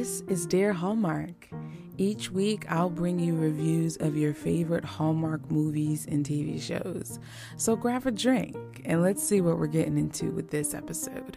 This 0.00 0.22
is 0.28 0.46
Dear 0.46 0.72
Hallmark. 0.72 1.50
Each 1.98 2.30
week, 2.30 2.64
I'll 2.72 2.88
bring 2.88 3.18
you 3.18 3.36
reviews 3.36 3.98
of 3.98 4.16
your 4.16 4.32
favorite 4.32 4.82
Hallmark 4.82 5.50
movies 5.50 6.06
and 6.10 6.24
TV 6.24 6.58
shows. 6.58 7.18
So 7.58 7.76
grab 7.76 8.06
a 8.06 8.10
drink 8.10 8.80
and 8.86 9.02
let's 9.02 9.22
see 9.22 9.42
what 9.42 9.58
we're 9.58 9.66
getting 9.66 9.98
into 9.98 10.30
with 10.30 10.48
this 10.48 10.72
episode. 10.72 11.36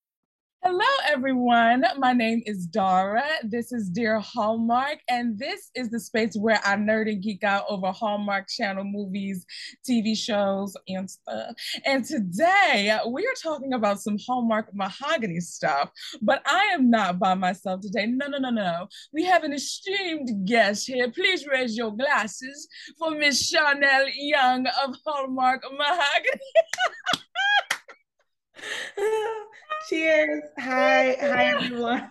Hello, 0.73 0.85
everyone. 1.05 1.83
My 1.97 2.13
name 2.13 2.43
is 2.45 2.65
Dara. 2.65 3.25
This 3.43 3.73
is 3.73 3.89
Dear 3.89 4.21
Hallmark, 4.21 4.99
and 5.09 5.37
this 5.37 5.69
is 5.75 5.89
the 5.89 5.99
space 5.99 6.37
where 6.37 6.61
I 6.63 6.77
nerd 6.77 7.11
and 7.11 7.21
geek 7.21 7.43
out 7.43 7.65
over 7.67 7.91
Hallmark 7.91 8.47
Channel 8.47 8.85
movies, 8.85 9.45
TV 9.85 10.15
shows, 10.15 10.73
and 10.87 11.11
stuff. 11.11 11.55
And 11.85 12.05
today 12.05 12.97
we 13.05 13.27
are 13.27 13.33
talking 13.43 13.73
about 13.73 13.99
some 13.99 14.15
Hallmark 14.25 14.73
mahogany 14.73 15.41
stuff, 15.41 15.91
but 16.21 16.41
I 16.45 16.69
am 16.73 16.89
not 16.89 17.19
by 17.19 17.33
myself 17.33 17.81
today. 17.81 18.05
No, 18.05 18.27
no, 18.27 18.37
no, 18.37 18.49
no. 18.49 18.87
We 19.11 19.25
have 19.25 19.43
an 19.43 19.51
esteemed 19.51 20.47
guest 20.47 20.87
here. 20.87 21.11
Please 21.11 21.45
raise 21.47 21.75
your 21.75 21.91
glasses 21.91 22.69
for 22.97 23.11
Miss 23.11 23.49
Charnel 23.49 24.07
Young 24.15 24.65
of 24.85 24.95
Hallmark 25.05 25.63
Mahogany. 25.77 26.53
Cheers. 29.89 30.43
Hi. 30.59 31.17
Hi, 31.19 31.45
everyone. 31.45 32.09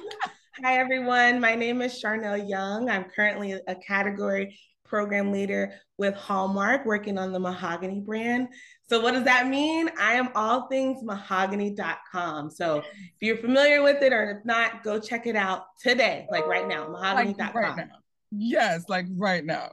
Hi, 0.64 0.78
everyone. 0.78 1.40
My 1.40 1.54
name 1.54 1.82
is 1.82 1.98
Charnel 1.98 2.36
Young. 2.36 2.88
I'm 2.88 3.04
currently 3.04 3.52
a 3.66 3.74
category 3.74 4.58
program 4.84 5.32
leader 5.32 5.72
with 5.96 6.14
Hallmark, 6.14 6.84
working 6.84 7.16
on 7.16 7.32
the 7.32 7.40
Mahogany 7.40 8.00
brand. 8.00 8.48
So, 8.88 9.00
what 9.00 9.12
does 9.14 9.24
that 9.24 9.48
mean? 9.48 9.88
I 9.98 10.14
am 10.14 10.28
all 10.34 10.68
things 10.68 11.02
mahogany.com. 11.02 12.50
So, 12.50 12.78
if 12.78 12.86
you're 13.20 13.38
familiar 13.38 13.82
with 13.82 14.02
it 14.02 14.12
or 14.12 14.38
if 14.38 14.44
not, 14.44 14.82
go 14.82 15.00
check 15.00 15.26
it 15.26 15.36
out 15.36 15.64
today, 15.80 16.26
like 16.30 16.46
right 16.46 16.68
now, 16.68 16.88
mahogany.com. 16.88 17.54
Like 17.54 17.76
right 17.76 17.88
yes, 18.30 18.84
like 18.88 19.06
right 19.16 19.44
now. 19.44 19.72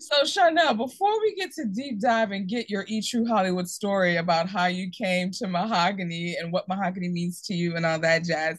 So, 0.00 0.24
Charnel, 0.24 0.74
before 0.74 1.20
we 1.20 1.34
get 1.34 1.52
to 1.52 1.64
deep 1.64 2.00
dive 2.00 2.30
and 2.30 2.48
get 2.48 2.70
your 2.70 2.84
E 2.88 3.00
True 3.00 3.26
Hollywood 3.26 3.68
story 3.68 4.16
about 4.16 4.48
how 4.48 4.66
you 4.66 4.90
came 4.90 5.30
to 5.32 5.46
mahogany 5.46 6.36
and 6.38 6.52
what 6.52 6.68
mahogany 6.68 7.08
means 7.08 7.40
to 7.42 7.54
you 7.54 7.76
and 7.76 7.86
all 7.86 7.98
that 8.00 8.24
jazz, 8.24 8.58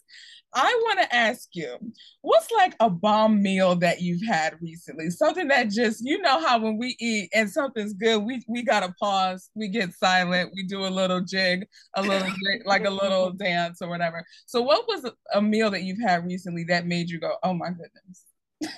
I 0.53 0.81
want 0.83 0.99
to 1.01 1.15
ask 1.15 1.49
you, 1.53 1.77
what's 2.21 2.49
like 2.51 2.75
a 2.79 2.89
bomb 2.89 3.41
meal 3.41 3.75
that 3.75 4.01
you've 4.01 4.25
had 4.25 4.55
recently? 4.61 5.09
Something 5.11 5.47
that 5.49 5.69
just, 5.69 6.03
you 6.03 6.19
know, 6.21 6.39
how 6.39 6.59
when 6.59 6.77
we 6.77 6.95
eat 6.99 7.29
and 7.33 7.49
something's 7.49 7.93
good, 7.93 8.23
we 8.23 8.41
we 8.47 8.63
gotta 8.63 8.93
pause, 8.99 9.51
we 9.53 9.67
get 9.67 9.93
silent, 9.93 10.51
we 10.55 10.63
do 10.63 10.85
a 10.85 10.89
little 10.89 11.21
jig, 11.21 11.67
a 11.95 12.01
little 12.01 12.27
like 12.65 12.85
a 12.85 12.89
little 12.89 13.31
dance 13.31 13.81
or 13.81 13.89
whatever. 13.89 14.25
So, 14.47 14.61
what 14.61 14.87
was 14.87 15.05
a 15.33 15.41
meal 15.41 15.69
that 15.69 15.83
you've 15.83 16.01
had 16.01 16.25
recently 16.25 16.63
that 16.65 16.87
made 16.87 17.09
you 17.09 17.19
go, 17.19 17.35
"Oh 17.43 17.53
my 17.53 17.69
goodness"? 17.69 18.25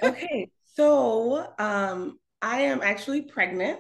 okay, 0.04 0.50
so 0.76 1.54
um, 1.58 2.20
I 2.42 2.62
am 2.62 2.82
actually 2.82 3.24
pregnant. 3.24 3.80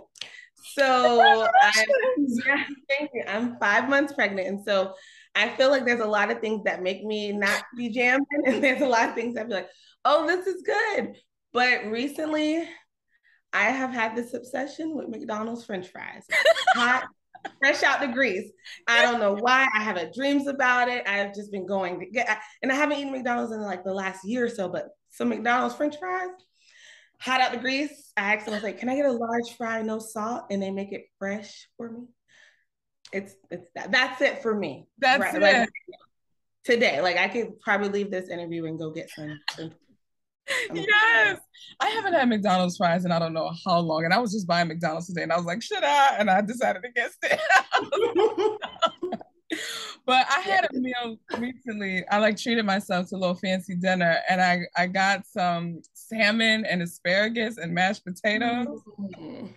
So 0.75 1.21
I'm, 1.21 1.49
yeah, 2.45 2.63
thank 2.89 3.11
you. 3.13 3.23
I'm 3.27 3.57
five 3.59 3.89
months 3.89 4.13
pregnant. 4.13 4.47
And 4.47 4.63
so 4.63 4.93
I 5.35 5.49
feel 5.49 5.69
like 5.69 5.85
there's 5.85 6.01
a 6.01 6.05
lot 6.05 6.31
of 6.31 6.39
things 6.39 6.63
that 6.65 6.83
make 6.83 7.03
me 7.03 7.31
not 7.31 7.63
be 7.75 7.89
jamming. 7.89 8.25
And 8.45 8.63
there's 8.63 8.81
a 8.81 8.87
lot 8.87 9.09
of 9.09 9.15
things 9.15 9.35
that 9.35 9.47
be 9.47 9.55
like, 9.55 9.69
oh, 10.05 10.27
this 10.27 10.47
is 10.47 10.61
good. 10.61 11.15
But 11.53 11.85
recently 11.85 12.67
I 13.53 13.65
have 13.65 13.91
had 13.91 14.15
this 14.15 14.33
obsession 14.33 14.95
with 14.95 15.09
McDonald's 15.09 15.65
French 15.65 15.87
fries. 15.87 16.25
Hot, 16.75 17.05
fresh 17.59 17.83
out 17.83 17.99
the 17.99 18.07
grease. 18.07 18.49
I 18.87 19.01
don't 19.01 19.19
know 19.19 19.35
why. 19.35 19.67
I 19.75 19.81
have 19.81 20.13
dreams 20.13 20.47
about 20.47 20.87
it. 20.87 21.07
I've 21.07 21.33
just 21.33 21.51
been 21.51 21.65
going 21.65 21.99
to 21.99 22.05
get, 22.05 22.39
and 22.61 22.71
I 22.71 22.75
haven't 22.75 22.99
eaten 22.99 23.11
McDonald's 23.11 23.51
in 23.51 23.61
like 23.61 23.83
the 23.83 23.93
last 23.93 24.23
year 24.23 24.45
or 24.45 24.49
so, 24.49 24.69
but 24.69 24.89
some 25.09 25.29
McDonald's 25.29 25.75
French 25.75 25.97
fries 25.97 26.29
hot 27.21 27.41
out 27.41 27.51
the 27.51 27.57
grease. 27.57 28.11
I 28.17 28.33
asked 28.33 28.45
them, 28.45 28.53
I 28.53 28.57
was 28.57 28.63
like, 28.63 28.79
can 28.79 28.89
I 28.89 28.95
get 28.95 29.05
a 29.05 29.11
large 29.11 29.55
fry, 29.57 29.81
no 29.81 29.99
salt? 29.99 30.45
And 30.49 30.61
they 30.61 30.71
make 30.71 30.91
it 30.91 31.05
fresh 31.19 31.69
for 31.77 31.89
me. 31.89 32.07
It's 33.13 33.35
it's 33.49 33.69
that. 33.75 33.91
That's 33.91 34.21
it 34.21 34.41
for 34.41 34.55
me. 34.55 34.87
That's 34.97 35.21
right, 35.21 35.35
it. 35.35 35.41
Like, 35.41 35.69
today. 36.63 37.01
Like 37.01 37.17
I 37.17 37.27
could 37.27 37.59
probably 37.59 37.89
leave 37.89 38.11
this 38.11 38.29
interview 38.29 38.65
and 38.65 38.79
go 38.79 38.91
get 38.91 39.09
some. 39.09 39.39
some 39.55 39.71
yes. 40.73 41.39
I 41.79 41.87
haven't 41.89 42.13
had 42.13 42.29
McDonald's 42.29 42.77
fries 42.77 43.05
in 43.05 43.11
I 43.11 43.19
don't 43.19 43.33
know 43.33 43.51
how 43.65 43.79
long. 43.79 44.05
And 44.05 44.13
I 44.13 44.19
was 44.19 44.31
just 44.31 44.47
buying 44.47 44.67
McDonald's 44.67 45.07
today 45.07 45.23
and 45.23 45.33
I 45.33 45.37
was 45.37 45.45
like, 45.45 45.61
should 45.61 45.83
I? 45.83 46.15
And 46.17 46.29
I 46.29 46.41
decided 46.41 46.85
against 46.85 47.17
it. 47.23 47.39
but 50.05 50.25
I 50.29 50.39
had 50.39 50.65
a 50.65 50.73
meal 50.73 51.17
recently. 51.37 52.03
I 52.09 52.17
like 52.19 52.37
treated 52.37 52.65
myself 52.65 53.09
to 53.09 53.15
a 53.15 53.17
little 53.17 53.35
fancy 53.35 53.75
dinner 53.75 54.17
and 54.29 54.41
I, 54.41 54.61
I 54.75 54.87
got 54.87 55.25
some 55.25 55.81
salmon 55.93 56.65
and 56.65 56.81
asparagus 56.81 57.57
and 57.57 57.73
mashed 57.73 58.03
potatoes. 58.05 58.81
Mm-hmm. 58.99 59.47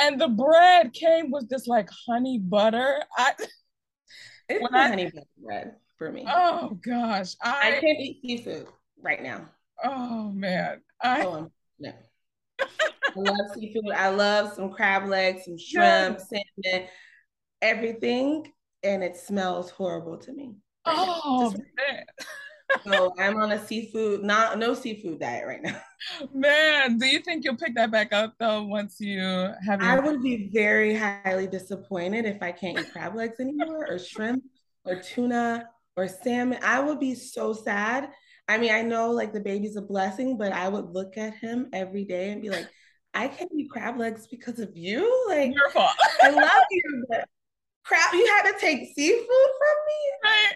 And 0.00 0.20
the 0.20 0.28
bread 0.28 0.92
came 0.92 1.30
with 1.30 1.48
this 1.48 1.66
like 1.66 1.88
honey 2.06 2.38
butter. 2.38 3.02
I 3.16 3.32
it's 4.48 4.62
when 4.62 4.74
I, 4.74 4.88
honey 4.88 5.04
butter 5.06 5.26
bread 5.42 5.74
for 5.96 6.10
me. 6.10 6.26
Oh 6.28 6.78
gosh. 6.84 7.34
I, 7.42 7.68
I 7.68 7.80
can't 7.80 8.00
eat 8.00 8.20
seafood 8.22 8.66
right 9.00 9.22
now. 9.22 9.48
Oh 9.82 10.30
man. 10.32 10.80
I 11.00 11.24
oh, 11.24 11.50
no. 11.78 11.92
I 12.60 12.66
love 13.16 13.36
seafood. 13.54 13.92
I 13.94 14.08
love 14.08 14.52
some 14.54 14.70
crab 14.70 15.08
legs, 15.08 15.44
some 15.44 15.58
shrimp, 15.58 16.18
yes. 16.18 16.28
salmon, 16.64 16.88
everything 17.62 18.52
and 18.82 19.02
it 19.02 19.16
smells 19.16 19.70
horrible 19.70 20.16
to 20.18 20.32
me. 20.32 20.54
oh 20.86 21.52
man. 21.76 22.04
so 22.84 23.14
I'm 23.18 23.36
on 23.38 23.52
a 23.52 23.66
seafood, 23.66 24.22
not 24.22 24.58
no 24.58 24.74
seafood 24.74 25.20
diet 25.20 25.46
right 25.46 25.62
now. 25.62 25.80
Man, 26.34 26.98
do 26.98 27.06
you 27.06 27.20
think 27.20 27.44
you'll 27.44 27.56
pick 27.56 27.74
that 27.74 27.90
back 27.90 28.12
up 28.12 28.34
though 28.38 28.62
once 28.62 29.00
you 29.00 29.20
have? 29.66 29.80
I 29.80 29.98
would 29.98 30.22
be 30.22 30.50
very 30.52 30.94
highly 30.94 31.46
disappointed 31.46 32.24
if 32.24 32.42
I 32.42 32.52
can't 32.52 32.78
eat 32.78 32.92
crab 32.92 33.14
legs 33.14 33.40
anymore, 33.40 33.86
or 33.88 33.98
shrimp, 33.98 34.44
or 34.84 34.96
tuna, 34.96 35.68
or 35.96 36.08
salmon. 36.08 36.58
I 36.62 36.80
would 36.80 37.00
be 37.00 37.14
so 37.14 37.52
sad. 37.52 38.10
I 38.46 38.58
mean, 38.58 38.72
I 38.72 38.82
know 38.82 39.10
like 39.10 39.32
the 39.32 39.40
baby's 39.40 39.76
a 39.76 39.82
blessing, 39.82 40.38
but 40.38 40.52
I 40.52 40.68
would 40.68 40.90
look 40.90 41.16
at 41.16 41.34
him 41.34 41.68
every 41.72 42.04
day 42.04 42.30
and 42.30 42.40
be 42.40 42.50
like, 42.50 42.68
I 43.14 43.28
can't 43.28 43.50
eat 43.56 43.70
crab 43.70 43.98
legs 43.98 44.26
because 44.26 44.58
of 44.58 44.76
you. 44.76 45.26
Like, 45.28 45.52
your 45.52 45.70
fault. 45.70 45.90
I 46.22 46.30
love 46.30 46.62
you, 46.70 47.04
but 47.08 47.28
crap, 47.88 48.12
you 48.12 48.26
had 48.26 48.52
to 48.52 48.58
take 48.60 48.94
seafood 48.94 49.26
from 49.26 49.76
me? 49.86 49.94
Right. 50.24 50.54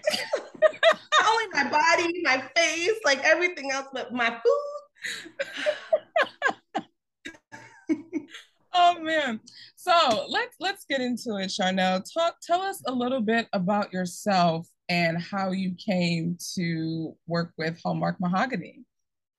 Not 1.19 1.25
only 1.29 1.47
my 1.51 1.63
body, 1.69 2.21
my 2.23 2.41
face, 2.55 2.99
like 3.03 3.21
everything 3.23 3.71
else, 3.71 3.87
but 3.91 4.13
my 4.13 4.29
food. 4.29 4.43
oh 8.73 8.99
man. 9.01 9.41
So 9.75 10.25
let's 10.29 10.55
let's 10.59 10.85
get 10.85 11.01
into 11.01 11.37
it, 11.37 11.49
Charnel. 11.49 12.01
Talk 12.01 12.35
tell 12.41 12.61
us 12.61 12.81
a 12.87 12.91
little 12.91 13.21
bit 13.21 13.47
about 13.51 13.91
yourself 13.91 14.67
and 14.87 15.19
how 15.19 15.51
you 15.51 15.75
came 15.75 16.37
to 16.55 17.17
work 17.27 17.51
with 17.57 17.81
Hallmark 17.83 18.19
Mahogany. 18.19 18.85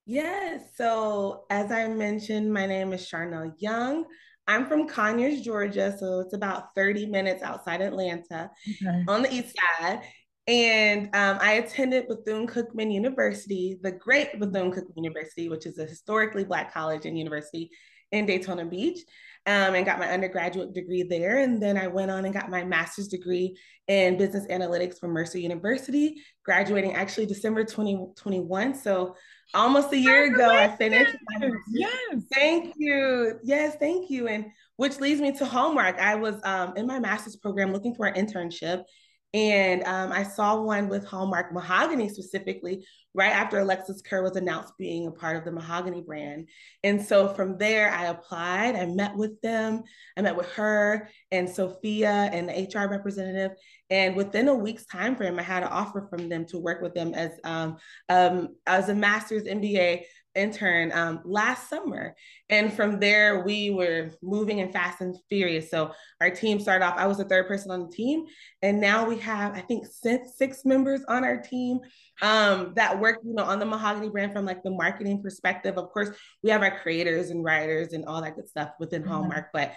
Yes. 0.07 0.63
So 0.77 1.47
as 1.49 1.73
I 1.73 1.89
mentioned, 1.89 2.53
my 2.53 2.67
name 2.67 2.93
is 2.93 3.09
Charnel 3.09 3.55
Young. 3.59 4.05
I'm 4.47 4.67
from 4.67 4.89
Conyers, 4.89 5.41
Georgia, 5.41 5.97
so 5.99 6.21
it's 6.21 6.35
about 6.35 6.75
30 6.75 7.07
minutes 7.07 7.43
outside 7.43 7.81
Atlanta 7.81 8.51
okay. 8.69 9.05
on 9.09 9.23
the 9.23 9.33
east 9.33 9.57
side. 9.81 10.03
And 10.47 11.07
um, 11.15 11.39
I 11.41 11.55
attended 11.55 12.09
Bethune 12.09 12.47
Cookman 12.47 12.93
University, 12.93 13.79
the 13.83 13.93
great 13.93 14.39
Bethune 14.39 14.71
Cookman 14.71 14.97
University, 14.97 15.49
which 15.49 15.65
is 15.65 15.79
a 15.79 15.87
historically 15.87 16.45
Black 16.45 16.73
college 16.73 17.07
and 17.07 17.19
university 17.19 17.71
in 18.13 18.27
Daytona 18.27 18.67
Beach, 18.67 18.99
um, 19.47 19.75
and 19.75 19.87
got 19.87 19.99
my 19.99 20.11
undergraduate 20.11 20.75
degree 20.75 21.03
there. 21.03 21.39
And 21.39 21.63
then 21.63 21.79
I 21.79 21.87
went 21.87 22.11
on 22.11 22.27
and 22.27 22.35
got 22.35 22.51
my 22.51 22.63
master's 22.63 23.09
degree 23.09 23.57
in 23.89 24.19
business 24.19 24.47
analytics 24.49 24.99
from 24.99 25.11
Mercer 25.11 25.39
University, 25.39 26.23
graduating 26.45 26.95
actually 26.95 27.27
December 27.27 27.65
2021. 27.65 28.75
So 28.75 29.17
almost 29.53 29.93
a 29.93 29.99
year 29.99 30.33
ago 30.33 30.49
I 30.51 30.69
finished. 30.77 31.17
yes. 31.69 32.23
Thank 32.33 32.75
you. 32.77 33.39
Yes, 33.43 33.77
thank 33.79 34.11
you. 34.11 34.29
And 34.29 34.47
which 34.77 34.99
leads 35.01 35.21
me 35.21 35.33
to 35.39 35.45
Hallmark. 35.45 35.99
I 35.99 36.15
was 36.17 36.41
um, 36.45 36.77
in 36.77 36.87
my 36.87 36.99
master's 36.99 37.37
program 37.37 37.73
looking 37.73 37.95
for 37.95 38.07
an 38.07 38.15
internship 38.15 38.85
And 39.35 39.83
um, 39.85 40.13
I 40.13 40.23
saw 40.23 40.61
one 40.61 40.89
with 40.89 41.05
Hallmark 41.05 41.53
Mahogany 41.53 42.09
specifically 42.09 42.87
right 43.15 43.33
after 43.33 43.59
Alexis 43.59 44.01
Kerr 44.03 44.23
was 44.23 44.37
announced 44.37 44.75
being 44.79 45.07
a 45.07 45.11
part 45.11 45.37
of 45.37 45.45
the 45.45 45.53
Mahogany 45.53 46.03
brand. 46.03 46.49
And 46.83 47.05
so 47.05 47.29
from 47.35 47.59
there, 47.59 47.91
I 47.91 48.07
applied, 48.07 48.77
I 48.77 48.87
met 48.87 49.17
with 49.17 49.41
them, 49.41 49.83
I 50.17 50.23
met 50.23 50.37
with 50.37 50.51
her 50.53 51.09
and 51.33 51.49
Sophia 51.49 52.31
and 52.33 52.49
the 52.49 52.53
HR 52.53 52.89
representative. 52.89 53.57
And 53.91 54.17
within 54.17 54.49
a 54.49 54.55
week's 54.55 54.87
time 54.87 55.15
frame, 55.15 55.39
I 55.39 55.43
had 55.43 55.63
an 55.63 55.69
offer 55.69 56.07
from 56.09 56.29
them 56.29 56.47
to 56.47 56.59
work 56.59 56.81
with 56.81 56.95
them 56.95 57.15
as 57.15 57.33
um, 57.45 57.77
um, 58.09 58.57
as 58.67 58.89
a 58.89 58.95
master's 58.95 59.45
MBA 59.45 60.05
intern 60.35 60.93
um, 60.93 61.21
last 61.25 61.69
summer. 61.69 62.15
And 62.49 62.73
from 62.73 63.01
there, 63.01 63.45
we 63.45 63.71
were 63.71 64.11
moving 64.23 64.61
and 64.61 64.73
fast 64.73 65.01
and 65.01 65.17
furious. 65.29 65.71
So 65.71 65.93
our 66.21 66.31
team 66.31 66.61
started 66.61 66.85
off, 66.85 66.95
I 66.97 67.07
was 67.07 67.19
the 67.19 67.25
third 67.25 67.47
person 67.47 67.71
on 67.71 67.87
the 67.87 67.93
team. 67.93 68.25
And 68.63 68.81
now 68.81 69.09
we 69.09 69.19
have, 69.19 69.55
I 69.55 69.61
think, 69.61 69.87
six, 69.87 70.37
six 70.37 70.65
members 70.65 71.03
on 71.09 71.25
our 71.25 71.39
team 71.39 71.81
um, 72.23 72.73
that 72.77 72.99
work, 73.01 73.21
you 73.25 73.35
know, 73.35 73.45
on 73.45 73.59
the 73.59 73.67
Mahogany 73.67 74.09
brand 74.09 74.33
from 74.33 74.45
like 74.45 74.63
the 74.63 74.71
marketing 74.71 75.23
perspective. 75.23 75.79
Of 75.79 75.91
course, 75.91 76.11
we 76.43 76.51
have 76.51 76.63
our 76.63 76.79
creators 76.81 77.31
and 77.31 77.45
writers 77.45 77.93
and 77.93 78.05
all 78.05 78.23
that 78.23 78.37
good 78.37 78.49
stuff 78.49 78.71
within 78.79 79.03
mm-hmm. 79.03 79.13
Hallmark, 79.13 79.51
but 79.53 79.73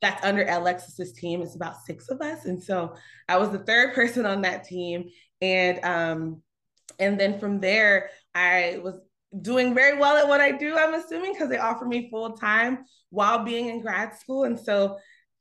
that's 0.00 0.24
under 0.24 0.44
Alexis's 0.44 1.12
team. 1.12 1.42
It's 1.42 1.56
about 1.56 1.84
six 1.84 2.08
of 2.08 2.20
us. 2.20 2.46
And 2.46 2.62
so 2.62 2.94
I 3.28 3.36
was 3.36 3.50
the 3.50 3.58
third 3.58 3.94
person 3.94 4.26
on 4.26 4.42
that 4.42 4.64
team. 4.64 5.10
And 5.40 5.84
um, 5.84 6.42
and 6.98 7.18
then 7.18 7.38
from 7.38 7.60
there, 7.60 8.10
I 8.34 8.80
was 8.82 8.94
doing 9.40 9.74
very 9.74 9.98
well 9.98 10.16
at 10.16 10.28
what 10.28 10.40
I 10.40 10.52
do, 10.52 10.76
I'm 10.76 10.94
assuming, 10.94 11.32
because 11.32 11.48
they 11.48 11.58
offer 11.58 11.84
me 11.84 12.10
full 12.10 12.32
time 12.32 12.84
while 13.10 13.44
being 13.44 13.68
in 13.68 13.80
grad 13.80 14.14
school. 14.16 14.44
And 14.44 14.58
so 14.58 14.98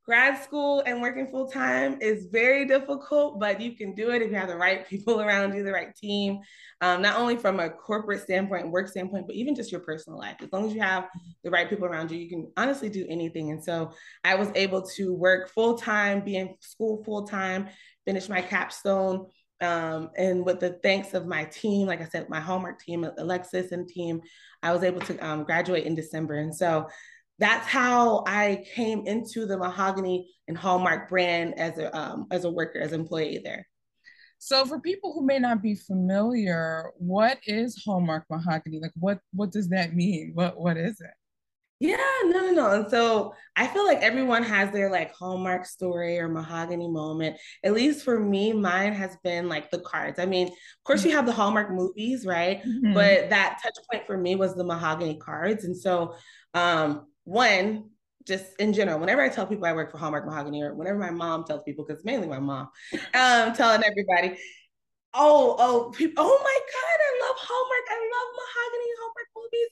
grad 0.09 0.43
school 0.43 0.81
and 0.87 1.03
working 1.03 1.27
full 1.27 1.47
time 1.47 1.95
is 2.01 2.29
very 2.31 2.65
difficult, 2.65 3.39
but 3.39 3.61
you 3.61 3.77
can 3.77 3.93
do 3.93 4.09
it 4.09 4.23
if 4.23 4.31
you 4.31 4.35
have 4.35 4.47
the 4.47 4.57
right 4.57 4.89
people 4.89 5.21
around 5.21 5.53
you, 5.53 5.63
the 5.63 5.71
right 5.71 5.95
team, 5.95 6.39
um, 6.81 6.99
not 6.99 7.15
only 7.15 7.37
from 7.37 7.59
a 7.59 7.69
corporate 7.69 8.19
standpoint, 8.19 8.71
work 8.71 8.87
standpoint, 8.87 9.27
but 9.27 9.35
even 9.35 9.53
just 9.53 9.71
your 9.71 9.81
personal 9.81 10.17
life. 10.17 10.37
As 10.41 10.51
long 10.51 10.65
as 10.65 10.73
you 10.73 10.81
have 10.81 11.07
the 11.43 11.51
right 11.51 11.69
people 11.69 11.85
around 11.85 12.09
you, 12.09 12.17
you 12.17 12.27
can 12.27 12.51
honestly 12.57 12.89
do 12.89 13.05
anything. 13.07 13.51
And 13.51 13.63
so 13.63 13.91
I 14.23 14.33
was 14.33 14.49
able 14.55 14.81
to 14.95 15.13
work 15.13 15.51
full 15.51 15.77
time, 15.77 16.21
be 16.21 16.37
in 16.37 16.55
school 16.59 17.03
full 17.03 17.27
time, 17.27 17.67
finish 18.03 18.29
my 18.29 18.41
capstone 18.41 19.27
um, 19.61 20.09
and 20.17 20.45
with 20.45 20.59
the 20.59 20.79
thanks 20.83 21.13
of 21.13 21.25
my 21.25 21.43
team, 21.45 21.87
like 21.87 22.01
I 22.01 22.05
said, 22.05 22.29
my 22.29 22.39
Hallmark 22.39 22.79
team, 22.79 23.05
Alexis 23.17 23.71
and 23.71 23.87
team, 23.87 24.21
I 24.63 24.71
was 24.71 24.83
able 24.83 25.01
to 25.01 25.17
um, 25.19 25.43
graduate 25.43 25.85
in 25.85 25.95
December. 25.95 26.35
And 26.35 26.55
so 26.55 26.87
that's 27.39 27.67
how 27.67 28.23
I 28.27 28.65
came 28.75 29.07
into 29.07 29.45
the 29.45 29.57
Mahogany 29.57 30.29
and 30.47 30.57
Hallmark 30.57 31.09
brand 31.09 31.57
as 31.57 31.77
a 31.77 31.95
um, 31.97 32.27
as 32.31 32.43
a 32.43 32.51
worker, 32.51 32.79
as 32.79 32.93
employee 32.93 33.41
there. 33.43 33.65
So 34.37 34.65
for 34.65 34.79
people 34.79 35.13
who 35.13 35.25
may 35.25 35.39
not 35.39 35.61
be 35.61 35.75
familiar, 35.75 36.91
what 36.97 37.39
is 37.45 37.81
Hallmark 37.85 38.25
Mahogany? 38.29 38.79
Like 38.79 38.93
what 38.95 39.19
what 39.33 39.51
does 39.51 39.69
that 39.69 39.93
mean? 39.93 40.31
What 40.33 40.59
what 40.59 40.77
is 40.77 40.99
it? 41.01 41.11
Yeah, 41.81 41.95
no, 42.25 42.41
no, 42.41 42.51
no. 42.51 42.71
And 42.71 42.89
so 42.89 43.33
I 43.55 43.65
feel 43.67 43.85
like 43.85 44.01
everyone 44.01 44.43
has 44.43 44.69
their 44.71 44.91
like 44.91 45.15
hallmark 45.15 45.65
story 45.65 46.19
or 46.19 46.27
mahogany 46.27 46.89
moment. 46.89 47.37
At 47.63 47.73
least 47.73 48.03
for 48.03 48.19
me, 48.19 48.51
mine 48.51 48.91
has 48.91 49.15
been 49.23 49.47
like 49.47 49.71
the 49.71 49.79
cards. 49.79 50.19
I 50.19 50.25
mean, 50.25 50.47
of 50.47 50.83
course, 50.83 51.05
you 51.05 51.11
have 51.11 51.25
the 51.25 51.31
Hallmark 51.31 51.71
movies, 51.71 52.25
right? 52.25 52.61
Mm-hmm. 52.63 52.93
But 52.93 53.29
that 53.29 53.59
touch 53.63 53.77
point 53.89 54.05
for 54.05 54.17
me 54.17 54.35
was 54.35 54.55
the 54.55 54.63
mahogany 54.65 55.19
cards. 55.19 55.63
And 55.63 55.75
so, 55.75 56.15
um, 56.53 57.07
one, 57.29 57.89
just 58.27 58.45
in 58.59 58.73
general, 58.73 58.99
whenever 58.99 59.21
I 59.21 59.29
tell 59.29 59.47
people 59.47 59.65
I 59.65 59.73
work 59.73 59.91
for 59.91 59.97
Hallmark 59.97 60.25
Mahogany, 60.25 60.61
or 60.61 60.73
whenever 60.73 60.97
my 60.97 61.11
mom 61.11 61.43
tells 61.45 61.63
people, 61.63 61.85
because 61.85 62.03
mainly 62.03 62.27
my 62.27 62.39
mom, 62.39 62.69
um, 63.13 63.53
telling 63.53 63.83
everybody, 63.83 64.37
oh, 65.13 65.55
oh, 65.57 65.91
people, 65.91 66.23
oh 66.25 66.39
my 66.43 66.59
God, 66.59 66.99
I 66.99 67.27
love 67.27 67.37
Hallmark. 67.39 67.85
I 67.89 67.97
love 67.97 68.29
mahogany 68.35 68.91
Hallmark 68.99 69.27
movies 69.35 69.69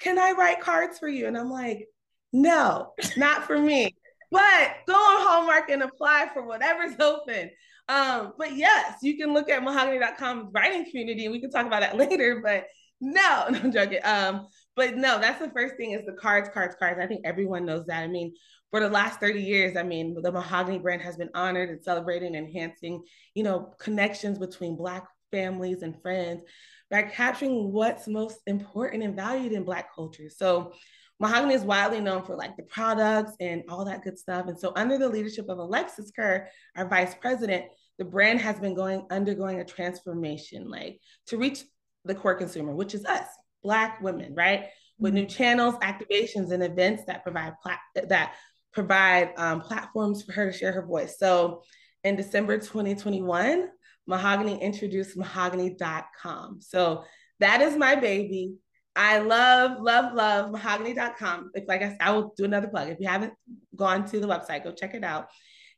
can 0.00 0.18
I 0.18 0.32
write 0.32 0.60
cards 0.60 0.98
for 0.98 1.08
you? 1.08 1.26
And 1.26 1.36
I'm 1.36 1.50
like, 1.50 1.88
no, 2.32 2.94
not 3.16 3.44
for 3.44 3.58
me. 3.58 3.94
But 4.32 4.76
go 4.86 4.94
on 4.94 5.26
Hallmark 5.26 5.70
and 5.70 5.82
apply 5.82 6.30
for 6.32 6.42
whatever's 6.42 6.98
open. 6.98 7.50
Um, 7.88 8.32
but 8.38 8.56
yes, 8.56 8.98
you 9.02 9.16
can 9.16 9.34
look 9.34 9.50
at 9.50 9.62
mahogany.com 9.62 10.50
writing 10.52 10.88
community 10.88 11.26
and 11.26 11.32
we 11.32 11.40
can 11.40 11.50
talk 11.50 11.66
about 11.66 11.80
that 11.80 11.96
later. 11.96 12.40
But 12.42 12.66
no, 13.00 13.46
no, 13.50 13.58
I'm 13.58 13.72
joking. 13.72 14.00
Um, 14.04 14.48
but 14.76 14.96
no, 14.96 15.18
that's 15.18 15.40
the 15.40 15.50
first 15.50 15.76
thing 15.76 15.92
is 15.92 16.04
the 16.06 16.12
cards, 16.12 16.48
cards, 16.52 16.76
cards. 16.78 16.98
I 17.00 17.06
think 17.06 17.22
everyone 17.24 17.64
knows 17.64 17.86
that. 17.86 18.02
I 18.02 18.08
mean, 18.08 18.34
for 18.70 18.80
the 18.80 18.88
last 18.88 19.20
30 19.20 19.42
years, 19.42 19.76
I 19.76 19.82
mean, 19.82 20.16
the 20.20 20.32
Mahogany 20.32 20.78
brand 20.78 21.02
has 21.02 21.16
been 21.16 21.30
honored 21.34 21.70
and 21.70 21.82
celebrating, 21.82 22.36
and 22.36 22.46
enhancing, 22.46 23.02
you 23.34 23.42
know, 23.42 23.74
connections 23.78 24.38
between 24.38 24.76
Black 24.76 25.06
families 25.30 25.82
and 25.82 26.00
friends 26.02 26.42
by 26.90 27.02
capturing 27.02 27.72
what's 27.72 28.08
most 28.08 28.40
important 28.46 29.02
and 29.02 29.16
valued 29.16 29.52
in 29.52 29.64
Black 29.64 29.94
culture. 29.94 30.28
So 30.28 30.72
Mahogany 31.20 31.54
is 31.54 31.62
widely 31.62 32.00
known 32.00 32.24
for 32.24 32.34
like 32.34 32.56
the 32.56 32.62
products 32.62 33.32
and 33.40 33.62
all 33.68 33.84
that 33.84 34.02
good 34.02 34.18
stuff. 34.18 34.46
And 34.48 34.58
so 34.58 34.72
under 34.74 34.96
the 34.96 35.08
leadership 35.08 35.48
of 35.48 35.58
Alexis 35.58 36.10
Kerr, 36.10 36.48
our 36.76 36.88
vice 36.88 37.14
president, 37.14 37.66
the 37.98 38.04
brand 38.06 38.40
has 38.40 38.58
been 38.58 38.74
going 38.74 39.06
undergoing 39.10 39.60
a 39.60 39.64
transformation, 39.64 40.70
like 40.70 40.98
to 41.26 41.36
reach 41.36 41.62
the 42.06 42.14
core 42.14 42.34
consumer, 42.34 42.74
which 42.74 42.94
is 42.94 43.04
us, 43.04 43.26
Black 43.62 44.00
women, 44.00 44.34
right? 44.34 44.66
With 44.98 45.14
new 45.14 45.26
channels, 45.26 45.74
activations, 45.76 46.50
and 46.50 46.62
events 46.62 47.04
that 47.06 47.22
provide 47.22 47.54
plat- 47.62 48.08
that 48.08 48.34
provide 48.72 49.32
um, 49.36 49.60
platforms 49.60 50.22
for 50.22 50.32
her 50.32 50.50
to 50.50 50.56
share 50.56 50.72
her 50.72 50.86
voice. 50.86 51.18
So 51.18 51.62
in 52.04 52.16
December 52.16 52.58
2021, 52.58 53.68
Mahogany 54.06 54.60
introduced 54.60 55.16
mahogany.com. 55.16 56.60
So 56.60 57.04
that 57.38 57.60
is 57.60 57.76
my 57.76 57.94
baby. 57.94 58.54
I 58.96 59.18
love, 59.18 59.80
love, 59.80 60.14
love 60.14 60.50
mahogany.com. 60.50 61.52
If 61.54 61.68
like 61.68 61.82
I, 61.82 61.96
I 62.00 62.10
will 62.12 62.34
do 62.36 62.44
another 62.44 62.68
plug. 62.68 62.88
If 62.88 62.98
you 63.00 63.08
haven't 63.08 63.34
gone 63.76 64.04
to 64.06 64.20
the 64.20 64.26
website, 64.26 64.64
go 64.64 64.72
check 64.72 64.94
it 64.94 65.04
out. 65.04 65.28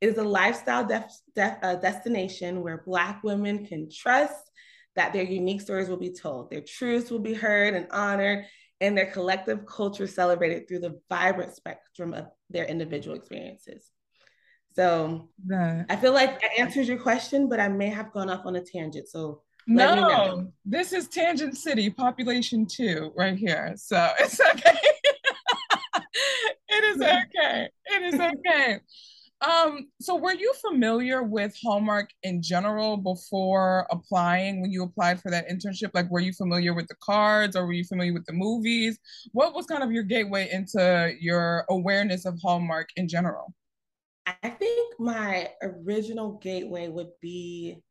It 0.00 0.08
is 0.08 0.18
a 0.18 0.24
lifestyle 0.24 0.84
def, 0.84 1.04
def, 1.34 1.58
uh, 1.62 1.76
destination 1.76 2.62
where 2.62 2.82
Black 2.84 3.22
women 3.22 3.66
can 3.66 3.88
trust 3.94 4.50
that 4.96 5.12
their 5.12 5.24
unique 5.24 5.60
stories 5.60 5.88
will 5.88 5.96
be 5.96 6.12
told, 6.12 6.50
their 6.50 6.60
truths 6.60 7.10
will 7.10 7.18
be 7.18 7.34
heard 7.34 7.74
and 7.74 7.86
honored, 7.90 8.44
and 8.80 8.96
their 8.96 9.06
collective 9.06 9.64
culture 9.66 10.06
celebrated 10.06 10.66
through 10.66 10.80
the 10.80 11.00
vibrant 11.08 11.54
spectrum 11.54 12.12
of 12.14 12.26
their 12.50 12.64
individual 12.64 13.16
experiences. 13.16 13.90
So. 14.74 15.28
I 15.88 15.96
feel 15.96 16.12
like 16.12 16.40
that 16.40 16.58
answers 16.58 16.88
your 16.88 16.98
question, 16.98 17.48
but 17.48 17.60
I 17.60 17.68
may 17.68 17.88
have 17.88 18.12
gone 18.12 18.30
off 18.30 18.46
on 18.46 18.56
a 18.56 18.60
tangent. 18.60 19.08
So 19.08 19.42
no, 19.66 20.48
this 20.64 20.92
is 20.92 21.08
Tangent 21.08 21.56
City, 21.56 21.88
population 21.88 22.66
two, 22.66 23.12
right 23.16 23.36
here. 23.36 23.74
So 23.76 24.08
it's 24.18 24.40
okay. 24.40 24.76
it 26.68 26.84
is 26.84 27.00
okay. 27.00 27.68
It 27.86 28.02
is 28.02 28.20
okay. 28.20 28.80
Um, 29.42 29.88
so 30.00 30.14
were 30.14 30.34
you 30.34 30.52
familiar 30.60 31.24
with 31.24 31.56
Hallmark 31.60 32.10
in 32.22 32.42
general 32.42 32.96
before 32.96 33.88
applying 33.90 34.60
when 34.60 34.70
you 34.70 34.84
applied 34.84 35.20
for 35.20 35.30
that 35.30 35.48
internship? 35.48 35.90
Like 35.94 36.08
were 36.10 36.20
you 36.20 36.32
familiar 36.32 36.74
with 36.74 36.86
the 36.86 36.94
cards 37.02 37.56
or 37.56 37.66
were 37.66 37.72
you 37.72 37.84
familiar 37.84 38.12
with 38.12 38.24
the 38.26 38.32
movies? 38.32 38.98
What 39.32 39.52
was 39.52 39.66
kind 39.66 39.82
of 39.82 39.90
your 39.90 40.04
gateway 40.04 40.48
into 40.52 41.12
your 41.18 41.64
awareness 41.68 42.24
of 42.24 42.38
Hallmark 42.40 42.90
in 42.94 43.08
general? 43.08 43.52
I 44.26 44.50
think 44.50 45.00
my 45.00 45.48
original 45.60 46.38
gateway 46.38 46.86
would 46.86 47.10
be 47.20 47.82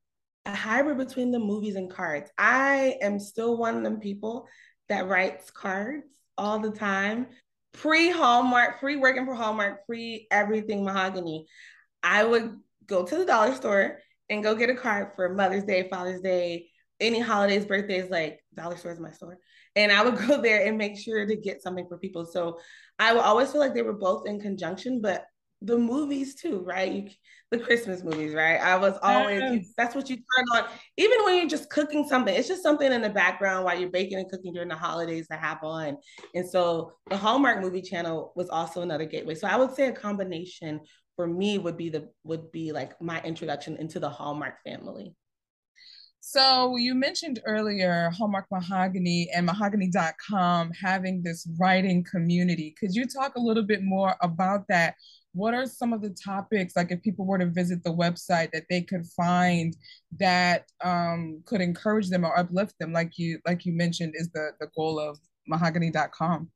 a 0.46 0.56
hybrid 0.56 0.98
between 0.98 1.32
the 1.32 1.40
movies 1.40 1.76
and 1.76 1.92
cards. 1.92 2.32
I 2.38 2.98
am 3.02 3.20
still 3.20 3.58
one 3.58 3.76
of 3.76 3.84
them 3.84 4.00
people 4.00 4.48
that 4.88 5.08
writes 5.08 5.52
cards 5.52 6.06
all 6.38 6.60
the 6.60 6.72
time. 6.72 7.28
Pre 7.74 8.10
Hallmark, 8.10 8.80
pre 8.80 8.98
working 8.98 9.26
for 9.26 9.34
Hallmark, 9.34 9.86
pre 9.86 10.28
everything 10.30 10.84
mahogany. 10.84 11.48
I 12.04 12.24
would 12.24 12.58
go 12.86 13.06
to 13.06 13.18
the 13.18 13.26
dollar 13.26 13.56
store 13.56 14.00
and 14.30 14.44
go 14.44 14.56
get 14.56 14.70
a 14.70 14.76
card 14.76 15.12
for 15.16 15.34
Mother's 15.34 15.64
Day, 15.64 15.88
Father's 15.90 16.22
Day, 16.22 16.68
any 17.00 17.20
holidays, 17.20 17.66
birthdays, 17.66 18.10
like 18.10 18.40
dollar 18.54 18.78
store 18.78 18.92
is 18.92 19.00
my 19.00 19.12
store. 19.12 19.38
And 19.76 19.92
I 19.92 20.04
would 20.04 20.18
go 20.28 20.42
there 20.42 20.66
and 20.66 20.78
make 20.78 20.98
sure 20.98 21.26
to 21.26 21.36
get 21.36 21.62
something 21.62 21.88
for 21.88 21.98
people. 21.98 22.26
So 22.26 22.60
I 23.00 23.14
would 23.14 23.24
always 23.24 23.52
feel 23.52 23.62
like 23.62 23.74
they 23.74 23.82
were 23.82 23.94
both 23.94 24.28
in 24.28 24.40
conjunction, 24.40 25.02
but 25.02 25.26
the 25.62 25.78
movies 25.78 26.36
too, 26.36 26.64
right? 26.66 26.92
You, 26.92 27.10
the 27.52 27.60
Christmas 27.60 28.02
movies, 28.04 28.34
right? 28.34 28.60
I 28.62 28.78
was 28.78 28.98
always 29.04 29.42
yes. 29.42 29.74
that's 29.78 29.94
what 29.94 30.10
you 30.10 30.16
turn 30.16 30.46
on, 30.54 30.70
even 30.98 31.24
when 31.26 31.36
you're 31.36 31.50
just 31.50 31.70
cooking 31.70 32.08
something. 32.08 32.34
It's 32.34 32.48
just 32.48 32.64
something 32.64 32.92
in 32.92 33.02
the 33.02 33.10
background 33.10 33.66
while 33.66 33.78
you're 33.78 33.90
baking 33.90 34.20
and 34.20 34.30
cooking 34.30 34.54
during 34.54 34.70
the 34.70 34.76
holidays 34.76 35.28
that 35.30 35.40
have 35.40 35.62
on. 35.62 35.98
And 36.34 36.50
so 36.50 36.94
the 37.10 37.18
Hallmark 37.18 37.62
movie 37.62 37.82
channel 37.82 38.32
was 38.36 38.50
also 38.50 38.82
another 38.82 39.06
gateway. 39.06 39.36
So 39.36 39.48
I 39.48 39.58
would 39.58 39.76
say 39.76 39.88
a 39.88 39.92
combination 39.92 40.80
for 41.18 41.28
me 41.28 41.58
would 41.58 41.76
be 41.76 41.90
the 41.90 42.10
would 42.24 42.52
be 42.52 42.72
like 42.72 43.00
my 43.02 43.22
introduction 43.24 43.76
into 43.78 44.00
the 44.00 44.10
Hallmark 44.10 44.64
family. 44.64 45.14
So 46.22 46.78
you 46.78 46.94
mentioned 46.94 47.42
earlier 47.46 48.12
Hallmark 48.12 48.46
Mahogany 48.52 49.30
and 49.36 49.46
mahogany.com 49.46 50.72
having 50.80 51.24
this 51.24 51.48
writing 51.60 52.04
community. 52.10 52.76
Could 52.80 52.94
you 52.94 53.08
talk 53.08 53.36
a 53.36 53.42
little 53.42 53.64
bit 53.64 53.84
more 53.84 54.16
about 54.22 54.68
that? 54.70 54.96
What 55.34 55.54
are 55.54 55.66
some 55.66 55.94
of 55.94 56.02
the 56.02 56.10
topics, 56.10 56.76
like 56.76 56.92
if 56.92 57.02
people 57.02 57.26
were 57.26 57.38
to 57.38 57.46
visit 57.46 57.84
the 57.84 57.94
website, 57.94 58.52
that 58.52 58.66
they 58.70 58.82
could 58.82 59.06
find 59.06 59.76
that 60.20 60.66
um, 60.84 61.42
could 61.46 61.62
encourage 61.62 62.10
them 62.10 62.26
or 62.26 62.38
uplift 62.38 62.76
them, 62.80 62.92
like 62.92 63.18
you 63.18 63.40
like 63.46 63.66
you 63.66 63.74
mentioned, 63.74 64.14
is 64.16 64.30
the 64.34 64.52
the 64.60 64.68
goal 64.76 65.00
of 65.00 65.18
mahogany.com? 65.48 66.50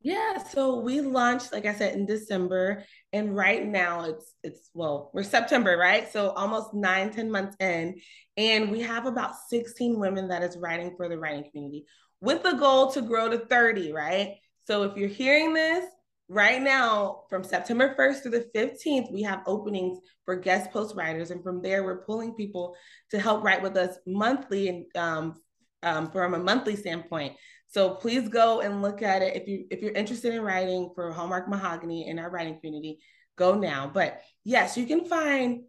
Yeah, 0.00 0.36
so 0.36 0.80
we 0.80 1.00
launched, 1.00 1.50
like 1.50 1.64
I 1.64 1.72
said, 1.72 1.94
in 1.94 2.04
December, 2.04 2.84
and 3.14 3.34
right 3.34 3.66
now 3.66 4.04
it's 4.04 4.34
it's 4.42 4.68
well, 4.74 5.10
we're 5.14 5.22
September, 5.22 5.78
right? 5.78 6.12
So 6.12 6.30
almost 6.30 6.74
nine 6.74 7.10
ten 7.10 7.30
months 7.30 7.56
in, 7.58 8.00
and 8.36 8.70
we 8.70 8.80
have 8.80 9.06
about 9.06 9.34
16 9.48 9.98
women 9.98 10.28
that 10.28 10.42
is 10.42 10.58
writing 10.58 10.94
for 10.96 11.08
the 11.08 11.18
writing 11.18 11.50
community 11.50 11.86
with 12.20 12.42
the 12.42 12.52
goal 12.52 12.90
to 12.92 13.00
grow 13.00 13.28
to 13.28 13.38
30, 13.38 13.92
right? 13.92 14.34
So 14.66 14.82
if 14.82 14.96
you're 14.96 15.08
hearing 15.08 15.54
this 15.54 15.84
right 16.28 16.60
now, 16.60 17.22
from 17.28 17.44
September 17.44 17.94
1st 17.98 18.22
to 18.22 18.30
the 18.30 18.50
15th, 18.54 19.12
we 19.12 19.22
have 19.22 19.42
openings 19.46 19.98
for 20.24 20.36
guest 20.36 20.70
post 20.70 20.96
writers, 20.96 21.30
and 21.30 21.42
from 21.42 21.60
there, 21.60 21.84
we're 21.84 22.04
pulling 22.04 22.34
people 22.34 22.76
to 23.10 23.18
help 23.18 23.44
write 23.44 23.62
with 23.62 23.76
us 23.76 23.96
monthly 24.06 24.68
and 24.68 24.84
um, 24.96 25.34
um, 25.82 26.10
from 26.10 26.34
a 26.34 26.38
monthly 26.38 26.76
standpoint. 26.76 27.34
So 27.68 27.90
please 27.90 28.28
go 28.28 28.60
and 28.60 28.82
look 28.82 29.02
at 29.02 29.22
it. 29.22 29.36
If 29.36 29.48
you 29.48 29.66
if 29.70 29.82
you're 29.82 29.92
interested 29.92 30.32
in 30.32 30.42
writing 30.42 30.92
for 30.94 31.12
Hallmark 31.12 31.48
Mahogany 31.48 32.08
in 32.08 32.18
our 32.18 32.30
writing 32.30 32.56
community, 32.56 33.00
go 33.36 33.54
now. 33.54 33.90
But 33.92 34.20
yes, 34.44 34.76
you 34.76 34.86
can 34.86 35.04
find 35.04 35.64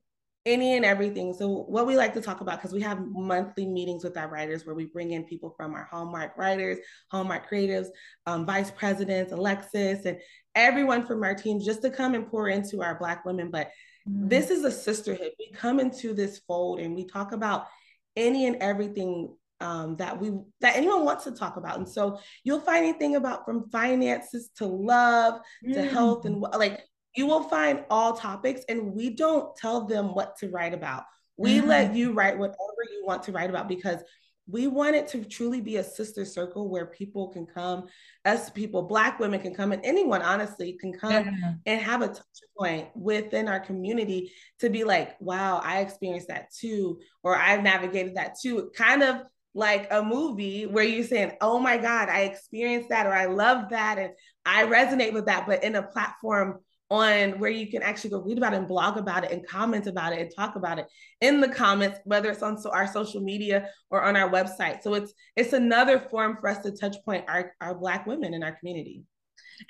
any 0.45 0.75
and 0.75 0.85
everything. 0.85 1.33
So 1.33 1.47
what 1.47 1.87
we 1.87 1.97
like 1.97 2.13
to 2.13 2.21
talk 2.21 2.41
about, 2.41 2.59
because 2.59 2.71
we 2.71 2.81
have 2.81 2.99
monthly 3.07 3.65
meetings 3.65 4.03
with 4.03 4.15
our 4.15 4.27
writers 4.27 4.65
where 4.65 4.75
we 4.75 4.85
bring 4.85 5.11
in 5.11 5.23
people 5.23 5.55
from 5.57 5.73
our 5.73 5.85
Hallmark 5.85 6.37
writers, 6.37 6.77
Hallmark 7.09 7.49
creatives, 7.49 7.87
um, 8.27 8.45
vice 8.45 8.69
presidents, 8.69 9.31
Alexis, 9.31 10.05
and 10.05 10.19
everyone 10.55 11.05
from 11.05 11.23
our 11.23 11.35
team 11.35 11.59
just 11.59 11.81
to 11.83 11.89
come 11.89 12.15
and 12.15 12.27
pour 12.27 12.47
into 12.47 12.81
our 12.81 12.97
Black 12.97 13.25
women. 13.25 13.51
But 13.51 13.67
mm-hmm. 14.07 14.27
this 14.27 14.49
is 14.49 14.63
a 14.63 14.71
sisterhood. 14.71 15.31
We 15.37 15.51
come 15.51 15.79
into 15.79 16.13
this 16.13 16.39
fold 16.47 16.79
and 16.79 16.95
we 16.95 17.05
talk 17.05 17.31
about 17.31 17.67
any 18.15 18.47
and 18.47 18.55
everything 18.57 19.35
um, 19.61 19.95
that 19.97 20.19
we 20.19 20.31
that 20.61 20.75
anyone 20.75 21.05
wants 21.05 21.23
to 21.25 21.31
talk 21.31 21.57
about. 21.57 21.77
And 21.77 21.87
so 21.87 22.19
you'll 22.43 22.59
find 22.59 22.85
anything 22.85 23.15
about 23.15 23.45
from 23.45 23.69
finances 23.69 24.49
to 24.57 24.65
love 24.65 25.39
mm. 25.65 25.73
to 25.73 25.83
health 25.83 26.25
and 26.25 26.41
like 26.41 26.83
you 27.15 27.25
will 27.25 27.43
find 27.43 27.85
all 27.89 28.13
topics 28.13 28.61
and 28.67 28.93
we 28.93 29.09
don't 29.09 29.55
tell 29.55 29.85
them 29.85 30.13
what 30.13 30.37
to 30.39 30.49
write 30.49 30.73
about. 30.73 31.03
We 31.37 31.59
mm. 31.59 31.67
let 31.67 31.95
you 31.95 32.13
write 32.13 32.37
whatever 32.37 32.83
you 32.91 33.05
want 33.05 33.23
to 33.23 33.31
write 33.31 33.49
about 33.49 33.69
because 33.69 34.01
we 34.47 34.67
want 34.67 34.95
it 34.95 35.07
to 35.09 35.23
truly 35.23 35.59
be 35.59 35.77
a 35.77 35.83
sister 35.83 36.23
circle 36.23 36.69
where 36.69 36.85
people 36.85 37.29
can 37.29 37.45
come, 37.45 37.85
us 38.25 38.49
people, 38.49 38.83
Black 38.83 39.19
women 39.19 39.39
can 39.39 39.55
come, 39.55 39.71
and 39.71 39.83
anyone 39.83 40.21
honestly 40.21 40.73
can 40.73 40.93
come 40.93 41.11
yeah. 41.11 41.53
and 41.65 41.81
have 41.81 42.01
a 42.01 42.07
touch 42.09 42.21
point 42.57 42.87
within 42.95 43.47
our 43.47 43.59
community 43.59 44.31
to 44.59 44.69
be 44.69 44.83
like, 44.83 45.19
wow, 45.19 45.61
I 45.63 45.79
experienced 45.79 46.27
that 46.27 46.53
too, 46.53 46.99
or 47.23 47.35
I've 47.35 47.63
navigated 47.63 48.15
that 48.15 48.35
too. 48.39 48.71
Kind 48.75 49.01
of 49.01 49.21
like 49.55 49.87
a 49.89 50.03
movie 50.03 50.65
where 50.65 50.83
you're 50.83 51.05
saying, 51.05 51.31
oh 51.41 51.57
my 51.57 51.77
God, 51.77 52.09
I 52.09 52.21
experienced 52.21 52.89
that 52.89 53.07
or 53.07 53.13
I 53.13 53.25
love 53.25 53.69
that 53.69 53.97
and 53.97 54.11
I 54.45 54.65
resonate 54.65 55.13
with 55.13 55.25
that, 55.25 55.47
but 55.47 55.63
in 55.63 55.75
a 55.75 55.81
platform 55.81 56.59
on 56.89 57.39
where 57.39 57.49
you 57.49 57.67
can 57.67 57.81
actually 57.81 58.11
go 58.11 58.21
read 58.21 58.37
about 58.37 58.53
it 58.53 58.57
and 58.57 58.67
blog 58.67 58.97
about 58.97 59.23
it 59.23 59.31
and 59.31 59.45
comment 59.47 59.87
about 59.87 60.13
it 60.13 60.19
and 60.19 60.31
talk 60.35 60.55
about 60.55 60.77
it 60.77 60.85
in 61.21 61.41
the 61.41 61.47
comments, 61.47 61.99
whether 62.05 62.29
it's 62.29 62.43
on 62.43 62.57
so 62.57 62.71
our 62.71 62.85
social 62.85 63.21
media 63.21 63.69
or 63.89 64.03
on 64.03 64.15
our 64.15 64.29
website. 64.29 64.83
So 64.83 64.93
it's 64.93 65.13
it's 65.35 65.53
another 65.53 65.99
form 65.99 66.37
for 66.39 66.49
us 66.49 66.59
to 66.59 66.71
touch 66.71 66.97
point 67.03 67.25
our, 67.27 67.53
our 67.61 67.75
black 67.75 68.05
women 68.05 68.33
in 68.33 68.43
our 68.43 68.53
community. 68.53 69.03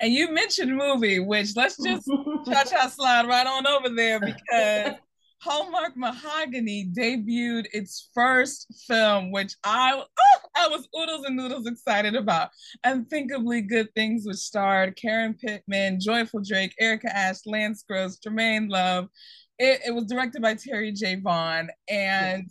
And 0.00 0.12
you 0.12 0.32
mentioned 0.32 0.76
movie, 0.76 1.20
which 1.20 1.56
let's 1.56 1.76
just 1.82 2.06
cha-cha 2.46 2.88
slide 2.88 3.26
right 3.28 3.46
on 3.46 3.66
over 3.66 3.88
there 3.88 4.20
because 4.52 4.94
Hallmark 5.38 5.96
Mahogany 5.96 6.90
debuted 6.96 7.66
its 7.72 8.10
first 8.14 8.66
film, 8.86 9.30
which 9.30 9.54
I 9.64 9.92
oh, 9.94 10.38
I 10.56 10.68
was 10.68 10.88
oodles 10.98 11.24
and 11.26 11.36
noodles 11.36 11.66
excited 11.66 12.14
about. 12.14 12.50
Unthinkably 12.84 13.60
Good 13.62 13.92
Things, 13.94 14.26
which 14.26 14.38
starred 14.38 14.96
Karen 14.96 15.34
Pittman, 15.34 16.00
Joyful 16.00 16.40
Drake, 16.40 16.74
Erica 16.80 17.14
Ash, 17.14 17.38
Lance 17.46 17.84
Gross, 17.88 18.18
Jermaine 18.18 18.70
Love. 18.70 19.08
It, 19.58 19.80
it 19.86 19.94
was 19.94 20.04
directed 20.04 20.42
by 20.42 20.54
Terri 20.54 20.94
J. 20.94 21.16
Vaughn. 21.16 21.70
And 21.88 22.50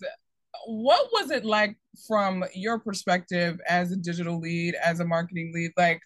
what 0.67 1.09
was 1.11 1.31
it 1.31 1.45
like 1.45 1.77
from 2.07 2.43
your 2.53 2.79
perspective 2.79 3.59
as 3.67 3.91
a 3.91 3.97
digital 3.97 4.39
lead, 4.39 4.75
as 4.83 4.99
a 4.99 5.05
marketing 5.05 5.51
lead? 5.53 5.71
Like, 5.77 6.01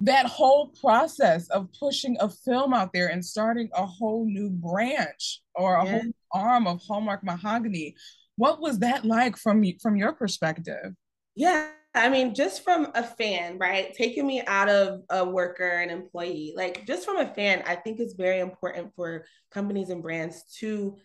that 0.00 0.26
whole 0.26 0.72
process 0.80 1.48
of 1.48 1.68
pushing 1.78 2.16
a 2.20 2.28
film 2.28 2.72
out 2.72 2.92
there 2.92 3.08
and 3.08 3.24
starting 3.24 3.68
a 3.74 3.84
whole 3.84 4.24
new 4.26 4.50
branch 4.50 5.40
or 5.54 5.76
a 5.76 5.84
yeah. 5.84 5.90
whole 5.92 6.12
arm 6.32 6.66
of 6.66 6.80
Hallmark 6.86 7.24
Mahogany. 7.24 7.96
What 8.36 8.60
was 8.60 8.78
that 8.80 9.04
like 9.04 9.36
from 9.36 9.64
from 9.82 9.96
your 9.96 10.12
perspective? 10.12 10.94
Yeah, 11.34 11.68
I 11.94 12.08
mean, 12.08 12.34
just 12.34 12.62
from 12.62 12.88
a 12.94 13.02
fan, 13.02 13.58
right? 13.58 13.92
Taking 13.94 14.26
me 14.26 14.42
out 14.46 14.68
of 14.68 15.02
a 15.10 15.24
worker 15.24 15.68
and 15.68 15.90
employee, 15.90 16.52
like 16.56 16.86
just 16.86 17.04
from 17.04 17.16
a 17.16 17.34
fan, 17.34 17.62
I 17.66 17.74
think 17.74 17.98
it's 17.98 18.14
very 18.14 18.38
important 18.38 18.92
for 18.94 19.24
companies 19.50 19.90
and 19.90 20.02
brands 20.02 20.44
to 20.60 20.96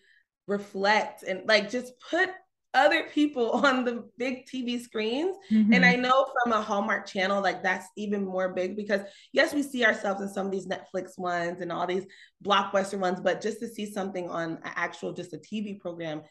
reflect 0.46 1.22
and 1.22 1.42
like 1.48 1.70
just 1.70 1.92
put 2.10 2.30
other 2.74 3.04
people 3.04 3.50
on 3.66 3.84
the 3.84 4.08
big 4.18 4.46
TV 4.46 4.80
screens. 4.80 5.36
Mm-hmm. 5.50 5.72
And 5.72 5.84
I 5.84 5.96
know 5.96 6.26
from 6.42 6.52
a 6.52 6.60
Hallmark 6.60 7.06
channel, 7.06 7.42
like 7.42 7.62
that's 7.62 7.86
even 7.96 8.24
more 8.24 8.52
big 8.52 8.76
because 8.76 9.02
yes, 9.32 9.54
we 9.54 9.62
see 9.62 9.84
ourselves 9.84 10.20
in 10.20 10.28
some 10.28 10.46
of 10.46 10.52
these 10.52 10.66
Netflix 10.66 11.18
ones 11.18 11.60
and 11.60 11.72
all 11.72 11.86
these 11.86 12.06
blockbuster 12.44 12.98
ones, 12.98 13.20
but 13.20 13.40
just 13.40 13.60
to 13.60 13.68
see 13.68 13.90
something 13.90 14.28
on 14.28 14.58
actual 14.64 15.12
just 15.12 15.32
a 15.32 15.38
TV 15.38 15.78
program 15.78 16.22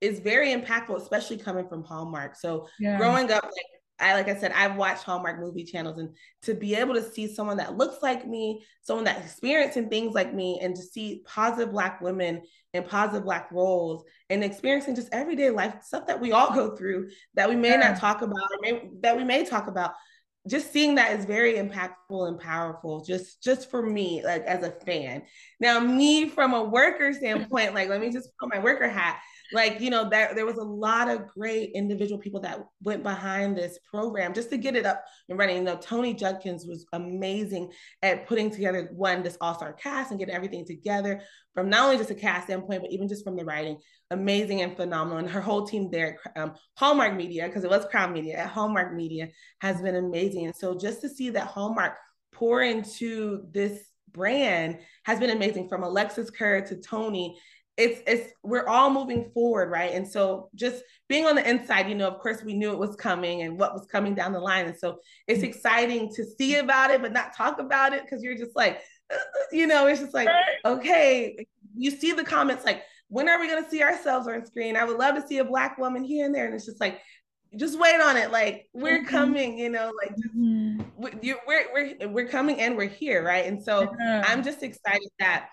is 0.00 0.18
very 0.20 0.54
impactful, 0.54 0.96
especially 0.96 1.36
coming 1.36 1.68
from 1.68 1.84
Hallmark. 1.84 2.34
So 2.34 2.66
yeah. 2.78 2.96
growing 2.96 3.30
up, 3.30 3.44
like 3.44 3.79
I 4.00 4.14
like 4.14 4.28
I 4.28 4.36
said, 4.36 4.52
I've 4.52 4.76
watched 4.76 5.04
Hallmark 5.04 5.40
movie 5.40 5.64
channels, 5.64 5.98
and 5.98 6.14
to 6.42 6.54
be 6.54 6.74
able 6.74 6.94
to 6.94 7.02
see 7.02 7.32
someone 7.32 7.58
that 7.58 7.76
looks 7.76 8.02
like 8.02 8.26
me, 8.26 8.64
someone 8.82 9.04
that's 9.04 9.24
experiencing 9.24 9.88
things 9.88 10.14
like 10.14 10.34
me, 10.34 10.58
and 10.60 10.74
to 10.74 10.82
see 10.82 11.22
positive 11.26 11.72
Black 11.72 12.00
women 12.00 12.42
and 12.72 12.86
positive 12.86 13.24
Black 13.24 13.50
roles, 13.52 14.04
and 14.30 14.42
experiencing 14.42 14.94
just 14.94 15.08
everyday 15.12 15.50
life 15.50 15.82
stuff 15.82 16.06
that 16.06 16.20
we 16.20 16.32
all 16.32 16.54
go 16.54 16.76
through 16.76 17.10
that 17.34 17.48
we 17.48 17.56
may 17.56 17.70
yeah. 17.70 17.90
not 17.90 17.98
talk 17.98 18.22
about, 18.22 18.36
or 18.36 18.58
may, 18.62 18.90
that 19.00 19.16
we 19.16 19.24
may 19.24 19.44
talk 19.44 19.66
about. 19.66 19.92
Just 20.48 20.72
seeing 20.72 20.94
that 20.94 21.18
is 21.18 21.26
very 21.26 21.54
impactful 21.54 22.26
and 22.26 22.40
powerful. 22.40 23.04
Just 23.04 23.42
just 23.42 23.70
for 23.70 23.82
me, 23.82 24.24
like 24.24 24.42
as 24.44 24.64
a 24.64 24.70
fan. 24.70 25.22
Now, 25.60 25.78
me 25.80 26.30
from 26.30 26.54
a 26.54 26.64
worker 26.64 27.12
standpoint, 27.12 27.74
like 27.74 27.90
let 27.90 28.00
me 28.00 28.10
just 28.10 28.30
put 28.38 28.48
my 28.48 28.58
worker 28.58 28.88
hat 28.88 29.20
like 29.52 29.80
you 29.80 29.90
know 29.90 30.08
there, 30.08 30.32
there 30.34 30.46
was 30.46 30.56
a 30.56 30.62
lot 30.62 31.08
of 31.08 31.26
great 31.28 31.70
individual 31.74 32.18
people 32.18 32.40
that 32.40 32.60
went 32.82 33.02
behind 33.02 33.56
this 33.56 33.78
program 33.90 34.32
just 34.34 34.50
to 34.50 34.56
get 34.56 34.76
it 34.76 34.86
up 34.86 35.04
and 35.28 35.38
running. 35.38 35.56
You 35.56 35.62
know 35.62 35.76
Toni 35.76 36.14
Judkins 36.14 36.66
was 36.66 36.86
amazing 36.92 37.70
at 38.02 38.26
putting 38.26 38.50
together 38.50 38.90
one 38.92 39.22
this 39.22 39.36
all-star 39.40 39.72
cast 39.74 40.10
and 40.10 40.18
getting 40.18 40.34
everything 40.34 40.64
together 40.64 41.22
from 41.54 41.68
not 41.68 41.84
only 41.84 41.96
just 41.96 42.10
a 42.10 42.14
cast 42.14 42.46
standpoint 42.46 42.82
but 42.82 42.92
even 42.92 43.08
just 43.08 43.24
from 43.24 43.36
the 43.36 43.44
writing. 43.44 43.78
Amazing 44.12 44.62
and 44.62 44.76
phenomenal. 44.76 45.18
And 45.18 45.30
her 45.30 45.40
whole 45.40 45.66
team 45.66 45.90
there 45.90 46.18
um, 46.36 46.54
hallmark 46.76 47.14
media 47.14 47.46
because 47.46 47.64
it 47.64 47.70
was 47.70 47.86
crown 47.86 48.12
media 48.12 48.36
at 48.38 48.50
hallmark 48.50 48.94
media 48.94 49.28
has 49.60 49.80
been 49.80 49.96
amazing. 49.96 50.46
And 50.46 50.56
so 50.56 50.76
just 50.76 51.00
to 51.02 51.08
see 51.08 51.30
that 51.30 51.46
hallmark 51.46 51.96
pour 52.32 52.62
into 52.62 53.42
this 53.52 53.90
brand 54.12 54.78
has 55.04 55.20
been 55.20 55.30
amazing 55.30 55.68
from 55.68 55.82
alexis 55.82 56.30
kerr 56.30 56.60
to 56.60 56.76
Toni 56.76 57.38
it's 57.80 58.02
it's 58.06 58.32
we're 58.42 58.66
all 58.66 58.90
moving 58.90 59.30
forward 59.32 59.70
right 59.70 59.94
and 59.94 60.06
so 60.06 60.50
just 60.54 60.82
being 61.08 61.26
on 61.26 61.34
the 61.34 61.48
inside 61.48 61.88
you 61.88 61.94
know 61.94 62.06
of 62.06 62.18
course 62.18 62.42
we 62.44 62.54
knew 62.54 62.72
it 62.72 62.78
was 62.78 62.94
coming 62.96 63.42
and 63.42 63.58
what 63.58 63.72
was 63.72 63.86
coming 63.86 64.14
down 64.14 64.32
the 64.32 64.38
line 64.38 64.66
and 64.66 64.76
so 64.76 64.98
it's 65.26 65.38
mm-hmm. 65.38 65.48
exciting 65.48 66.12
to 66.14 66.24
see 66.24 66.56
about 66.56 66.90
it 66.90 67.00
but 67.00 67.12
not 67.12 67.34
talk 67.34 67.58
about 67.58 67.94
it 67.94 68.02
because 68.02 68.22
you're 68.22 68.36
just 68.36 68.54
like 68.54 68.80
you 69.50 69.66
know 69.66 69.86
it's 69.86 70.00
just 70.00 70.14
like 70.14 70.28
okay 70.64 71.46
you 71.76 71.90
see 71.90 72.12
the 72.12 72.22
comments 72.22 72.64
like 72.64 72.82
when 73.08 73.28
are 73.28 73.40
we 73.40 73.48
going 73.48 73.62
to 73.62 73.70
see 73.70 73.82
ourselves 73.82 74.28
on 74.28 74.44
screen 74.44 74.76
i 74.76 74.84
would 74.84 74.98
love 74.98 75.14
to 75.14 75.26
see 75.26 75.38
a 75.38 75.44
black 75.44 75.78
woman 75.78 76.04
here 76.04 76.26
and 76.26 76.34
there 76.34 76.44
and 76.44 76.54
it's 76.54 76.66
just 76.66 76.80
like 76.80 77.00
just 77.56 77.80
wait 77.80 78.00
on 78.00 78.16
it 78.16 78.30
like 78.30 78.68
we're 78.72 79.00
mm-hmm. 79.00 79.08
coming 79.08 79.58
you 79.58 79.70
know 79.70 79.90
like 80.00 80.14
mm-hmm. 80.16 80.80
we're, 80.96 81.66
we're 81.72 82.08
we're 82.08 82.28
coming 82.28 82.60
and 82.60 82.76
we're 82.76 82.86
here 82.86 83.24
right 83.24 83.46
and 83.46 83.60
so 83.60 83.92
yeah. 83.98 84.24
i'm 84.28 84.44
just 84.44 84.62
excited 84.62 85.08
that 85.18 85.48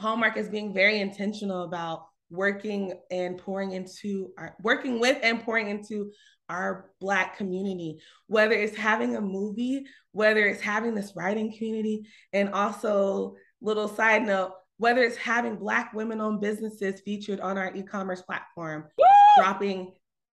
Hallmark 0.00 0.36
is 0.36 0.48
being 0.48 0.72
very 0.72 1.00
intentional 1.00 1.62
about 1.62 2.06
working 2.30 2.94
and 3.10 3.38
pouring 3.38 3.72
into 3.72 4.32
our 4.38 4.56
working 4.62 5.00
with 5.00 5.18
and 5.22 5.42
pouring 5.42 5.68
into 5.68 6.10
our 6.48 6.90
black 7.00 7.36
community 7.36 7.98
whether 8.28 8.54
it's 8.54 8.76
having 8.76 9.16
a 9.16 9.20
movie 9.20 9.84
whether 10.12 10.46
it's 10.46 10.60
having 10.60 10.94
this 10.94 11.12
writing 11.16 11.52
community 11.56 12.06
and 12.32 12.50
also 12.50 13.34
little 13.60 13.88
side 13.88 14.24
note 14.24 14.52
whether 14.78 15.02
it's 15.02 15.16
having 15.16 15.56
black 15.56 15.92
women 15.92 16.20
owned 16.20 16.40
businesses 16.40 17.00
featured 17.00 17.40
on 17.40 17.58
our 17.58 17.74
e-commerce 17.74 18.22
platform 18.22 18.84
Woo! 18.96 19.04
dropping 19.36 19.92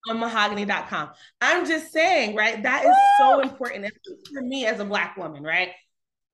on 0.09 0.19
mahogany.com. 0.19 1.09
I'm 1.41 1.65
just 1.65 1.91
saying, 1.91 2.35
right? 2.35 2.61
That 2.63 2.85
is 2.85 2.95
so 3.19 3.41
important 3.41 3.91
for 4.31 4.41
me 4.41 4.65
as 4.65 4.79
a 4.79 4.85
black 4.85 5.17
woman, 5.17 5.43
right? 5.43 5.71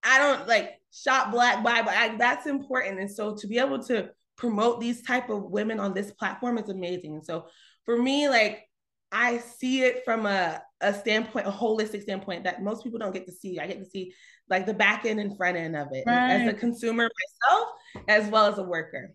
I 0.04 0.20
don't 0.20 0.48
like 0.48 0.80
shop 0.92 1.32
black, 1.32 1.64
buy 1.64 1.82
black. 1.82 2.18
That's 2.18 2.46
important. 2.46 3.00
And 3.00 3.12
so 3.12 3.36
to 3.36 3.48
be 3.48 3.58
able 3.58 3.82
to 3.84 4.10
promote 4.36 4.80
these 4.80 5.02
type 5.02 5.30
of 5.30 5.44
women 5.44 5.80
on 5.80 5.94
this 5.94 6.12
platform 6.12 6.58
is 6.58 6.70
amazing. 6.70 7.16
And 7.16 7.26
so 7.26 7.46
for 7.86 8.02
me, 8.02 8.30
like 8.30 8.68
I 9.12 9.38
see 9.38 9.84
it 9.84 10.04
from 10.04 10.26
a, 10.26 10.62
a 10.82 10.94
standpoint, 10.94 11.48
a 11.48 11.52
holistic 11.52 12.02
standpoint 12.02 12.44
that 12.46 12.64
most 12.64 12.84
people 12.84 13.00
don't 13.00 13.14
get 13.14 13.26
to 13.28 13.32
see. 13.32 13.60
I 13.60 13.68
get 13.68 13.80
to 13.80 13.90
see 13.90 14.14
like 14.50 14.66
the 14.66 14.74
back 14.74 15.06
end 15.06 15.20
and 15.20 15.38
front 15.38 15.58
end 15.58 15.76
of 15.76 15.88
it 15.92 16.04
right. 16.08 16.32
as 16.32 16.48
a 16.48 16.54
consumer 16.54 17.10
myself, 17.44 17.70
as 18.08 18.30
well 18.30 18.48
as 18.48 18.58
a 18.58 18.64
worker. 18.64 19.14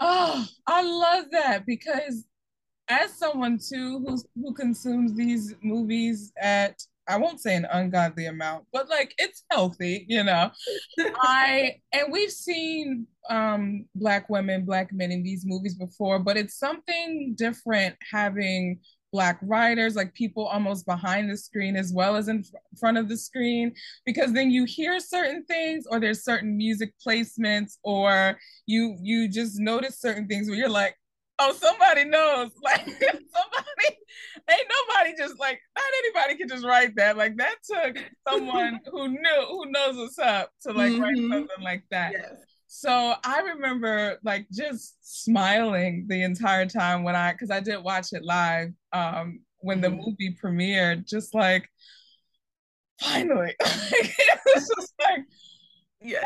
Oh, 0.00 0.44
I 0.66 0.82
love 0.82 1.26
that 1.30 1.64
because 1.64 2.24
as 2.88 3.16
someone 3.16 3.58
too 3.58 4.04
who's 4.06 4.26
who 4.34 4.52
consumes 4.52 5.14
these 5.14 5.54
movies 5.62 6.32
at 6.36 6.82
I 7.06 7.18
won't 7.18 7.40
say 7.40 7.54
an 7.54 7.66
ungodly 7.70 8.26
amount, 8.26 8.64
but 8.72 8.88
like 8.88 9.14
it's 9.18 9.44
healthy, 9.50 10.06
you 10.08 10.24
know. 10.24 10.50
I 11.22 11.76
and 11.92 12.12
we've 12.12 12.30
seen 12.30 13.06
um 13.30 13.86
black 13.94 14.28
women, 14.28 14.64
black 14.64 14.92
men 14.92 15.12
in 15.12 15.22
these 15.22 15.44
movies 15.46 15.74
before, 15.74 16.18
but 16.18 16.36
it's 16.36 16.58
something 16.58 17.34
different 17.36 17.96
having 18.10 18.80
black 19.12 19.38
writers, 19.42 19.94
like 19.94 20.12
people 20.14 20.44
almost 20.44 20.84
behind 20.86 21.30
the 21.30 21.36
screen 21.36 21.76
as 21.76 21.92
well 21.94 22.16
as 22.16 22.26
in 22.26 22.42
front 22.80 22.98
of 22.98 23.08
the 23.08 23.16
screen, 23.16 23.72
because 24.04 24.32
then 24.32 24.50
you 24.50 24.64
hear 24.64 24.98
certain 24.98 25.44
things 25.44 25.86
or 25.88 26.00
there's 26.00 26.24
certain 26.24 26.56
music 26.56 26.92
placements 27.06 27.78
or 27.84 28.36
you 28.66 28.96
you 29.00 29.28
just 29.28 29.60
notice 29.60 30.00
certain 30.00 30.26
things 30.26 30.48
where 30.48 30.58
you're 30.58 30.68
like, 30.68 30.96
oh, 31.38 31.52
somebody 31.52 32.04
knows. 32.04 32.50
Like 32.62 32.84
somebody, 32.86 33.98
ain't 34.50 34.70
nobody 34.70 35.14
just 35.18 35.38
like 35.38 35.60
not 35.76 35.84
anybody 35.98 36.38
can 36.38 36.48
just 36.48 36.64
write 36.64 36.96
that. 36.96 37.16
Like 37.16 37.36
that 37.36 37.56
took 37.64 37.98
someone 38.26 38.80
who 38.90 39.08
knew 39.08 39.46
who 39.48 39.66
knows 39.70 39.96
what's 39.96 40.18
up 40.18 40.50
to 40.62 40.72
like 40.72 40.92
mm-hmm. 40.92 41.02
write 41.02 41.16
something 41.16 41.62
like 41.62 41.84
that. 41.90 42.12
Yes. 42.12 42.32
So 42.66 43.14
I 43.22 43.40
remember 43.40 44.18
like 44.24 44.46
just 44.50 44.96
smiling 45.02 46.06
the 46.08 46.22
entire 46.22 46.66
time 46.66 47.04
when 47.04 47.14
I 47.14 47.32
because 47.32 47.50
I 47.50 47.60
did 47.60 47.82
watch 47.82 48.08
it 48.12 48.24
live 48.24 48.70
um 48.92 49.40
when 49.58 49.80
mm-hmm. 49.80 49.96
the 49.96 50.02
movie 50.02 50.36
premiered, 50.42 51.06
just 51.06 51.34
like 51.34 51.68
finally. 53.00 53.54
it 53.60 54.40
was 54.54 54.70
just 54.76 54.94
like 55.00 55.20
yeah. 56.04 56.20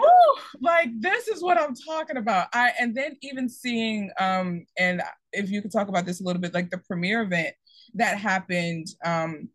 Like 0.61 0.91
this 0.99 1.29
is 1.29 1.43
what 1.43 1.59
i'm 1.59 1.75
talking 1.75 2.17
about. 2.17 2.49
I 2.53 2.73
and 2.81 2.95
then 2.95 3.17
even 3.23 3.49
seeing 3.49 4.11
um 4.19 4.67
and 4.79 5.03
if 5.33 5.51
you 5.51 5.63
could 5.63 5.73
talk 5.73 5.89
about 5.89 6.05
this 6.05 6.21
a 6.21 6.25
little 6.25 6.43
bit 6.43 6.55
like 6.55 6.71
the 6.71 6.79
premiere 6.79 7.23
event 7.23 7.55
that 7.95 8.19
happened 8.19 8.89
um 9.05 9.49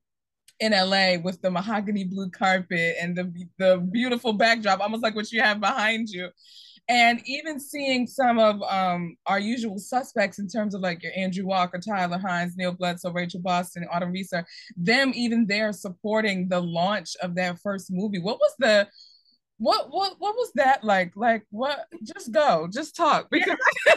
in 0.59 0.71
LA 0.71 1.17
with 1.21 1.41
the 1.41 1.51
mahogany 1.51 2.05
blue 2.05 2.29
carpet 2.29 2.95
and 3.01 3.15
the 3.15 3.31
the 3.57 3.85
beautiful 3.91 4.33
backdrop 4.33 4.79
almost 4.79 5.03
like 5.03 5.15
what 5.15 5.31
you 5.31 5.41
have 5.41 5.59
behind 5.59 6.09
you. 6.09 6.29
And 6.89 7.21
even 7.25 7.61
seeing 7.61 8.07
some 8.07 8.39
of 8.39 8.61
um, 8.63 9.15
our 9.25 9.39
usual 9.39 9.79
suspects 9.79 10.39
in 10.39 10.49
terms 10.49 10.75
of 10.75 10.81
like 10.81 11.01
your 11.01 11.13
Andrew 11.15 11.45
Walker, 11.45 11.79
Tyler 11.79 12.17
Hynes, 12.17 12.57
Neil 12.57 12.73
Bledsoe, 12.73 13.13
Rachel 13.13 13.39
Boston, 13.39 13.87
Autumn 13.89 14.11
Reeser, 14.11 14.45
them 14.75 15.13
even 15.15 15.47
there 15.47 15.71
supporting 15.71 16.49
the 16.49 16.59
launch 16.59 17.15
of 17.21 17.35
that 17.35 17.59
first 17.59 17.89
movie. 17.89 18.19
What 18.19 18.37
was 18.37 18.53
the 18.59 18.89
what 19.63 19.87
what 19.91 20.15
what 20.19 20.35
was 20.35 20.51
that 20.55 20.83
like? 20.83 21.13
Like 21.15 21.45
what? 21.49 21.87
Just 22.03 22.33
go, 22.33 22.67
just 22.69 22.97
talk 22.97 23.29
because. 23.31 23.57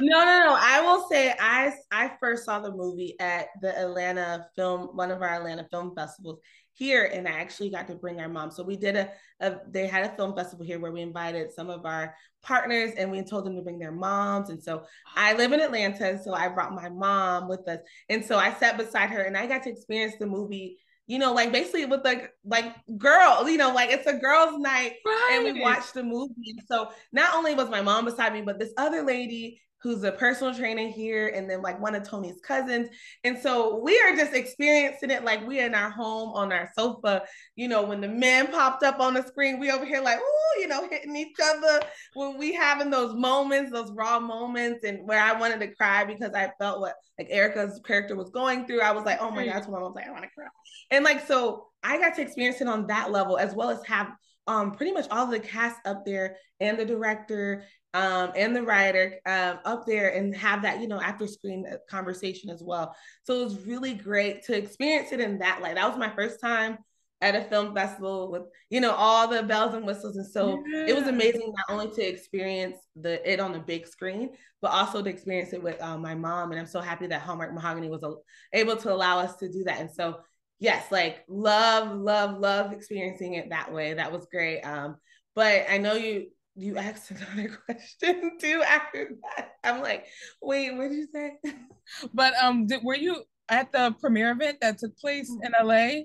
no, 0.00 0.18
no, 0.18 0.46
no. 0.46 0.56
I 0.58 0.80
will 0.80 1.06
say 1.08 1.32
I 1.38 1.72
I 1.92 2.10
first 2.18 2.44
saw 2.44 2.58
the 2.58 2.72
movie 2.72 3.14
at 3.20 3.48
the 3.62 3.78
Atlanta 3.78 4.48
film, 4.56 4.88
one 4.96 5.12
of 5.12 5.22
our 5.22 5.28
Atlanta 5.28 5.64
film 5.70 5.94
festivals 5.94 6.40
here, 6.74 7.04
and 7.04 7.28
I 7.28 7.32
actually 7.32 7.70
got 7.70 7.86
to 7.86 7.94
bring 7.94 8.20
our 8.20 8.28
mom. 8.28 8.50
So 8.50 8.64
we 8.64 8.76
did 8.76 8.96
a, 8.96 9.12
a 9.38 9.58
they 9.70 9.86
had 9.86 10.04
a 10.04 10.16
film 10.16 10.34
festival 10.34 10.66
here 10.66 10.80
where 10.80 10.90
we 10.92 11.02
invited 11.02 11.52
some 11.52 11.70
of 11.70 11.86
our 11.86 12.12
partners 12.42 12.94
and 12.98 13.12
we 13.12 13.22
told 13.22 13.46
them 13.46 13.54
to 13.54 13.62
bring 13.62 13.78
their 13.78 13.92
moms. 13.92 14.50
And 14.50 14.60
so 14.60 14.86
I 15.14 15.34
live 15.34 15.52
in 15.52 15.60
Atlanta, 15.60 16.20
so 16.20 16.34
I 16.34 16.48
brought 16.48 16.74
my 16.74 16.88
mom 16.88 17.46
with 17.46 17.66
us, 17.68 17.78
and 18.08 18.24
so 18.24 18.38
I 18.38 18.52
sat 18.54 18.76
beside 18.76 19.10
her 19.10 19.22
and 19.22 19.36
I 19.36 19.46
got 19.46 19.62
to 19.62 19.70
experience 19.70 20.16
the 20.18 20.26
movie 20.26 20.78
you 21.06 21.18
know, 21.18 21.32
like 21.32 21.52
basically 21.52 21.86
with 21.86 22.04
like 22.04 22.32
like 22.44 22.74
girls, 22.98 23.48
you 23.48 23.58
know, 23.58 23.72
like 23.72 23.90
it's 23.90 24.06
a 24.06 24.14
girls' 24.14 24.58
night, 24.58 24.94
right. 25.04 25.30
and 25.34 25.44
we 25.44 25.60
watched 25.60 25.94
the 25.94 26.02
movie. 26.02 26.56
So 26.66 26.90
not 27.12 27.34
only 27.34 27.54
was 27.54 27.68
my 27.68 27.80
mom 27.80 28.04
beside 28.04 28.32
me, 28.32 28.42
but 28.42 28.58
this 28.58 28.72
other 28.76 29.02
lady 29.02 29.60
who's 29.82 30.02
a 30.04 30.12
personal 30.12 30.54
trainer 30.54 30.88
here, 30.88 31.28
and 31.28 31.48
then 31.48 31.62
like 31.62 31.80
one 31.80 31.94
of 31.94 32.02
Toni's 32.02 32.40
cousins. 32.40 32.88
And 33.24 33.38
so 33.38 33.80
we 33.82 33.98
are 34.00 34.16
just 34.16 34.34
experiencing 34.34 35.10
it 35.10 35.24
like 35.24 35.46
we 35.46 35.60
in 35.60 35.74
our 35.74 35.90
home 35.90 36.30
on 36.34 36.52
our 36.52 36.70
sofa. 36.76 37.22
You 37.54 37.68
know, 37.68 37.82
when 37.82 38.00
the 38.00 38.08
men 38.08 38.48
popped 38.48 38.82
up 38.82 39.00
on 39.00 39.14
the 39.14 39.22
screen, 39.22 39.60
we 39.60 39.70
over 39.70 39.84
here 39.84 40.00
like, 40.00 40.18
oh, 40.20 40.58
you 40.58 40.66
know, 40.66 40.88
hitting 40.88 41.14
each 41.16 41.36
other 41.42 41.80
when 42.14 42.38
we 42.38 42.52
having 42.52 42.90
those 42.90 43.14
moments, 43.14 43.70
those 43.70 43.92
raw 43.92 44.18
moments, 44.18 44.84
and 44.84 45.06
where 45.06 45.20
I 45.20 45.38
wanted 45.38 45.60
to 45.60 45.74
cry 45.74 46.04
because 46.04 46.32
I 46.34 46.50
felt 46.58 46.80
what 46.80 46.94
like 47.18 47.28
Erica's 47.30 47.80
character 47.84 48.16
was 48.16 48.30
going 48.30 48.66
through. 48.66 48.80
I 48.80 48.92
was 48.92 49.04
like, 49.04 49.18
oh 49.20 49.30
my 49.30 49.46
God, 49.46 49.62
my 49.64 49.78
mom 49.78 49.82
was 49.82 49.92
like, 49.94 50.06
I 50.06 50.10
want 50.10 50.24
to 50.24 50.30
cry. 50.30 50.46
And 50.90 51.04
like, 51.04 51.26
so 51.26 51.68
I 51.82 51.98
got 51.98 52.14
to 52.16 52.22
experience 52.22 52.60
it 52.60 52.68
on 52.68 52.86
that 52.88 53.10
level 53.10 53.38
as 53.38 53.54
well 53.54 53.70
as 53.70 53.84
have 53.86 54.08
um, 54.46 54.72
pretty 54.72 54.92
much 54.92 55.06
all 55.10 55.26
the 55.26 55.40
cast 55.40 55.78
up 55.86 56.04
there 56.04 56.36
and 56.60 56.78
the 56.78 56.84
director 56.84 57.64
um, 57.96 58.32
and 58.36 58.54
the 58.54 58.62
writer 58.62 59.18
um, 59.24 59.58
up 59.64 59.86
there 59.86 60.10
and 60.10 60.36
have 60.36 60.60
that, 60.62 60.82
you 60.82 60.86
know, 60.86 61.00
after 61.00 61.26
screen 61.26 61.64
conversation 61.88 62.50
as 62.50 62.62
well. 62.62 62.94
So 63.22 63.40
it 63.40 63.44
was 63.44 63.66
really 63.66 63.94
great 63.94 64.42
to 64.44 64.56
experience 64.56 65.12
it 65.12 65.20
in 65.20 65.38
that 65.38 65.62
light. 65.62 65.76
That 65.76 65.88
was 65.88 65.96
my 65.96 66.14
first 66.14 66.38
time 66.38 66.76
at 67.22 67.34
a 67.34 67.44
film 67.44 67.74
festival 67.74 68.30
with, 68.30 68.42
you 68.68 68.82
know, 68.82 68.92
all 68.92 69.26
the 69.26 69.42
bells 69.42 69.72
and 69.72 69.86
whistles. 69.86 70.18
And 70.18 70.26
so 70.26 70.62
yeah. 70.70 70.88
it 70.88 70.94
was 70.94 71.06
amazing 71.06 71.54
not 71.56 71.74
only 71.74 71.90
to 71.94 72.02
experience 72.02 72.76
the 72.96 73.32
it 73.32 73.40
on 73.40 73.52
the 73.52 73.60
big 73.60 73.86
screen, 73.86 74.28
but 74.60 74.72
also 74.72 75.00
to 75.02 75.08
experience 75.08 75.54
it 75.54 75.62
with 75.62 75.80
uh, 75.80 75.96
my 75.96 76.14
mom. 76.14 76.50
And 76.50 76.60
I'm 76.60 76.66
so 76.66 76.80
happy 76.80 77.06
that 77.06 77.22
Hallmark 77.22 77.54
Mahogany 77.54 77.88
was 77.88 78.04
able 78.52 78.76
to 78.76 78.92
allow 78.92 79.20
us 79.20 79.36
to 79.36 79.50
do 79.50 79.64
that. 79.64 79.80
And 79.80 79.90
so 79.90 80.18
yes, 80.58 80.92
like 80.92 81.24
love, 81.28 81.96
love, 81.96 82.38
love 82.38 82.72
experiencing 82.72 83.34
it 83.34 83.48
that 83.48 83.72
way. 83.72 83.94
That 83.94 84.12
was 84.12 84.26
great. 84.30 84.60
Um, 84.60 84.96
but 85.34 85.64
I 85.70 85.78
know 85.78 85.94
you 85.94 86.26
you 86.56 86.78
asked 86.78 87.10
another 87.10 87.48
question 87.66 88.38
too 88.40 88.62
after 88.66 89.10
that. 89.36 89.52
I'm 89.62 89.82
like, 89.82 90.06
wait, 90.40 90.74
what 90.74 90.88
did 90.88 90.96
you 90.96 91.08
say? 91.12 91.32
But 92.12 92.34
um, 92.42 92.66
did, 92.66 92.82
were 92.82 92.96
you 92.96 93.22
at 93.48 93.70
the 93.70 93.94
premiere 94.00 94.32
event 94.32 94.58
that 94.60 94.78
took 94.78 94.98
place 94.98 95.30
in 95.30 95.52
LA? 95.64 96.02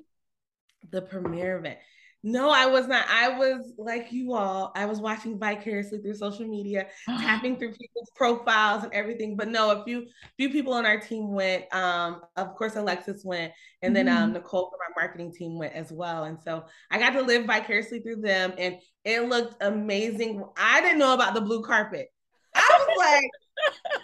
The 0.91 1.01
premiere 1.01 1.57
event. 1.57 1.79
No, 2.23 2.49
I 2.51 2.67
was 2.67 2.87
not. 2.87 3.05
I 3.09 3.29
was 3.29 3.73
like 3.77 4.11
you 4.11 4.33
all. 4.33 4.71
I 4.75 4.85
was 4.85 4.99
watching 4.99 5.39
vicariously 5.39 5.99
through 5.99 6.13
social 6.15 6.45
media, 6.47 6.87
tapping 7.07 7.57
through 7.57 7.73
people's 7.73 8.11
profiles 8.15 8.83
and 8.83 8.93
everything. 8.93 9.35
But 9.35 9.47
no, 9.47 9.71
a 9.71 9.83
few 9.83 10.05
few 10.37 10.49
people 10.49 10.73
on 10.73 10.85
our 10.85 10.99
team 10.99 11.31
went. 11.31 11.73
Um, 11.73 12.21
of 12.35 12.55
course, 12.55 12.75
Alexis 12.75 13.25
went, 13.25 13.53
and 13.81 13.95
then 13.95 14.07
um, 14.07 14.25
mm-hmm. 14.25 14.33
Nicole 14.33 14.69
from 14.69 14.79
our 14.87 15.03
marketing 15.03 15.33
team 15.33 15.57
went 15.57 15.73
as 15.73 15.91
well. 15.91 16.25
And 16.25 16.39
so 16.39 16.65
I 16.91 16.99
got 16.99 17.11
to 17.11 17.21
live 17.21 17.45
vicariously 17.45 18.01
through 18.01 18.21
them, 18.21 18.53
and 18.57 18.77
it 19.03 19.27
looked 19.27 19.55
amazing. 19.61 20.43
I 20.57 20.81
didn't 20.81 20.99
know 20.99 21.15
about 21.15 21.33
the 21.33 21.41
blue 21.41 21.63
carpet. 21.63 22.09
I 22.53 22.85
was 22.87 22.97
like, 22.97 23.29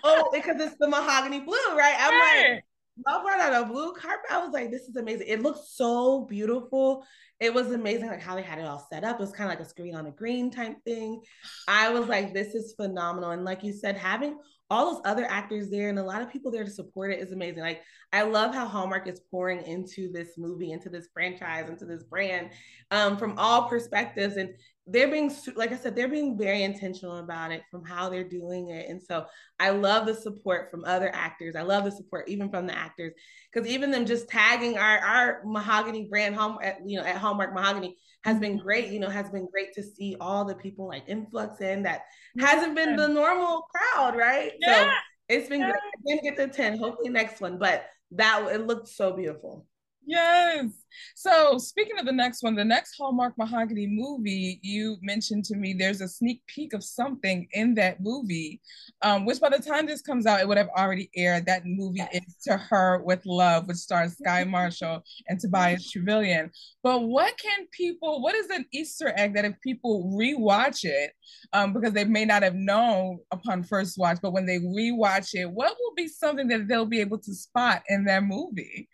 oh, 0.03 0.29
because 0.33 0.59
it's 0.59 0.75
the 0.79 0.87
mahogany 0.87 1.41
blue, 1.41 1.55
right? 1.77 1.95
I'm 1.99 2.11
right. 2.11 2.51
like, 2.53 2.63
y'all 3.05 3.23
brought 3.23 3.39
out 3.39 3.63
a 3.63 3.65
blue 3.65 3.93
carpet. 3.93 4.31
I 4.31 4.39
was 4.43 4.51
like, 4.51 4.71
this 4.71 4.83
is 4.83 4.95
amazing. 4.95 5.27
It 5.27 5.41
looks 5.41 5.71
so 5.73 6.25
beautiful. 6.25 7.05
It 7.39 7.53
was 7.53 7.71
amazing, 7.71 8.07
like 8.07 8.21
how 8.21 8.35
they 8.35 8.41
had 8.41 8.59
it 8.59 8.65
all 8.65 8.85
set 8.91 9.03
up. 9.03 9.19
It 9.19 9.21
was 9.21 9.31
kind 9.31 9.51
of 9.51 9.57
like 9.57 9.65
a 9.65 9.69
screen 9.69 9.95
on 9.95 10.07
a 10.07 10.11
green 10.11 10.49
type 10.49 10.77
thing. 10.83 11.21
I 11.67 11.91
was 11.91 12.07
like, 12.07 12.33
this 12.33 12.55
is 12.55 12.73
phenomenal. 12.73 13.31
And 13.31 13.45
like 13.45 13.63
you 13.63 13.73
said, 13.73 13.95
having 13.95 14.37
all 14.69 14.93
those 14.93 15.01
other 15.05 15.25
actors 15.25 15.69
there 15.69 15.89
and 15.89 15.99
a 15.99 16.03
lot 16.03 16.21
of 16.21 16.29
people 16.29 16.51
there 16.51 16.65
to 16.65 16.69
support 16.69 17.11
it 17.11 17.19
is 17.19 17.31
amazing. 17.31 17.61
Like 17.61 17.81
I 18.11 18.23
love 18.23 18.53
how 18.53 18.67
Hallmark 18.67 19.07
is 19.07 19.21
pouring 19.31 19.65
into 19.65 20.11
this 20.11 20.37
movie, 20.37 20.71
into 20.71 20.89
this 20.89 21.07
franchise, 21.13 21.69
into 21.69 21.85
this 21.85 22.03
brand 22.03 22.49
um, 22.91 23.17
from 23.17 23.35
all 23.37 23.69
perspectives. 23.69 24.35
And 24.35 24.49
they're 24.85 25.09
being 25.09 25.33
like 25.55 25.71
I 25.71 25.77
said, 25.77 25.95
they're 25.95 26.07
being 26.07 26.37
very 26.37 26.63
intentional 26.63 27.17
about 27.17 27.51
it 27.51 27.63
from 27.69 27.83
how 27.83 28.09
they're 28.09 28.27
doing 28.27 28.69
it. 28.69 28.89
And 28.89 29.01
so 29.01 29.25
I 29.59 29.69
love 29.69 30.05
the 30.05 30.15
support 30.15 30.71
from 30.71 30.85
other 30.85 31.13
actors. 31.13 31.55
I 31.55 31.61
love 31.61 31.83
the 31.83 31.91
support 31.91 32.27
even 32.29 32.49
from 32.49 32.67
the 32.67 32.77
actors 32.77 33.13
because 33.51 33.69
even 33.69 33.91
them 33.91 34.05
just 34.05 34.29
tagging 34.29 34.77
our 34.77 34.99
our 34.99 35.41
mahogany 35.45 36.07
brand 36.09 36.35
home 36.35 36.57
at 36.61 36.77
you 36.85 36.97
know 36.97 37.05
at 37.05 37.17
Hallmark 37.27 37.53
Mahogany 37.53 37.97
has 38.23 38.39
been 38.39 38.57
great. 38.57 38.87
You 38.89 38.99
know, 38.99 39.09
has 39.09 39.29
been 39.29 39.47
great 39.51 39.73
to 39.73 39.83
see 39.83 40.15
all 40.21 40.45
the 40.45 40.55
people 40.55 40.87
like 40.87 41.03
influx 41.07 41.61
in 41.61 41.83
that 41.83 42.03
hasn't 42.39 42.75
been 42.75 42.95
the 42.95 43.07
normal 43.07 43.67
crowd, 43.73 44.15
right? 44.15 44.53
Yeah. 44.59 44.85
So 44.85 44.91
it's 45.29 45.49
been 45.49 45.61
yeah. 45.61 45.71
great. 45.71 45.81
I 45.81 46.01
didn't 46.05 46.23
get 46.23 46.37
to 46.37 46.47
10, 46.47 46.79
hopefully 46.79 47.09
next 47.09 47.41
one, 47.41 47.57
but 47.57 47.85
that 48.11 48.47
it 48.51 48.65
looked 48.65 48.87
so 48.87 49.11
beautiful. 49.11 49.65
Yes. 50.07 50.69
So 51.15 51.57
speaking 51.57 51.99
of 51.99 52.05
the 52.05 52.13
next 52.13 52.41
one, 52.41 52.55
the 52.55 52.63
next 52.63 52.95
Hallmark 52.97 53.37
Mahogany 53.37 53.87
movie, 53.87 54.57
you 54.63 54.95
mentioned 55.01 55.43
to 55.45 55.57
me 55.57 55.73
there's 55.73 55.99
a 55.99 56.07
sneak 56.07 56.41
peek 56.47 56.71
of 56.71 56.81
something 56.81 57.45
in 57.51 57.75
that 57.75 57.99
movie, 57.99 58.61
um, 59.01 59.25
which 59.25 59.41
by 59.41 59.49
the 59.49 59.59
time 59.59 59.85
this 59.85 60.01
comes 60.01 60.25
out, 60.25 60.39
it 60.39 60.47
would 60.47 60.57
have 60.57 60.69
already 60.69 61.09
aired. 61.17 61.45
That 61.45 61.63
movie 61.65 62.07
is 62.13 62.37
To 62.45 62.55
Her 62.55 63.03
with 63.03 63.25
Love, 63.25 63.67
which 63.67 63.77
stars 63.77 64.17
Skye 64.17 64.45
Marshall 64.45 65.03
and 65.27 65.41
Tobias 65.41 65.91
Truvillion. 65.91 66.51
But 66.83 67.03
what 67.03 67.37
can 67.37 67.67
people, 67.71 68.21
what 68.21 68.33
is 68.33 68.49
an 68.49 68.65
Easter 68.71 69.11
egg 69.17 69.35
that 69.35 69.43
if 69.43 69.59
people 69.59 70.15
rewatch 70.17 70.85
it, 70.85 71.11
um, 71.51 71.73
because 71.73 71.91
they 71.91 72.05
may 72.05 72.23
not 72.23 72.43
have 72.43 72.55
known 72.55 73.19
upon 73.31 73.63
first 73.63 73.97
watch, 73.97 74.19
but 74.21 74.31
when 74.31 74.45
they 74.45 74.59
rewatch 74.59 75.31
it, 75.33 75.51
what 75.51 75.75
will 75.77 75.93
be 75.95 76.07
something 76.07 76.47
that 76.47 76.69
they'll 76.69 76.85
be 76.85 77.01
able 77.01 77.19
to 77.19 77.35
spot 77.35 77.83
in 77.89 78.05
that 78.05 78.23
movie? 78.23 78.87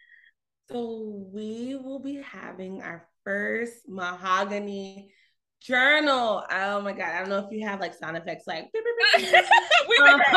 So 0.74 1.28
we 1.32 1.76
will 1.76 2.00
be 2.00 2.16
having 2.16 2.82
our 2.82 3.08
first 3.24 3.88
mahogany 3.88 5.12
journal. 5.62 6.44
Oh 6.52 6.82
my 6.82 6.94
god! 6.94 7.12
I 7.14 7.20
don't 7.20 7.30
know 7.30 7.48
if 7.48 7.52
you 7.52 7.68
have 7.68 7.80
like 7.80 7.94
sound 7.94 8.18
effects 8.18 8.48
like. 8.48 8.72
we 8.74 9.98
um, 10.00 10.20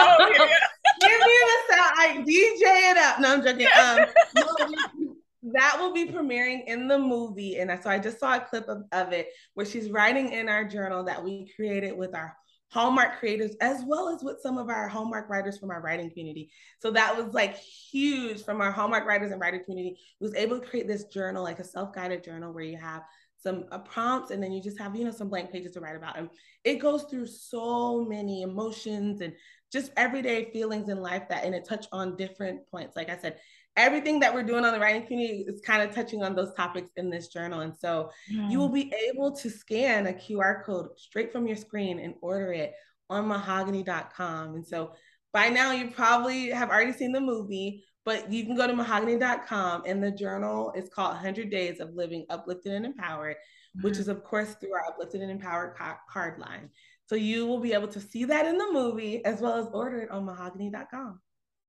Give 1.00 1.20
me 1.20 1.36
the 1.40 1.58
sound. 1.70 1.94
I 1.96 2.16
DJ 2.18 2.90
it 2.90 2.96
up. 2.98 3.18
No, 3.18 3.32
I'm 3.32 3.42
joking. 3.42 3.66
Um, 3.80 5.16
that 5.54 5.76
will 5.78 5.94
be 5.94 6.06
premiering 6.06 6.66
in 6.66 6.86
the 6.86 6.98
movie, 6.98 7.56
and 7.56 7.70
so 7.82 7.88
I 7.88 7.98
just 7.98 8.20
saw 8.20 8.36
a 8.36 8.40
clip 8.40 8.68
of, 8.68 8.82
of 8.92 9.14
it 9.14 9.28
where 9.54 9.64
she's 9.64 9.90
writing 9.90 10.32
in 10.32 10.50
our 10.50 10.64
journal 10.64 11.04
that 11.04 11.24
we 11.24 11.50
created 11.56 11.96
with 11.96 12.14
our 12.14 12.36
Hallmark 12.68 13.18
creators, 13.18 13.52
as 13.60 13.82
well 13.86 14.08
as 14.08 14.22
with 14.22 14.40
some 14.40 14.58
of 14.58 14.68
our 14.68 14.88
Hallmark 14.88 15.30
writers 15.30 15.58
from 15.58 15.70
our 15.70 15.80
writing 15.80 16.10
community. 16.10 16.50
So 16.80 16.90
that 16.90 17.16
was 17.16 17.32
like 17.32 17.56
huge 17.56 18.44
from 18.44 18.60
our 18.60 18.72
Hallmark 18.72 19.06
writers 19.06 19.30
and 19.30 19.40
writer 19.40 19.60
community. 19.60 19.96
was 20.20 20.34
able 20.34 20.58
to 20.58 20.66
create 20.66 20.88
this 20.88 21.04
journal, 21.04 21.44
like 21.44 21.60
a 21.60 21.64
self-guided 21.64 22.24
journal 22.24 22.52
where 22.52 22.64
you 22.64 22.76
have 22.76 23.02
some 23.38 23.66
uh, 23.70 23.78
prompts 23.78 24.30
and 24.32 24.42
then 24.42 24.50
you 24.50 24.60
just 24.60 24.78
have, 24.78 24.96
you 24.96 25.04
know, 25.04 25.10
some 25.12 25.28
blank 25.28 25.52
pages 25.52 25.72
to 25.72 25.80
write 25.80 25.94
about. 25.94 26.18
And 26.18 26.28
it 26.64 26.76
goes 26.76 27.04
through 27.04 27.26
so 27.26 28.04
many 28.04 28.42
emotions 28.42 29.20
and 29.20 29.32
just 29.72 29.92
everyday 29.96 30.50
feelings 30.52 30.88
in 30.88 31.00
life 31.00 31.24
that, 31.28 31.44
and 31.44 31.54
it 31.54 31.64
touch 31.64 31.86
on 31.92 32.16
different 32.16 32.68
points. 32.70 32.96
Like 32.96 33.10
I 33.10 33.16
said, 33.16 33.36
everything 33.76 34.18
that 34.20 34.32
we're 34.32 34.42
doing 34.42 34.64
on 34.64 34.72
the 34.72 34.80
writing 34.80 35.06
community 35.06 35.44
is 35.46 35.60
kind 35.60 35.82
of 35.82 35.94
touching 35.94 36.22
on 36.22 36.34
those 36.34 36.54
topics 36.54 36.90
in 36.96 37.10
this 37.10 37.28
journal. 37.28 37.60
And 37.60 37.76
so 37.76 38.10
yeah. 38.28 38.48
you 38.48 38.58
will 38.58 38.70
be 38.70 38.92
able 39.08 39.36
to 39.36 39.50
scan 39.50 40.06
a 40.06 40.12
QR 40.12 40.64
code 40.64 40.88
straight 40.96 41.30
from 41.30 41.46
your 41.46 41.56
screen 41.56 41.98
and 41.98 42.14
order 42.22 42.52
it 42.52 42.72
on 43.10 43.28
mahogany.com. 43.28 44.54
And 44.54 44.66
so 44.66 44.92
by 45.32 45.48
now 45.48 45.72
you 45.72 45.90
probably 45.90 46.48
have 46.50 46.70
already 46.70 46.92
seen 46.92 47.12
the 47.12 47.20
movie, 47.20 47.84
but 48.04 48.32
you 48.32 48.44
can 48.44 48.56
go 48.56 48.66
to 48.66 48.74
mahogany.com 48.74 49.82
and 49.86 50.02
the 50.02 50.10
journal 50.10 50.72
is 50.74 50.88
called 50.88 51.14
100 51.14 51.50
Days 51.50 51.80
of 51.80 51.94
Living 51.94 52.24
Uplifted 52.30 52.72
and 52.72 52.86
Empowered, 52.86 53.36
mm-hmm. 53.36 53.82
which 53.86 53.98
is 53.98 54.08
of 54.08 54.24
course 54.24 54.54
through 54.54 54.72
our 54.72 54.86
Uplifted 54.88 55.20
and 55.20 55.30
Empowered 55.30 55.76
card 56.08 56.38
line. 56.38 56.70
So 57.08 57.14
you 57.14 57.46
will 57.46 57.60
be 57.60 57.72
able 57.72 57.88
to 57.88 58.00
see 58.00 58.24
that 58.24 58.46
in 58.46 58.58
the 58.58 58.72
movie 58.72 59.24
as 59.24 59.40
well 59.40 59.58
as 59.58 59.68
order 59.72 60.00
it 60.00 60.10
on 60.10 60.24
mahogany.com. 60.24 61.20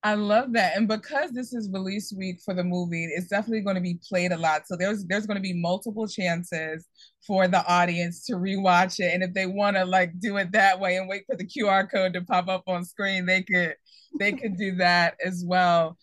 I 0.07 0.13
love 0.13 0.53
that. 0.53 0.77
And 0.77 0.87
because 0.87 1.31
this 1.31 1.51
is 1.51 1.69
release 1.69 2.13
week 2.15 2.39
for 2.39 2.53
the 2.53 2.63
movie, 2.63 3.09
it's 3.13 3.27
definitely 3.27 3.59
going 3.59 3.75
to 3.75 3.81
be 3.81 3.99
played 4.07 4.31
a 4.31 4.37
lot. 4.37 4.65
So 4.65 4.77
there's 4.77 5.03
there's 5.03 5.25
going 5.25 5.35
to 5.35 5.41
be 5.41 5.51
multiple 5.51 6.07
chances 6.07 6.87
for 7.27 7.49
the 7.49 7.61
audience 7.67 8.25
to 8.27 8.35
rewatch 8.35 9.01
it. 9.01 9.13
And 9.13 9.21
if 9.21 9.33
they 9.33 9.47
want 9.47 9.75
to 9.75 9.83
like 9.83 10.17
do 10.21 10.37
it 10.37 10.53
that 10.53 10.79
way 10.79 10.95
and 10.95 11.09
wait 11.09 11.23
for 11.27 11.35
the 11.35 11.45
QR 11.45 11.91
code 11.91 12.13
to 12.13 12.21
pop 12.21 12.47
up 12.47 12.63
on 12.67 12.85
screen, 12.85 13.25
they 13.25 13.43
could 13.43 13.75
they 14.17 14.31
could 14.31 14.55
do 14.55 14.75
that 14.75 15.15
as 15.21 15.43
well. 15.45 15.97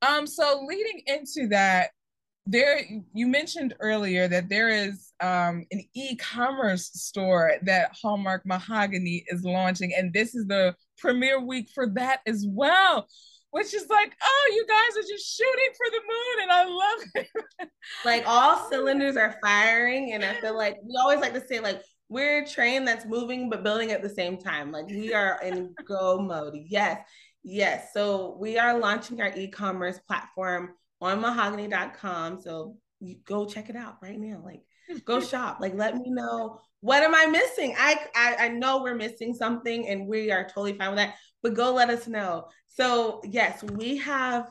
Um, 0.00 0.26
so 0.26 0.64
leading 0.66 1.02
into 1.04 1.48
that, 1.48 1.90
there 2.46 2.80
you 3.12 3.26
mentioned 3.26 3.74
earlier 3.78 4.26
that 4.26 4.48
there 4.48 4.70
is 4.70 5.12
um, 5.20 5.66
an 5.70 5.82
e-commerce 5.94 6.90
store 6.94 7.56
that 7.64 7.94
Hallmark 8.00 8.46
Mahogany 8.46 9.22
is 9.28 9.44
launching, 9.44 9.92
and 9.94 10.14
this 10.14 10.34
is 10.34 10.46
the 10.46 10.74
premiere 10.96 11.44
week 11.44 11.68
for 11.74 11.86
that 11.90 12.20
as 12.26 12.46
well 12.48 13.06
which 13.50 13.74
is 13.74 13.86
like, 13.88 14.14
oh, 14.22 14.52
you 14.54 14.66
guys 14.66 14.96
are 14.96 15.08
just 15.08 15.36
shooting 15.36 15.70
for 15.76 15.86
the 15.90 16.00
moon, 16.08 16.42
and 16.42 16.52
I 16.52 16.64
love 16.64 17.08
it. 17.14 17.70
like 18.04 18.24
all 18.26 18.68
cylinders 18.70 19.16
are 19.16 19.36
firing, 19.42 20.12
and 20.12 20.24
I 20.24 20.34
feel 20.34 20.56
like 20.56 20.76
we 20.84 20.96
always 20.96 21.20
like 21.20 21.34
to 21.34 21.46
say 21.46 21.60
like 21.60 21.82
we're 22.08 22.42
a 22.42 22.46
train 22.46 22.84
that's 22.84 23.06
moving 23.06 23.48
but 23.48 23.62
building 23.62 23.92
at 23.92 24.02
the 24.02 24.08
same 24.08 24.36
time. 24.36 24.72
Like 24.72 24.86
we 24.88 25.14
are 25.14 25.40
in 25.42 25.74
go 25.86 26.20
mode. 26.20 26.56
Yes, 26.66 27.00
yes. 27.42 27.90
So 27.92 28.36
we 28.38 28.58
are 28.58 28.78
launching 28.78 29.20
our 29.20 29.32
e-commerce 29.36 30.00
platform 30.06 30.74
on 31.00 31.20
mahogany.com. 31.20 32.40
So 32.40 32.76
you 33.00 33.16
go 33.24 33.46
check 33.46 33.70
it 33.70 33.76
out 33.76 33.96
right 34.02 34.18
now. 34.18 34.42
Like 34.44 34.62
go 35.04 35.20
shop. 35.20 35.58
Like 35.60 35.74
let 35.74 35.96
me 35.96 36.10
know 36.10 36.58
what 36.80 37.02
am 37.02 37.14
I 37.14 37.26
missing? 37.26 37.74
I, 37.78 37.96
I 38.14 38.36
I 38.38 38.48
know 38.48 38.82
we're 38.82 38.94
missing 38.94 39.34
something 39.34 39.88
and 39.88 40.06
we 40.06 40.30
are 40.32 40.44
totally 40.44 40.76
fine 40.76 40.90
with 40.90 40.98
that 40.98 41.14
but 41.42 41.54
go 41.54 41.72
let 41.72 41.90
us 41.90 42.06
know. 42.06 42.48
So, 42.68 43.20
yes, 43.24 43.62
we 43.62 43.98
have 43.98 44.48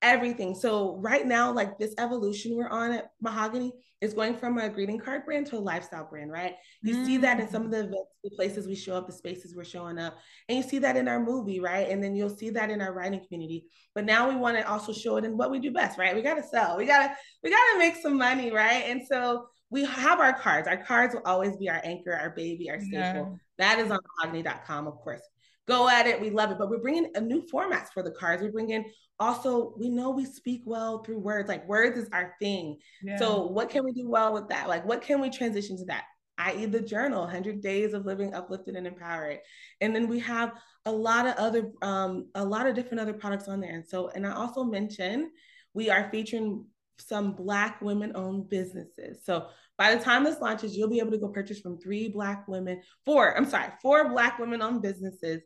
everything. 0.00 0.54
So, 0.54 0.96
right 0.96 1.26
now, 1.26 1.52
like 1.52 1.78
this 1.78 1.94
evolution 1.98 2.56
we're 2.56 2.68
on 2.68 2.92
at 2.92 3.10
Mahogany 3.20 3.72
is 4.00 4.14
going 4.14 4.36
from 4.36 4.58
a 4.58 4.68
greeting 4.68 4.98
card 4.98 5.24
brand 5.24 5.46
to 5.46 5.56
a 5.56 5.60
lifestyle 5.60 6.08
brand, 6.08 6.32
right? 6.32 6.54
You 6.82 6.96
mm. 6.96 7.06
see 7.06 7.16
that 7.18 7.38
in 7.38 7.48
some 7.48 7.64
of 7.64 7.70
the 7.70 7.80
events, 7.80 8.10
the 8.24 8.30
places 8.30 8.66
we 8.66 8.74
show 8.74 8.96
up, 8.96 9.06
the 9.06 9.12
spaces 9.12 9.54
we're 9.54 9.64
showing 9.64 9.98
up, 9.98 10.18
and 10.48 10.58
you 10.58 10.64
see 10.64 10.78
that 10.80 10.96
in 10.96 11.08
our 11.08 11.20
movie, 11.20 11.60
right? 11.60 11.88
And 11.88 12.02
then 12.02 12.16
you'll 12.16 12.36
see 12.36 12.50
that 12.50 12.70
in 12.70 12.80
our 12.80 12.92
writing 12.92 13.24
community. 13.24 13.66
But 13.94 14.04
now 14.04 14.28
we 14.28 14.36
want 14.36 14.56
to 14.56 14.68
also 14.68 14.92
show 14.92 15.16
it 15.16 15.24
in 15.24 15.36
what 15.36 15.50
we 15.50 15.60
do 15.60 15.70
best, 15.70 15.98
right? 15.98 16.16
We 16.16 16.22
got 16.22 16.34
to 16.34 16.42
sell, 16.42 16.76
we 16.76 16.86
got 16.86 17.06
to, 17.06 17.16
we 17.42 17.50
got 17.50 17.72
to 17.72 17.78
make 17.78 17.96
some 17.96 18.16
money, 18.18 18.50
right? 18.50 18.84
And 18.86 19.02
so, 19.06 19.46
we 19.70 19.86
have 19.86 20.20
our 20.20 20.34
cards. 20.34 20.68
Our 20.68 20.76
cards 20.76 21.14
will 21.14 21.22
always 21.24 21.56
be 21.56 21.70
our 21.70 21.80
anchor, 21.82 22.12
our 22.12 22.28
baby, 22.28 22.68
our 22.68 22.78
staple. 22.78 22.98
Yeah. 22.98 23.24
That 23.56 23.78
is 23.78 23.90
on 23.90 24.00
mahogany.com, 24.20 24.86
of 24.86 24.96
course 24.96 25.22
go 25.66 25.88
at 25.88 26.06
it. 26.06 26.20
We 26.20 26.30
love 26.30 26.50
it. 26.50 26.58
But 26.58 26.70
we're 26.70 26.78
bringing 26.78 27.10
a 27.14 27.20
new 27.20 27.46
formats 27.52 27.88
for 27.92 28.02
the 28.02 28.10
cards. 28.10 28.42
We're 28.42 28.52
bringing 28.52 28.90
also, 29.18 29.74
we 29.78 29.88
know 29.88 30.10
we 30.10 30.24
speak 30.24 30.62
well 30.64 31.02
through 31.02 31.18
words. 31.18 31.48
Like 31.48 31.68
words 31.68 31.96
is 31.96 32.08
our 32.12 32.34
thing. 32.40 32.78
Yeah. 33.02 33.18
So 33.18 33.46
what 33.46 33.70
can 33.70 33.84
we 33.84 33.92
do 33.92 34.08
well 34.08 34.32
with 34.32 34.48
that? 34.48 34.68
Like 34.68 34.84
what 34.84 35.02
can 35.02 35.20
we 35.20 35.30
transition 35.30 35.76
to 35.78 35.84
that? 35.86 36.04
i.e. 36.38 36.66
the 36.66 36.80
journal 36.80 37.20
100 37.22 37.60
days 37.60 37.92
of 37.92 38.06
living 38.06 38.34
uplifted 38.34 38.74
and 38.74 38.86
empowered 38.86 39.38
and 39.80 39.94
then 39.94 40.08
we 40.08 40.18
have 40.18 40.52
a 40.86 40.92
lot 40.92 41.26
of 41.26 41.34
other 41.36 41.70
um, 41.82 42.28
a 42.34 42.44
lot 42.44 42.66
of 42.66 42.74
different 42.74 43.00
other 43.00 43.12
products 43.12 43.48
on 43.48 43.60
there 43.60 43.74
and 43.74 43.86
so 43.86 44.08
and 44.14 44.26
i 44.26 44.32
also 44.32 44.64
mentioned 44.64 45.28
we 45.74 45.90
are 45.90 46.08
featuring 46.10 46.64
some 46.98 47.32
black 47.32 47.80
women 47.82 48.12
owned 48.14 48.48
businesses 48.48 49.18
so 49.24 49.46
by 49.78 49.94
the 49.94 50.02
time 50.02 50.24
this 50.24 50.40
launches, 50.40 50.76
you'll 50.76 50.88
be 50.88 50.98
able 50.98 51.10
to 51.12 51.18
go 51.18 51.28
purchase 51.28 51.60
from 51.60 51.78
three 51.78 52.08
Black 52.08 52.46
women, 52.46 52.82
four, 53.04 53.36
I'm 53.36 53.46
sorry, 53.46 53.68
four 53.80 54.08
Black 54.10 54.38
women 54.38 54.62
owned 54.62 54.82
businesses 54.82 55.42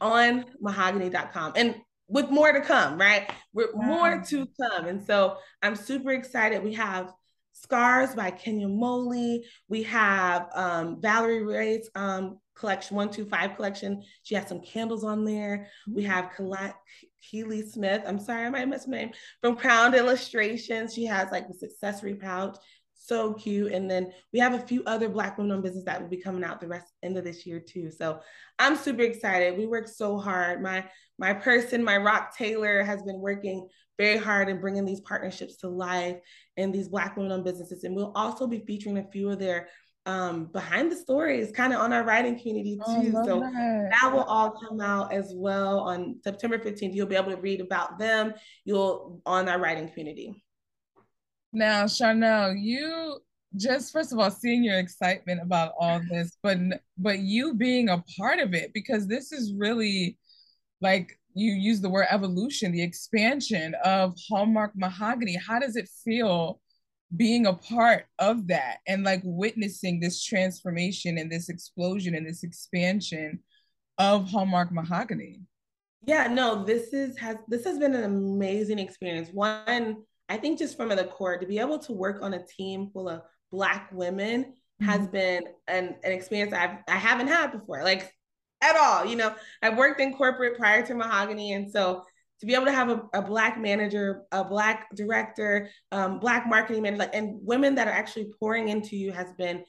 on 0.00 0.44
mahogany.com. 0.60 1.52
And 1.56 1.76
with 2.08 2.30
more 2.30 2.52
to 2.52 2.60
come, 2.60 2.98
right? 2.98 3.30
With 3.52 3.70
wow. 3.72 3.86
more 3.86 4.22
to 4.28 4.48
come. 4.60 4.86
And 4.86 5.04
so 5.04 5.36
I'm 5.62 5.76
super 5.76 6.10
excited. 6.10 6.62
We 6.62 6.74
have 6.74 7.12
Scars 7.52 8.14
by 8.14 8.30
Kenya 8.30 8.68
Moley. 8.68 9.44
We 9.68 9.84
have 9.84 10.48
um, 10.54 11.00
Valerie 11.00 11.44
Ray's 11.44 11.88
um, 11.94 12.38
collection, 12.56 12.96
125 12.96 13.56
collection. 13.56 14.02
She 14.22 14.34
has 14.34 14.48
some 14.48 14.60
candles 14.60 15.04
on 15.04 15.24
there. 15.24 15.68
We 15.88 16.02
have 16.04 16.30
Keely 17.30 17.62
Smith. 17.62 18.02
I'm 18.06 18.18
sorry, 18.18 18.46
I 18.46 18.50
might 18.50 18.68
miss 18.68 18.86
her 18.86 18.90
name. 18.90 19.10
From 19.40 19.56
Crowned 19.56 19.94
Illustrations. 19.94 20.94
She 20.94 21.04
has 21.06 21.30
like 21.30 21.48
this 21.48 21.62
accessory 21.62 22.14
pouch 22.14 22.56
so 23.10 23.34
cute. 23.34 23.72
And 23.72 23.90
then 23.90 24.12
we 24.32 24.38
have 24.38 24.54
a 24.54 24.66
few 24.66 24.84
other 24.86 25.08
Black 25.08 25.36
women 25.36 25.50
on 25.50 25.62
business 25.62 25.84
that 25.84 26.00
will 26.00 26.08
be 26.08 26.16
coming 26.16 26.44
out 26.44 26.60
the 26.60 26.68
rest 26.68 26.86
end 27.02 27.16
of 27.16 27.24
this 27.24 27.44
year 27.44 27.58
too. 27.58 27.90
So 27.90 28.20
I'm 28.60 28.76
super 28.76 29.02
excited. 29.02 29.58
We 29.58 29.66
work 29.66 29.88
so 29.88 30.16
hard. 30.16 30.62
My 30.62 30.86
my 31.18 31.34
person, 31.34 31.82
my 31.82 31.96
Rock 31.96 32.36
Taylor, 32.36 32.84
has 32.84 33.02
been 33.02 33.20
working 33.20 33.68
very 33.98 34.16
hard 34.16 34.48
in 34.48 34.60
bringing 34.60 34.84
these 34.84 35.00
partnerships 35.00 35.56
to 35.56 35.68
life 35.68 36.18
and 36.56 36.72
these 36.72 36.88
Black 36.88 37.16
women 37.16 37.32
on 37.32 37.42
businesses. 37.42 37.82
And 37.82 37.96
we'll 37.96 38.12
also 38.14 38.46
be 38.46 38.60
featuring 38.60 38.98
a 38.98 39.10
few 39.10 39.28
of 39.28 39.40
their 39.40 39.68
um, 40.06 40.46
behind 40.46 40.90
the 40.90 40.96
stories 40.96 41.52
kind 41.52 41.72
of 41.72 41.80
on 41.80 41.92
our 41.92 42.04
writing 42.04 42.38
community 42.38 42.78
oh, 42.86 43.02
too. 43.02 43.12
Oh, 43.16 43.26
so 43.26 43.40
that. 43.40 43.90
that 43.90 44.12
will 44.12 44.22
all 44.22 44.52
come 44.52 44.80
out 44.80 45.12
as 45.12 45.32
well 45.34 45.80
on 45.80 46.20
September 46.22 46.58
15th. 46.58 46.94
You'll 46.94 47.06
be 47.06 47.16
able 47.16 47.32
to 47.32 47.40
read 47.40 47.60
about 47.60 47.98
them. 47.98 48.34
You'll 48.64 49.20
on 49.26 49.48
our 49.48 49.58
writing 49.58 49.88
community. 49.88 50.42
Now, 51.52 51.86
Charnel, 51.86 52.54
you 52.54 53.20
just 53.56 53.92
first 53.92 54.12
of 54.12 54.18
all 54.18 54.30
seeing 54.30 54.62
your 54.62 54.78
excitement 54.78 55.40
about 55.42 55.72
all 55.78 56.00
this, 56.08 56.36
but 56.42 56.58
but 56.96 57.18
you 57.18 57.54
being 57.54 57.88
a 57.88 58.04
part 58.18 58.38
of 58.38 58.54
it 58.54 58.72
because 58.72 59.06
this 59.06 59.32
is 59.32 59.54
really 59.54 60.16
like 60.80 61.18
you 61.34 61.52
use 61.52 61.80
the 61.80 61.90
word 61.90 62.06
evolution, 62.10 62.72
the 62.72 62.82
expansion 62.82 63.74
of 63.84 64.14
Hallmark 64.28 64.72
Mahogany. 64.76 65.36
How 65.36 65.58
does 65.58 65.76
it 65.76 65.88
feel 66.04 66.60
being 67.16 67.46
a 67.46 67.52
part 67.52 68.06
of 68.18 68.46
that 68.48 68.78
and 68.86 69.02
like 69.02 69.20
witnessing 69.24 69.98
this 69.98 70.22
transformation 70.22 71.18
and 71.18 71.30
this 71.30 71.48
explosion 71.48 72.14
and 72.14 72.26
this 72.26 72.44
expansion 72.44 73.40
of 73.98 74.28
Hallmark 74.28 74.72
Mahogany? 74.72 75.40
Yeah, 76.06 76.28
no, 76.28 76.64
this 76.64 76.92
is 76.92 77.16
has 77.18 77.36
this 77.48 77.64
has 77.64 77.78
been 77.78 77.94
an 77.94 78.04
amazing 78.04 78.78
experience. 78.78 79.28
One 79.32 80.04
I 80.30 80.36
think 80.36 80.58
just 80.60 80.76
from 80.76 80.90
the 80.90 81.04
core, 81.04 81.36
to 81.36 81.46
be 81.46 81.58
able 81.58 81.80
to 81.80 81.92
work 81.92 82.22
on 82.22 82.34
a 82.34 82.46
team 82.46 82.88
full 82.92 83.08
of 83.08 83.22
Black 83.50 83.90
women 83.92 84.44
mm-hmm. 84.44 84.84
has 84.84 85.08
been 85.08 85.42
an, 85.66 85.96
an 86.04 86.12
experience 86.12 86.52
I've, 86.52 86.78
I 86.88 86.96
haven't 86.96 87.26
had 87.26 87.50
before, 87.50 87.82
like 87.82 88.14
at 88.62 88.76
all. 88.76 89.04
You 89.04 89.16
know, 89.16 89.34
I've 89.60 89.76
worked 89.76 90.00
in 90.00 90.14
corporate 90.14 90.56
prior 90.56 90.86
to 90.86 90.94
Mahogany. 90.94 91.54
And 91.54 91.70
so 91.70 92.04
to 92.38 92.46
be 92.46 92.54
able 92.54 92.66
to 92.66 92.72
have 92.72 92.90
a, 92.90 93.02
a 93.12 93.22
black 93.22 93.60
manager, 93.60 94.22
a 94.30 94.44
black 94.44 94.86
director, 94.94 95.68
um, 95.90 96.20
black 96.20 96.48
marketing 96.48 96.82
manager, 96.82 97.00
like, 97.00 97.14
and 97.14 97.38
women 97.42 97.74
that 97.74 97.88
are 97.88 97.92
actually 97.92 98.30
pouring 98.38 98.68
into 98.68 98.96
you 98.96 99.10
has 99.10 99.32
been 99.32 99.64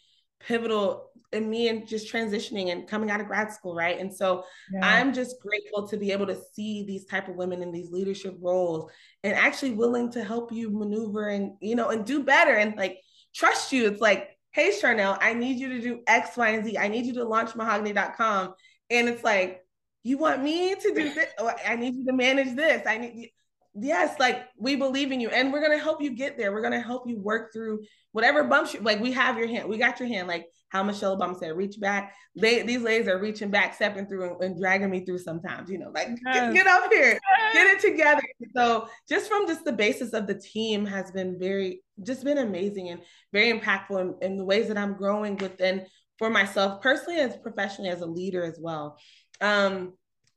pivotal 0.47 1.11
in 1.33 1.49
me 1.49 1.69
and 1.69 1.87
just 1.87 2.11
transitioning 2.11 2.71
and 2.71 2.87
coming 2.87 3.09
out 3.09 3.21
of 3.21 3.27
grad 3.27 3.51
school, 3.53 3.73
right? 3.73 3.99
And 3.99 4.13
so 4.13 4.43
yeah. 4.73 4.79
I'm 4.83 5.13
just 5.13 5.41
grateful 5.41 5.87
to 5.87 5.97
be 5.97 6.11
able 6.11 6.27
to 6.27 6.37
see 6.53 6.83
these 6.85 7.05
type 7.05 7.27
of 7.27 7.35
women 7.35 7.61
in 7.61 7.71
these 7.71 7.89
leadership 7.89 8.35
roles 8.41 8.91
and 9.23 9.33
actually 9.33 9.71
willing 9.71 10.11
to 10.11 10.23
help 10.23 10.51
you 10.51 10.69
maneuver 10.69 11.29
and 11.29 11.53
you 11.61 11.75
know 11.75 11.89
and 11.89 12.05
do 12.05 12.23
better 12.23 12.55
and 12.55 12.75
like 12.75 12.99
trust 13.33 13.71
you. 13.71 13.87
It's 13.87 14.01
like, 14.01 14.37
hey 14.51 14.73
Charnel, 14.79 15.17
I 15.21 15.33
need 15.33 15.57
you 15.57 15.69
to 15.69 15.81
do 15.81 16.01
X, 16.05 16.35
Y, 16.35 16.49
and 16.49 16.65
Z. 16.65 16.77
I 16.77 16.87
need 16.89 17.05
you 17.05 17.13
to 17.13 17.23
launch 17.23 17.55
mahogany.com. 17.55 18.53
And 18.89 19.07
it's 19.07 19.23
like, 19.23 19.65
you 20.03 20.17
want 20.17 20.43
me 20.43 20.75
to 20.75 20.93
do 20.93 21.13
this? 21.13 21.29
Oh, 21.37 21.51
I 21.65 21.75
need 21.75 21.95
you 21.95 22.05
to 22.05 22.13
manage 22.13 22.55
this. 22.55 22.85
I 22.85 22.97
need 22.97 23.31
yes, 23.73 24.19
like 24.19 24.47
we 24.57 24.75
believe 24.75 25.11
in 25.11 25.19
you 25.19 25.29
and 25.29 25.51
we're 25.51 25.61
gonna 25.61 25.77
help 25.77 26.01
you 26.01 26.11
get 26.11 26.37
there. 26.37 26.51
We're 26.51 26.61
gonna 26.61 26.81
help 26.81 27.07
you 27.07 27.19
work 27.19 27.53
through 27.53 27.83
whatever 28.11 28.43
bumps 28.43 28.73
you 28.73 28.81
like. 28.81 28.99
We 28.99 29.11
have 29.13 29.37
your 29.37 29.47
hand, 29.47 29.69
we 29.69 29.77
got 29.77 29.99
your 29.99 30.09
hand, 30.09 30.27
like 30.27 30.47
how 30.69 30.83
Michelle 30.83 31.17
Obama 31.17 31.37
said, 31.37 31.55
reach 31.55 31.79
back. 31.79 32.13
They 32.35 32.63
these 32.63 32.81
ladies 32.81 33.07
are 33.07 33.19
reaching 33.19 33.49
back, 33.49 33.73
stepping 33.73 34.07
through 34.07 34.33
and, 34.33 34.43
and 34.43 34.59
dragging 34.59 34.89
me 34.89 35.05
through 35.05 35.19
sometimes, 35.19 35.69
you 35.69 35.77
know, 35.77 35.91
like 35.93 36.09
yes. 36.25 36.53
get, 36.53 36.53
get 36.53 36.67
up 36.67 36.91
here, 36.91 37.19
get 37.53 37.67
it 37.67 37.79
together. 37.79 38.23
So 38.55 38.87
just 39.07 39.29
from 39.29 39.47
just 39.47 39.63
the 39.63 39.73
basis 39.73 40.13
of 40.13 40.27
the 40.27 40.35
team 40.35 40.85
has 40.85 41.11
been 41.11 41.39
very 41.39 41.83
just 42.03 42.23
been 42.23 42.39
amazing 42.39 42.89
and 42.89 43.01
very 43.31 43.57
impactful 43.57 43.99
in, 44.01 44.15
in 44.21 44.37
the 44.37 44.45
ways 44.45 44.67
that 44.67 44.77
I'm 44.77 44.93
growing 44.93 45.37
within 45.37 45.85
for 46.17 46.29
myself 46.29 46.81
personally 46.81 47.19
as 47.19 47.37
professionally 47.37 47.89
as 47.89 48.01
a 48.01 48.05
leader 48.05 48.43
as 48.43 48.59
well. 48.59 48.97
Um, 49.39 49.93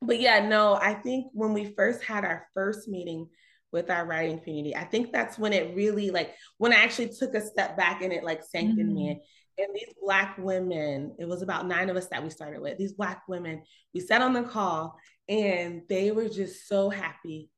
but 0.07 0.21
yeah, 0.21 0.47
no, 0.47 0.75
I 0.75 0.95
think 0.95 1.27
when 1.33 1.53
we 1.53 1.75
first 1.77 2.03
had 2.03 2.25
our 2.25 2.47
first 2.55 2.89
meeting 2.89 3.29
with 3.73 3.91
our 3.91 4.07
writing 4.07 4.39
community, 4.41 4.75
I 4.77 4.85
think 4.85 5.13
that's 5.13 5.39
when 5.39 5.53
it 5.53 5.75
really 5.75 6.11
like 6.11 6.35
when 6.59 6.73
I 6.73 6.77
actually 6.77 7.09
took 7.09 7.35
a 7.35 7.41
step 7.41 7.77
back 7.77 8.03
and 8.03 8.13
it 8.13 8.25
like 8.25 8.43
sank 8.43 8.73
mm-hmm. 8.73 8.81
in 8.81 8.95
me. 8.95 9.23
And 9.57 9.69
these 9.73 9.95
black 10.03 10.37
women, 10.39 11.15
it 11.19 11.29
was 11.29 11.43
about 11.43 11.67
nine 11.69 11.89
of 11.89 11.97
us 11.97 12.09
that 12.09 12.23
we 12.23 12.31
started 12.31 12.61
with. 12.61 12.77
These 12.77 12.95
black 12.95 13.23
women, 13.29 13.63
we 13.93 14.01
sat 14.01 14.21
on 14.21 14.33
the 14.33 14.43
call 14.43 14.99
and 15.29 15.83
they 15.89 16.11
were 16.11 16.29
just 16.29 16.69
so 16.69 16.91
happy. 16.91 17.51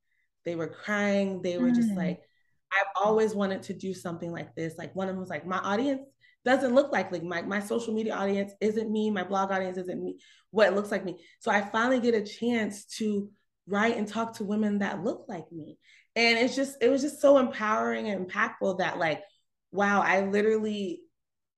They 0.45 0.57
were 0.57 0.69
crying. 0.69 1.41
They 1.41 1.57
were 1.57 1.69
mm-hmm. 1.69 1.75
just 1.75 1.95
like, 1.95 2.21
I've 2.71 3.03
always 3.03 3.35
wanted 3.35 3.63
to 3.65 3.75
do 3.75 3.95
something 3.95 4.31
like 4.31 4.55
this. 4.55 4.77
Like 4.77 4.95
one 4.95 5.09
of 5.09 5.15
them 5.15 5.21
was 5.21 5.31
like, 5.31 5.47
my 5.47 5.59
audience 5.59 6.03
doesn't 6.47 6.77
look 6.77 6.93
like 6.93 7.11
like 7.11 7.25
my, 7.25 7.43
my 7.43 7.61
social 7.61 7.93
media 7.93 8.15
audience 8.15 8.53
isn't 8.61 8.91
me. 8.91 9.11
My 9.11 9.25
blog 9.25 9.51
audience 9.51 9.77
isn't 9.77 10.03
me. 10.03 10.17
What 10.53 10.75
looks 10.75 10.93
like 10.93 11.05
me. 11.05 11.19
So 11.41 11.51
i 11.51 11.61
finally 11.61 12.01
get 12.01 12.15
a 12.15 12.23
chance 12.23 12.87
to 12.99 13.29
write 13.67 13.97
and 13.97 14.07
talk 14.07 14.37
to 14.37 14.45
women 14.45 14.79
that 14.79 15.03
look 15.03 15.27
like 15.29 15.51
me. 15.51 15.77
And 16.15 16.39
it's 16.39 16.55
just 16.55 16.79
it 16.81 16.89
was 16.89 17.03
just 17.03 17.21
so 17.21 17.37
empowering 17.39 18.09
and 18.09 18.27
impactful 18.27 18.79
that 18.79 18.99
like 18.99 19.23
wow 19.73 20.01
i 20.01 20.21
literally 20.21 21.01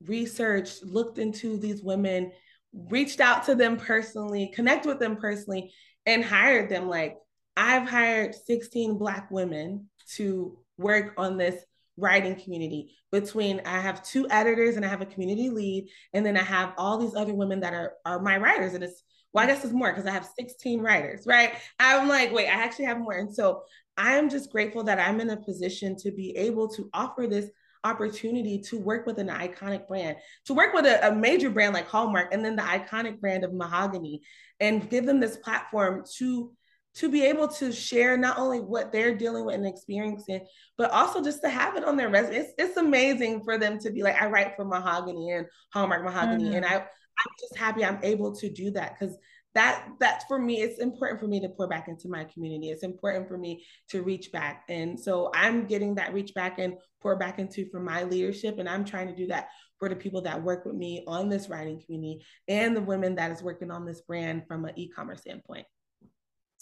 researched 0.07 0.83
looked 0.83 1.19
into 1.19 1.59
these 1.59 1.83
women 1.83 2.33
reached 2.73 3.21
out 3.21 3.45
to 3.45 3.55
them 3.55 3.77
personally 3.77 4.51
connect 4.55 4.87
with 4.87 4.99
them 4.99 5.17
personally 5.17 5.73
and 6.07 6.25
hired 6.25 6.71
them. 6.71 6.89
Like 6.89 7.19
i've 7.59 7.87
hired 7.87 8.35
16 8.35 8.97
black 8.97 9.31
women 9.31 9.91
to 10.17 10.59
work 10.79 11.13
on 11.19 11.37
this 11.37 11.63
writing 11.99 12.35
community 12.37 12.95
between 13.13 13.61
I 13.65 13.81
have 13.81 14.03
two 14.03 14.27
editors 14.31 14.77
and 14.77 14.85
I 14.85 14.89
have 14.89 15.03
a 15.03 15.07
community 15.07 15.51
lead, 15.51 15.89
and 16.13 16.25
then 16.25 16.37
I 16.37 16.43
have 16.43 16.73
all 16.79 16.99
these 16.99 17.15
other 17.15 17.35
women 17.35 17.61
that 17.61 17.75
are 17.75 17.95
are 18.05 18.21
my 18.21 18.37
writers. 18.39 18.75
And 18.75 18.85
it's 18.85 19.03
well, 19.33 19.45
I 19.45 19.47
guess 19.47 19.65
it's 19.65 19.75
more 19.75 19.93
because 19.93 20.07
I 20.07 20.13
have 20.13 20.29
16 20.39 20.81
writers, 20.81 21.25
right? 21.27 21.55
I'm 21.79 22.09
like, 22.09 22.33
wait, 22.33 22.49
I 22.49 22.53
actually 22.53 22.87
have 22.87 22.99
more. 22.99 23.13
And 23.13 23.33
so 23.33 23.63
I'm 23.97 24.31
just 24.31 24.51
grateful 24.51 24.85
that 24.85 24.99
I'm 24.99 25.21
in 25.21 25.31
a 25.31 25.37
position 25.37 25.97
to 25.97 26.11
be 26.11 26.37
able 26.37 26.69
to 26.69 26.89
offer 26.95 27.27
this 27.27 27.51
opportunity 27.85 28.59
to 28.59 28.79
work 28.79 29.07
with 29.07 29.19
an 29.19 29.29
iconic 29.29 29.87
brand, 29.87 30.17
to 30.47 30.55
work 30.55 30.73
with 30.73 30.87
a, 30.87 31.09
a, 31.09 31.15
major 31.15 31.51
brand 31.51 31.75
like 31.75 31.89
Hallmark, 31.89 32.33
and 32.33 32.45
then 32.45 32.57
the 32.57 32.63
iconic 32.63 33.21
brand 33.21 33.45
of 33.45 33.53
Mahogany, 33.53 34.23
and 34.61 34.89
give 34.91 35.07
them 35.07 35.21
this 35.21 35.37
platform 35.37 36.05
to 36.17 36.53
to 36.99 37.09
be 37.09 37.25
able 37.25 37.47
to 37.47 37.73
share 37.73 38.17
not 38.17 38.39
only 38.39 38.61
what 38.61 38.91
they're 38.91 39.15
dealing 39.15 39.45
with 39.45 39.55
and 39.55 39.67
experiencing, 39.67 40.45
but 40.77 40.91
also 40.91 41.23
just 41.23 41.41
to 41.43 41.49
have 41.49 41.77
it 41.77 41.85
on 41.85 41.97
their 41.97 42.09
resume. 42.09 42.37
It's, 42.37 42.53
it's 42.59 42.77
amazing 42.77 43.45
for 43.45 43.57
them 43.57 43.79
to 43.81 43.91
be 43.91 44.03
like, 44.03 44.21
I 44.21 44.27
write 44.27 44.57
for 44.57 44.65
Mahogany 44.65 45.31
and 45.31 45.47
Hallmark 45.73 46.05
Mahogany. 46.05 46.45
Mm-hmm. 46.45 46.57
And 46.57 46.67
I, 46.67 46.75
I'm 46.75 47.33
just 47.41 47.57
happy 47.57 47.85
I'm 47.85 48.01
able 48.03 48.35
to 48.37 48.51
do 48.51 48.73
that 48.73 48.97
because 48.99 49.17
that 49.55 49.89
that's 49.99 50.25
for 50.27 50.39
me 50.39 50.61
it's 50.61 50.79
important 50.79 51.19
for 51.19 51.27
me 51.27 51.41
to 51.41 51.49
pour 51.49 51.67
back 51.67 51.89
into 51.89 52.09
my 52.09 52.23
community 52.25 52.69
it's 52.69 52.83
important 52.83 53.27
for 53.27 53.39
me 53.39 53.65
to 53.89 54.03
reach 54.03 54.31
back 54.31 54.63
and 54.69 55.01
so 55.01 55.31
i'm 55.35 55.67
getting 55.67 55.95
that 55.95 56.13
reach 56.13 56.35
back 56.35 56.59
and 56.59 56.75
pour 57.01 57.17
back 57.17 57.39
into 57.39 57.67
for 57.71 57.81
my 57.81 58.03
leadership 58.05 58.59
and 58.59 58.69
i'm 58.69 58.85
trying 58.85 59.09
to 59.09 59.17
do 59.17 59.27
that 59.27 59.49
for 59.79 59.89
the 59.89 59.97
people 59.97 60.21
that 60.21 60.43
work 60.43 60.65
with 60.67 60.75
me 60.75 61.03
on 61.09 61.29
this 61.29 61.49
writing 61.49 61.83
community 61.85 62.23
and 62.47 62.77
the 62.77 62.81
women 62.81 63.15
that 63.15 63.31
is 63.31 63.43
working 63.43 63.71
on 63.71 63.87
this 63.87 64.03
brand 64.03 64.43
from 64.47 64.65
an 64.67 64.79
e-commerce 64.79 65.23
standpoint 65.23 65.67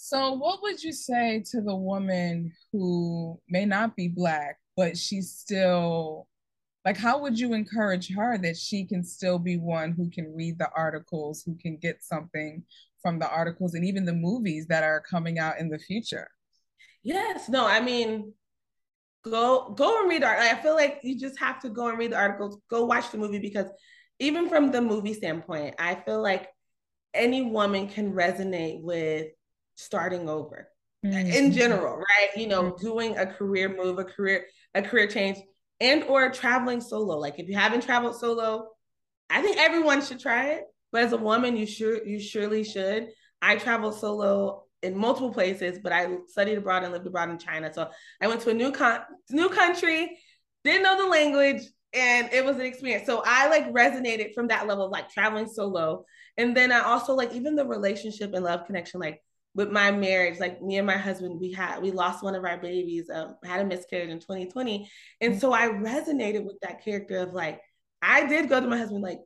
so, 0.07 0.31
what 0.31 0.61
would 0.61 0.81
you 0.81 0.93
say 0.93 1.43
to 1.51 1.59
the 1.59 1.75
woman 1.75 2.53
who 2.71 3.37
may 3.49 3.65
not 3.65 3.93
be 3.93 4.07
Black, 4.07 4.57
but 4.77 4.97
she's 4.97 5.31
still 5.31 6.29
like, 6.85 6.95
how 6.95 7.19
would 7.19 7.37
you 7.37 7.53
encourage 7.53 8.09
her 8.15 8.37
that 8.37 8.55
she 8.55 8.85
can 8.85 9.03
still 9.03 9.37
be 9.37 9.57
one 9.57 9.91
who 9.91 10.09
can 10.09 10.33
read 10.33 10.59
the 10.59 10.69
articles, 10.73 11.43
who 11.45 11.57
can 11.61 11.75
get 11.75 12.05
something 12.05 12.63
from 13.01 13.19
the 13.19 13.29
articles 13.29 13.73
and 13.73 13.83
even 13.83 14.05
the 14.05 14.13
movies 14.13 14.65
that 14.67 14.85
are 14.85 15.01
coming 15.01 15.39
out 15.39 15.59
in 15.59 15.67
the 15.67 15.77
future? 15.77 16.29
Yes, 17.03 17.49
no, 17.49 17.67
I 17.67 17.81
mean, 17.81 18.31
go 19.25 19.73
go 19.75 19.99
and 19.99 20.09
read 20.09 20.23
art. 20.23 20.39
I 20.39 20.55
feel 20.55 20.75
like 20.75 21.01
you 21.03 21.19
just 21.19 21.37
have 21.37 21.59
to 21.63 21.69
go 21.69 21.89
and 21.89 21.99
read 21.99 22.13
the 22.13 22.17
articles, 22.17 22.61
go 22.69 22.85
watch 22.85 23.11
the 23.11 23.17
movie 23.17 23.39
because 23.39 23.67
even 24.19 24.47
from 24.47 24.71
the 24.71 24.79
movie 24.81 25.15
standpoint, 25.15 25.75
I 25.77 25.95
feel 25.95 26.21
like 26.21 26.47
any 27.13 27.41
woman 27.41 27.89
can 27.89 28.13
resonate 28.13 28.81
with 28.81 29.27
starting 29.77 30.27
over 30.27 30.67
mm-hmm. 31.05 31.31
in 31.31 31.51
general, 31.51 31.95
right? 31.97 32.29
You 32.35 32.47
know, 32.47 32.63
mm-hmm. 32.63 32.85
doing 32.85 33.17
a 33.17 33.25
career 33.25 33.73
move, 33.75 33.99
a 33.99 34.03
career, 34.03 34.45
a 34.73 34.81
career 34.81 35.07
change, 35.07 35.37
and 35.79 36.03
or 36.03 36.29
traveling 36.31 36.81
solo. 36.81 37.17
Like 37.17 37.39
if 37.39 37.47
you 37.47 37.55
haven't 37.55 37.83
traveled 37.83 38.19
solo, 38.19 38.67
I 39.29 39.41
think 39.41 39.57
everyone 39.57 40.01
should 40.01 40.19
try 40.19 40.49
it. 40.51 40.63
But 40.91 41.03
as 41.03 41.13
a 41.13 41.17
woman, 41.17 41.55
you 41.55 41.65
sure 41.65 42.05
you 42.05 42.19
surely 42.19 42.63
should. 42.63 43.07
I 43.41 43.55
traveled 43.57 43.95
solo 43.95 44.63
in 44.81 44.97
multiple 44.97 45.33
places, 45.33 45.79
but 45.81 45.91
I 45.91 46.07
studied 46.27 46.57
abroad 46.57 46.83
and 46.83 46.93
lived 46.93 47.07
abroad 47.07 47.29
in 47.29 47.37
China. 47.37 47.71
So 47.73 47.89
I 48.21 48.27
went 48.27 48.41
to 48.41 48.49
a 48.49 48.53
new 48.53 48.71
con- 48.71 49.01
new 49.29 49.49
country, 49.49 50.17
didn't 50.63 50.83
know 50.83 51.01
the 51.01 51.09
language, 51.09 51.61
and 51.93 52.29
it 52.31 52.43
was 52.43 52.57
an 52.57 52.65
experience. 52.65 53.05
So 53.05 53.21
I 53.25 53.47
like 53.49 53.71
resonated 53.71 54.33
from 54.33 54.47
that 54.47 54.67
level 54.67 54.85
of 54.85 54.91
like 54.91 55.09
traveling 55.09 55.47
solo. 55.47 56.05
And 56.37 56.55
then 56.55 56.71
I 56.71 56.81
also 56.81 57.13
like 57.13 57.33
even 57.33 57.55
the 57.55 57.65
relationship 57.65 58.33
and 58.33 58.43
love 58.43 58.65
connection, 58.65 58.99
like 58.99 59.21
with 59.57 59.71
my 59.71 59.89
marriage, 59.89 60.39
like 60.39 60.61
me 60.61 60.77
and 60.77 60.85
my 60.85 60.95
husband, 60.95 61.39
we 61.41 61.51
had 61.51 61.81
we 61.81 61.89
lost 61.89 62.23
one 62.23 62.35
of 62.35 62.45
our 62.45 62.57
babies, 62.57 63.09
um, 63.13 63.35
had 63.43 63.59
a 63.59 63.65
miscarriage 63.65 64.09
in 64.09 64.19
2020, 64.19 64.87
and 65.19 65.33
mm-hmm. 65.33 65.39
so 65.39 65.51
I 65.51 65.67
resonated 65.67 66.45
with 66.45 66.59
that 66.61 66.85
character 66.85 67.17
of 67.17 67.33
like, 67.33 67.59
I 68.01 68.27
did 68.27 68.49
go 68.49 68.61
to 68.61 68.67
my 68.67 68.77
husband 68.77 69.01
like, 69.01 69.19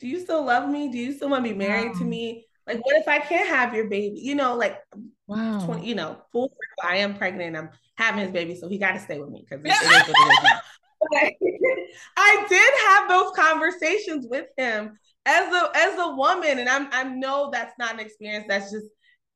do 0.00 0.08
you 0.08 0.20
still 0.20 0.42
love 0.42 0.68
me? 0.70 0.90
Do 0.90 0.96
you 0.96 1.12
still 1.12 1.28
want 1.28 1.44
to 1.44 1.52
be 1.52 1.56
married 1.56 1.92
wow. 1.92 1.98
to 1.98 2.04
me? 2.04 2.46
Like, 2.66 2.84
what 2.84 2.96
if 2.96 3.06
I 3.06 3.18
can't 3.18 3.46
have 3.46 3.74
your 3.74 3.88
baby? 3.90 4.18
You 4.20 4.34
know, 4.34 4.56
like, 4.56 4.78
wow, 5.26 5.60
20, 5.66 5.86
you 5.86 5.94
know, 5.94 6.16
full 6.32 6.48
circle. 6.48 6.90
I 6.90 6.96
am 6.96 7.14
pregnant. 7.14 7.54
I'm 7.54 7.68
having 7.96 8.22
his 8.22 8.30
baby, 8.30 8.56
so 8.56 8.68
he 8.70 8.78
got 8.78 8.92
to 8.92 9.00
stay 9.00 9.18
with 9.18 9.28
me 9.28 9.46
because 9.48 9.62
it, 9.64 9.68
it 9.68 9.74
is 9.74 10.08
what 10.08 10.08
it 10.08 10.54
is 10.54 11.76
I 12.16 12.46
did 12.48 12.74
have 12.88 13.08
those 13.10 13.32
conversations 13.36 14.26
with 14.30 14.46
him 14.56 14.98
as 15.26 15.52
a 15.52 15.70
as 15.74 15.98
a 15.98 16.14
woman, 16.14 16.58
and 16.58 16.70
I'm 16.70 16.88
I 16.90 17.04
know 17.04 17.50
that's 17.52 17.74
not 17.78 17.92
an 17.92 18.00
experience 18.00 18.46
that's 18.48 18.72
just 18.72 18.86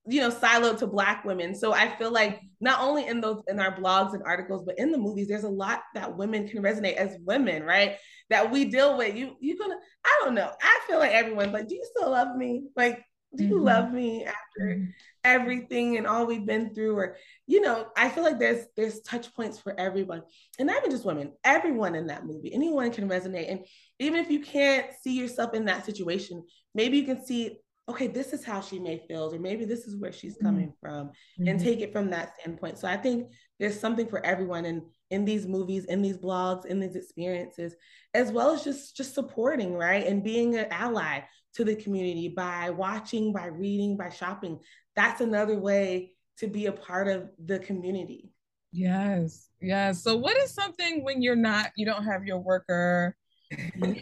you 0.09 0.21
know 0.21 0.31
siloed 0.31 0.79
to 0.79 0.87
black 0.87 1.25
women. 1.25 1.55
So 1.55 1.73
i 1.73 1.89
feel 1.97 2.11
like 2.11 2.41
not 2.61 2.81
only 2.81 3.07
in 3.07 3.21
those 3.21 3.43
in 3.47 3.61
our 3.61 3.77
blogs 3.79 4.15
and 4.15 4.23
articles 4.25 4.65
but 4.65 4.79
in 4.79 4.91
the 4.91 4.99
movies 4.99 5.29
there's 5.29 5.45
a 5.45 5.49
lot 5.49 5.83
that 5.95 6.17
women 6.17 6.49
can 6.49 6.63
resonate 6.63 6.95
as 6.95 7.17
women 7.21 7.63
right? 7.63 7.97
That 8.31 8.51
we 8.51 8.65
deal 8.65 8.97
with. 8.97 9.15
You 9.15 9.37
you 9.41 9.59
gonna 9.59 9.77
i 10.05 10.21
don't 10.25 10.35
know. 10.35 10.51
I 10.63 10.81
feel 10.87 10.99
like 10.99 11.13
everyone's 11.13 11.53
like 11.53 11.69
do 11.69 11.75
you 11.75 11.85
still 11.85 12.11
love 12.11 12.37
me? 12.37 12.65
Like 12.75 13.05
do 13.37 13.45
you 13.45 13.57
mm-hmm. 13.57 13.65
love 13.65 13.93
me 13.93 14.25
after 14.25 14.75
mm-hmm. 14.75 14.85
everything 15.23 15.99
and 15.99 16.07
all 16.07 16.27
we've 16.27 16.47
been 16.47 16.75
through? 16.75 16.97
Or 16.97 17.17
you 17.47 17.61
know 17.61 17.89
i 17.97 18.09
feel 18.09 18.25
like 18.25 18.39
there's 18.39 18.65
there's 18.77 19.03
touch 19.03 19.35
points 19.35 19.59
for 19.59 19.79
everyone 19.79 20.23
and 20.59 20.67
not 20.67 20.79
even 20.79 20.91
just 20.91 21.05
women 21.05 21.33
everyone 21.45 21.95
in 21.95 22.07
that 22.07 22.25
movie. 22.25 22.53
Anyone 22.55 22.91
can 22.93 23.09
resonate. 23.11 23.51
And 23.51 23.67
even 23.99 24.21
if 24.21 24.31
you 24.31 24.41
can't 24.41 24.87
see 25.03 25.19
yourself 25.19 25.53
in 25.53 25.67
that 25.67 25.85
situation 25.85 26.45
maybe 26.75 26.97
you 26.97 27.05
can 27.05 27.25
see 27.25 27.59
okay, 27.89 28.07
this 28.07 28.33
is 28.33 28.45
how 28.45 28.61
she 28.61 28.79
may 28.79 29.03
feel, 29.09 29.33
or 29.33 29.39
maybe 29.39 29.65
this 29.65 29.87
is 29.87 29.97
where 29.97 30.13
she's 30.13 30.35
mm-hmm. 30.37 30.47
coming 30.47 30.69
mm-hmm. 30.69 30.89
from, 30.89 31.11
and 31.47 31.59
take 31.59 31.81
it 31.81 31.93
from 31.93 32.11
that 32.11 32.35
standpoint. 32.39 32.79
So 32.79 32.87
I 32.89 32.97
think 32.97 33.31
there's 33.59 33.79
something 33.79 34.07
for 34.07 34.25
everyone. 34.25 34.65
in 34.65 34.83
in 35.11 35.25
these 35.25 35.47
movies, 35.47 35.87
in 35.87 36.03
these 36.03 36.19
blogs, 36.19 36.67
in 36.67 36.81
these 36.81 36.95
experiences, 36.95 37.75
as 38.13 38.31
well 38.31 38.51
as 38.51 38.63
just 38.63 38.97
just 38.97 39.15
supporting, 39.15 39.75
right? 39.75 40.07
And 40.07 40.23
being 40.23 40.57
an 40.57 40.67
ally 40.71 41.21
to 41.55 41.65
the 41.65 41.75
community 41.75 42.29
by 42.29 42.71
watching, 42.71 43.33
by 43.33 43.47
reading, 43.47 43.97
by 43.97 44.11
shopping. 44.11 44.61
That's 44.95 45.21
another 45.21 45.59
way 45.59 46.13
to 46.39 46.47
be 46.47 46.67
a 46.67 46.73
part 46.73 47.09
of 47.09 47.31
the 47.45 47.59
community. 47.59 48.31
Yes. 48.71 49.49
Yes. 49.61 50.03
So 50.03 50.17
what 50.17 50.37
is 50.37 50.53
something 50.53 51.03
when 51.05 51.23
you're 51.23 51.37
not, 51.37 51.73
you 51.77 51.87
don't 51.87 52.05
have 52.05 52.25
your 52.25 52.39
worker 52.39 53.17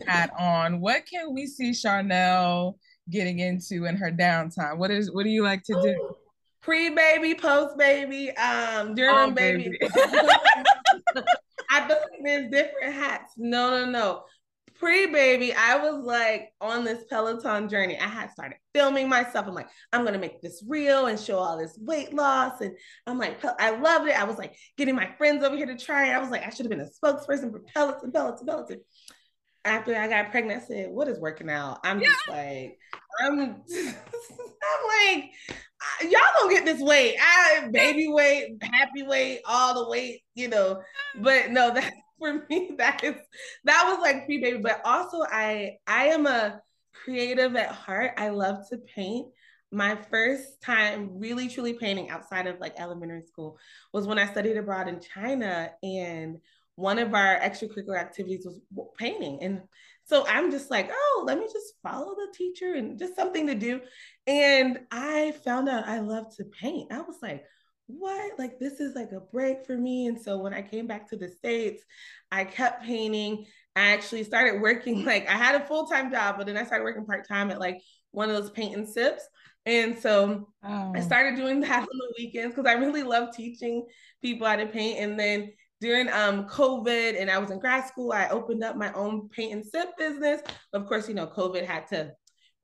hat 0.06 0.32
on? 0.38 0.80
What 0.80 1.06
can 1.06 1.32
we 1.32 1.46
see 1.46 1.72
Charnel 1.72 2.78
getting 3.10 3.38
into 3.38 3.84
in 3.86 3.96
her 3.96 4.10
downtime? 4.10 4.78
What 4.78 4.90
is 4.90 5.12
what 5.12 5.24
do 5.24 5.30
you 5.30 5.42
like 5.42 5.62
to 5.64 5.74
do? 5.82 6.14
Pre-baby, 6.62 7.34
post-baby, 7.34 8.36
um, 8.36 8.94
during 8.94 9.14
oh, 9.14 9.30
baby. 9.30 9.78
baby. 9.80 9.92
I 11.70 11.86
believe 11.86 12.00
there's 12.24 12.50
different 12.50 12.94
hats. 12.94 13.34
No, 13.36 13.70
no, 13.70 13.88
no. 13.88 14.24
Pre-baby, 14.74 15.54
I 15.54 15.78
was 15.78 16.04
like 16.04 16.52
on 16.60 16.84
this 16.84 17.04
Peloton 17.08 17.68
journey. 17.68 17.98
I 17.98 18.08
had 18.08 18.30
started 18.32 18.58
filming 18.74 19.08
myself. 19.08 19.46
I'm 19.46 19.54
like, 19.54 19.68
I'm 19.92 20.04
gonna 20.04 20.18
make 20.18 20.42
this 20.42 20.62
real 20.66 21.06
and 21.06 21.18
show 21.18 21.38
all 21.38 21.56
this 21.56 21.78
weight 21.80 22.12
loss. 22.12 22.60
And 22.60 22.76
I'm 23.06 23.18
like, 23.18 23.42
I 23.58 23.70
loved 23.70 24.08
it. 24.08 24.20
I 24.20 24.24
was 24.24 24.36
like 24.36 24.54
getting 24.76 24.96
my 24.96 25.08
friends 25.16 25.44
over 25.44 25.56
here 25.56 25.66
to 25.66 25.78
try 25.78 26.08
it. 26.08 26.14
I 26.14 26.18
was 26.18 26.30
like, 26.30 26.44
I 26.44 26.50
should 26.50 26.66
have 26.66 26.70
been 26.70 26.80
a 26.80 26.90
spokesperson 26.90 27.52
for 27.52 27.62
Peloton, 27.72 28.10
Peloton, 28.12 28.46
Peloton 28.46 28.80
after 29.66 29.96
I 29.96 30.08
got 30.08 30.30
pregnant, 30.30 30.62
I 30.62 30.66
said, 30.66 30.90
"What 30.90 31.08
is 31.08 31.18
working 31.18 31.50
out?" 31.50 31.80
I'm 31.84 32.00
yeah. 32.00 32.08
just 32.08 32.28
like, 32.28 32.78
I'm, 33.20 33.40
I'm 33.40 35.14
like, 35.14 35.30
y'all 36.02 36.20
don't 36.38 36.50
get 36.50 36.64
this 36.64 36.80
weight. 36.80 37.16
I 37.20 37.68
baby 37.72 38.08
weight, 38.12 38.56
happy 38.62 39.02
weight, 39.02 39.40
all 39.46 39.84
the 39.84 39.90
weight, 39.90 40.22
you 40.34 40.48
know. 40.48 40.82
But 41.20 41.50
no, 41.50 41.70
that 41.74 41.92
for 42.18 42.46
me, 42.48 42.72
that 42.78 43.02
is 43.04 43.16
that 43.64 43.84
was 43.86 44.00
like 44.00 44.26
pre-baby. 44.26 44.58
But 44.58 44.80
also, 44.84 45.22
I 45.22 45.76
I 45.86 46.06
am 46.06 46.26
a 46.26 46.60
creative 47.04 47.56
at 47.56 47.72
heart. 47.72 48.12
I 48.16 48.30
love 48.30 48.68
to 48.70 48.78
paint. 48.78 49.28
My 49.72 49.96
first 49.96 50.62
time 50.62 51.18
really 51.18 51.48
truly 51.48 51.74
painting 51.74 52.08
outside 52.08 52.46
of 52.46 52.60
like 52.60 52.78
elementary 52.78 53.22
school 53.22 53.58
was 53.92 54.06
when 54.06 54.18
I 54.18 54.30
studied 54.30 54.56
abroad 54.56 54.88
in 54.88 55.00
China 55.00 55.72
and 55.82 56.38
one 56.76 56.98
of 56.98 57.14
our 57.14 57.38
extracurricular 57.40 57.98
activities 57.98 58.46
was 58.46 58.60
painting. 58.98 59.38
And 59.42 59.62
so 60.04 60.24
I'm 60.28 60.50
just 60.50 60.70
like, 60.70 60.90
oh, 60.92 61.24
let 61.26 61.38
me 61.38 61.46
just 61.52 61.74
follow 61.82 62.14
the 62.14 62.32
teacher 62.36 62.74
and 62.74 62.98
just 62.98 63.16
something 63.16 63.46
to 63.48 63.54
do. 63.54 63.80
And 64.26 64.80
I 64.90 65.34
found 65.44 65.68
out 65.68 65.88
I 65.88 66.00
love 66.00 66.34
to 66.36 66.44
paint. 66.44 66.92
I 66.92 67.00
was 67.00 67.16
like, 67.22 67.44
what? 67.86 68.38
Like, 68.38 68.58
this 68.58 68.80
is 68.80 68.94
like 68.94 69.12
a 69.12 69.20
break 69.20 69.64
for 69.66 69.76
me. 69.76 70.06
And 70.06 70.20
so 70.20 70.38
when 70.38 70.54
I 70.54 70.62
came 70.62 70.86
back 70.86 71.08
to 71.10 71.16
the 71.16 71.28
States, 71.28 71.82
I 72.30 72.44
kept 72.44 72.84
painting. 72.84 73.46
I 73.74 73.92
actually 73.92 74.24
started 74.24 74.60
working, 74.60 75.04
like, 75.06 75.28
I 75.28 75.36
had 75.36 75.60
a 75.60 75.66
full 75.66 75.86
time 75.86 76.10
job, 76.10 76.36
but 76.38 76.46
then 76.46 76.56
I 76.56 76.64
started 76.64 76.84
working 76.84 77.06
part 77.06 77.26
time 77.26 77.50
at 77.50 77.60
like 77.60 77.80
one 78.10 78.28
of 78.30 78.36
those 78.36 78.50
paint 78.50 78.76
and 78.76 78.88
sips. 78.88 79.22
And 79.64 79.98
so 79.98 80.48
oh. 80.64 80.92
I 80.94 81.00
started 81.00 81.36
doing 81.36 81.60
that 81.62 81.80
on 81.80 81.88
the 81.90 82.14
weekends 82.18 82.54
because 82.54 82.70
I 82.70 82.74
really 82.74 83.02
love 83.02 83.34
teaching 83.34 83.86
people 84.22 84.46
how 84.46 84.56
to 84.56 84.66
paint. 84.66 85.00
And 85.00 85.18
then 85.18 85.52
during 85.80 86.08
um 86.08 86.48
COVID 86.48 87.20
and 87.20 87.30
I 87.30 87.38
was 87.38 87.50
in 87.50 87.58
grad 87.58 87.86
school, 87.86 88.12
I 88.12 88.28
opened 88.28 88.64
up 88.64 88.76
my 88.76 88.92
own 88.92 89.28
paint 89.28 89.52
and 89.52 89.64
sip 89.64 89.96
business. 89.98 90.40
Of 90.72 90.86
course, 90.86 91.08
you 91.08 91.14
know, 91.14 91.26
COVID 91.26 91.64
had 91.64 91.86
to 91.88 92.12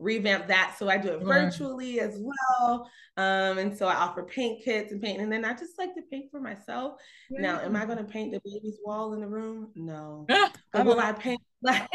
revamp 0.02 0.48
that. 0.48 0.74
So 0.78 0.88
I 0.88 0.98
do 0.98 1.10
it 1.10 1.22
virtually 1.22 2.00
as 2.00 2.18
well. 2.18 2.90
Um, 3.16 3.58
and 3.58 3.76
so 3.76 3.86
I 3.86 3.94
offer 3.94 4.24
paint 4.24 4.64
kits 4.64 4.92
and 4.92 5.00
paint. 5.00 5.20
And 5.20 5.30
then 5.30 5.44
I 5.44 5.52
just 5.52 5.78
like 5.78 5.94
to 5.94 6.02
paint 6.10 6.30
for 6.30 6.40
myself. 6.40 6.94
Yeah. 7.30 7.40
Now, 7.40 7.60
am 7.60 7.76
I 7.76 7.84
gonna 7.84 8.04
paint 8.04 8.32
the 8.32 8.40
baby's 8.44 8.78
wall 8.84 9.14
in 9.14 9.20
the 9.20 9.28
room? 9.28 9.70
No. 9.74 10.26
but 10.72 10.84
will 10.84 11.00
I 11.00 11.12
paint 11.12 11.40
like 11.62 11.88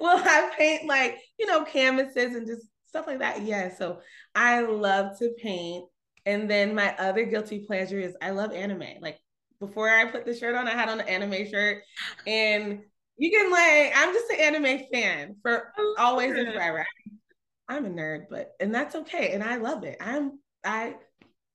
will 0.00 0.18
I 0.18 0.50
paint 0.56 0.86
like, 0.86 1.18
you 1.38 1.46
know, 1.46 1.64
canvases 1.64 2.34
and 2.34 2.46
just 2.46 2.66
stuff 2.86 3.06
like 3.06 3.18
that? 3.18 3.42
Yeah. 3.42 3.74
So 3.74 4.00
I 4.34 4.60
love 4.60 5.18
to 5.18 5.30
paint. 5.42 5.84
And 6.24 6.50
then 6.50 6.74
my 6.74 6.94
other 6.96 7.24
guilty 7.24 7.64
pleasure 7.66 8.00
is 8.00 8.16
I 8.20 8.30
love 8.30 8.52
anime. 8.52 9.00
Like 9.00 9.18
before 9.60 9.88
I 9.88 10.06
put 10.06 10.24
the 10.24 10.34
shirt 10.34 10.54
on, 10.54 10.68
I 10.68 10.72
had 10.72 10.88
on 10.88 11.00
an 11.00 11.08
anime 11.08 11.48
shirt. 11.48 11.82
And 12.26 12.80
you 13.16 13.30
can 13.30 13.50
like, 13.50 13.92
I'm 13.96 14.12
just 14.12 14.30
an 14.30 14.40
anime 14.40 14.86
fan 14.92 15.36
for 15.42 15.72
always 15.98 16.32
and 16.32 16.52
forever. 16.52 16.86
I'm 17.68 17.84
a 17.84 17.90
nerd, 17.90 18.26
but 18.30 18.52
and 18.60 18.74
that's 18.74 18.94
okay. 18.94 19.32
And 19.32 19.42
I 19.42 19.56
love 19.56 19.84
it. 19.84 19.96
I'm 20.00 20.38
I 20.64 20.94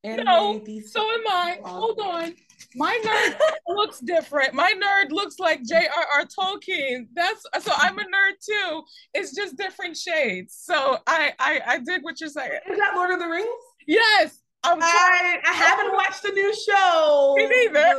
anime 0.03 0.25
no, 0.25 0.61
these 0.65 0.91
so 0.91 1.01
am 1.01 1.27
I. 1.27 1.59
Hold 1.63 1.99
on. 1.99 2.33
My 2.75 2.99
nerd 3.05 3.39
looks 3.75 3.99
different. 3.99 4.53
My 4.53 4.73
nerd 4.73 5.11
looks 5.11 5.39
like 5.39 5.63
J.R.R. 5.63 6.25
Tolkien. 6.25 7.07
That's 7.13 7.45
so 7.59 7.71
I'm 7.77 7.97
a 7.99 8.03
nerd 8.03 8.33
too. 8.45 8.81
It's 9.13 9.33
just 9.35 9.57
different 9.57 9.95
shades. 9.95 10.57
So 10.59 10.97
I 11.07 11.33
I 11.39 11.61
I 11.65 11.79
dig 11.79 12.03
what 12.03 12.19
you're 12.19 12.29
saying. 12.29 12.59
Is 12.69 12.77
that 12.77 12.93
Lord 12.95 13.11
of 13.11 13.19
the 13.19 13.27
Rings? 13.27 13.47
Yes. 13.87 14.40
I, 14.63 15.37
I 15.45 15.53
haven't 15.53 15.93
watched 15.93 16.23
the 16.23 16.29
new 16.29 16.53
show. 16.55 17.33
Me 17.37 17.47
neither. 17.47 17.95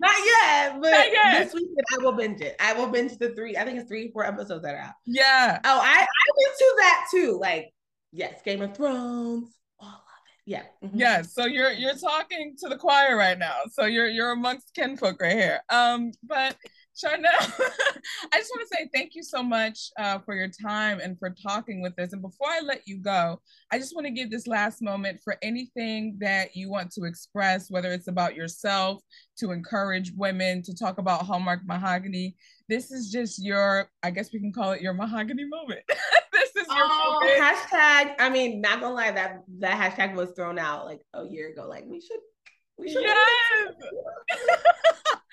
Not 0.00 0.16
yet, 0.24 0.80
but 0.80 0.90
Not 0.90 1.12
yet. 1.12 1.44
this 1.44 1.54
weekend 1.54 1.76
I 1.94 2.02
will 2.02 2.12
binge 2.12 2.40
it. 2.40 2.56
I 2.58 2.72
will 2.72 2.88
binge 2.88 3.18
the 3.18 3.30
three. 3.30 3.56
I 3.56 3.64
think 3.64 3.78
it's 3.78 3.88
three, 3.88 4.10
four 4.10 4.24
episodes 4.24 4.64
that 4.64 4.74
are 4.74 4.78
out. 4.78 4.94
Yeah. 5.06 5.60
Oh, 5.64 5.80
I 5.80 5.92
I 6.00 6.30
went 6.46 6.58
to 6.58 6.74
that 6.78 7.06
too. 7.10 7.38
Like, 7.40 7.72
yes, 8.10 8.42
Game 8.42 8.62
of 8.62 8.76
Thrones, 8.76 9.54
all 9.78 9.86
of 9.88 9.94
it. 9.94 10.42
Yeah. 10.44 10.62
Mm-hmm. 10.82 10.98
Yes. 10.98 11.34
So 11.34 11.44
you're 11.44 11.70
you're 11.70 11.94
talking 11.94 12.56
to 12.58 12.68
the 12.68 12.76
choir 12.76 13.16
right 13.16 13.38
now. 13.38 13.58
So 13.70 13.84
you're 13.84 14.08
you're 14.08 14.32
amongst 14.32 14.74
kinfolk 14.74 15.20
right 15.22 15.34
here. 15.34 15.60
Um, 15.68 16.10
but 16.24 16.56
Charnel, 16.96 17.30
I 17.40 18.38
just 18.38 18.50
want 18.50 18.68
to 18.68 18.76
say 18.76 18.88
thank 18.94 19.14
you 19.14 19.22
so 19.22 19.42
much 19.42 19.90
uh, 19.98 20.18
for 20.18 20.34
your 20.34 20.48
time 20.48 21.00
and 21.00 21.18
for 21.18 21.30
talking 21.30 21.80
with 21.80 21.98
us. 21.98 22.12
And 22.12 22.20
before 22.20 22.48
I 22.48 22.60
let 22.60 22.82
you 22.86 22.98
go, 22.98 23.40
I 23.70 23.78
just 23.78 23.94
want 23.94 24.06
to 24.06 24.12
give 24.12 24.30
this 24.30 24.46
last 24.46 24.82
moment 24.82 25.20
for 25.24 25.36
anything 25.42 26.16
that 26.20 26.54
you 26.54 26.70
want 26.70 26.90
to 26.92 27.04
express, 27.04 27.70
whether 27.70 27.90
it's 27.92 28.08
about 28.08 28.34
yourself, 28.34 29.02
to 29.38 29.52
encourage 29.52 30.12
women, 30.16 30.62
to 30.62 30.74
talk 30.74 30.98
about 30.98 31.22
Hallmark 31.22 31.60
Mahogany. 31.64 32.36
This 32.68 32.90
is 32.90 33.10
just 33.10 33.42
your, 33.42 33.88
I 34.02 34.10
guess 34.10 34.32
we 34.32 34.40
can 34.40 34.52
call 34.52 34.72
it 34.72 34.82
your 34.82 34.94
mahogany 34.94 35.44
moment. 35.44 35.80
this 36.32 36.50
is 36.50 36.66
your 36.68 36.86
oh, 36.88 37.20
moment. 37.20 37.40
hashtag. 37.40 38.14
I 38.18 38.28
mean, 38.30 38.60
not 38.60 38.80
gonna 38.80 38.94
lie, 38.94 39.10
that 39.12 39.42
that 39.60 39.96
hashtag 39.96 40.14
was 40.14 40.30
thrown 40.36 40.58
out 40.58 40.84
like 40.84 41.00
a 41.14 41.24
year 41.26 41.50
ago. 41.50 41.66
Like 41.68 41.84
we 41.86 42.00
should, 42.00 42.20
we 42.78 42.90
should. 42.90 43.02
Yes. 43.02 43.74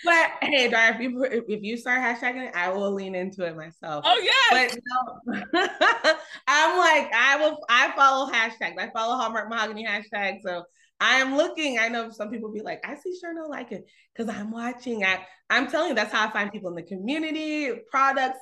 but 0.06 0.32
hey, 0.42 0.70
Dar, 0.70 0.94
if 0.94 1.00
you 1.00 1.24
if 1.24 1.64
you 1.64 1.78
start 1.78 2.00
hashtagging 2.00 2.54
I 2.54 2.70
will 2.70 2.94
lean 2.94 3.16
into 3.16 3.46
it 3.46 3.56
myself. 3.56 4.04
Oh 4.08 4.20
yeah. 4.20 4.68
But 4.68 4.80
no, 4.86 5.40
I'm 6.48 6.78
like 6.78 7.12
I 7.14 7.38
will. 7.40 7.60
I 7.70 7.92
follow 7.96 8.32
hashtags. 8.32 8.78
I 8.78 8.90
follow 8.92 9.16
Hallmark 9.16 9.50
Mahogany 9.50 9.86
hashtag. 9.86 10.40
So 10.46 10.64
I 11.00 11.16
am 11.16 11.38
looking. 11.38 11.80
I 11.80 11.88
know 11.88 12.10
some 12.12 12.30
people 12.30 12.52
be 12.52 12.62
like, 12.62 12.82
I 12.86 12.96
see 12.96 13.18
sure 13.20 13.34
no 13.34 13.48
like 13.48 13.72
it 13.72 13.86
because 14.14 14.34
I'm 14.34 14.52
watching. 14.52 15.04
I 15.04 15.26
I'm 15.50 15.68
telling 15.68 15.90
you, 15.90 15.96
that's 15.96 16.12
how 16.12 16.28
I 16.28 16.32
find 16.32 16.52
people 16.52 16.70
in 16.70 16.76
the 16.76 16.84
community, 16.84 17.72
products. 17.90 18.40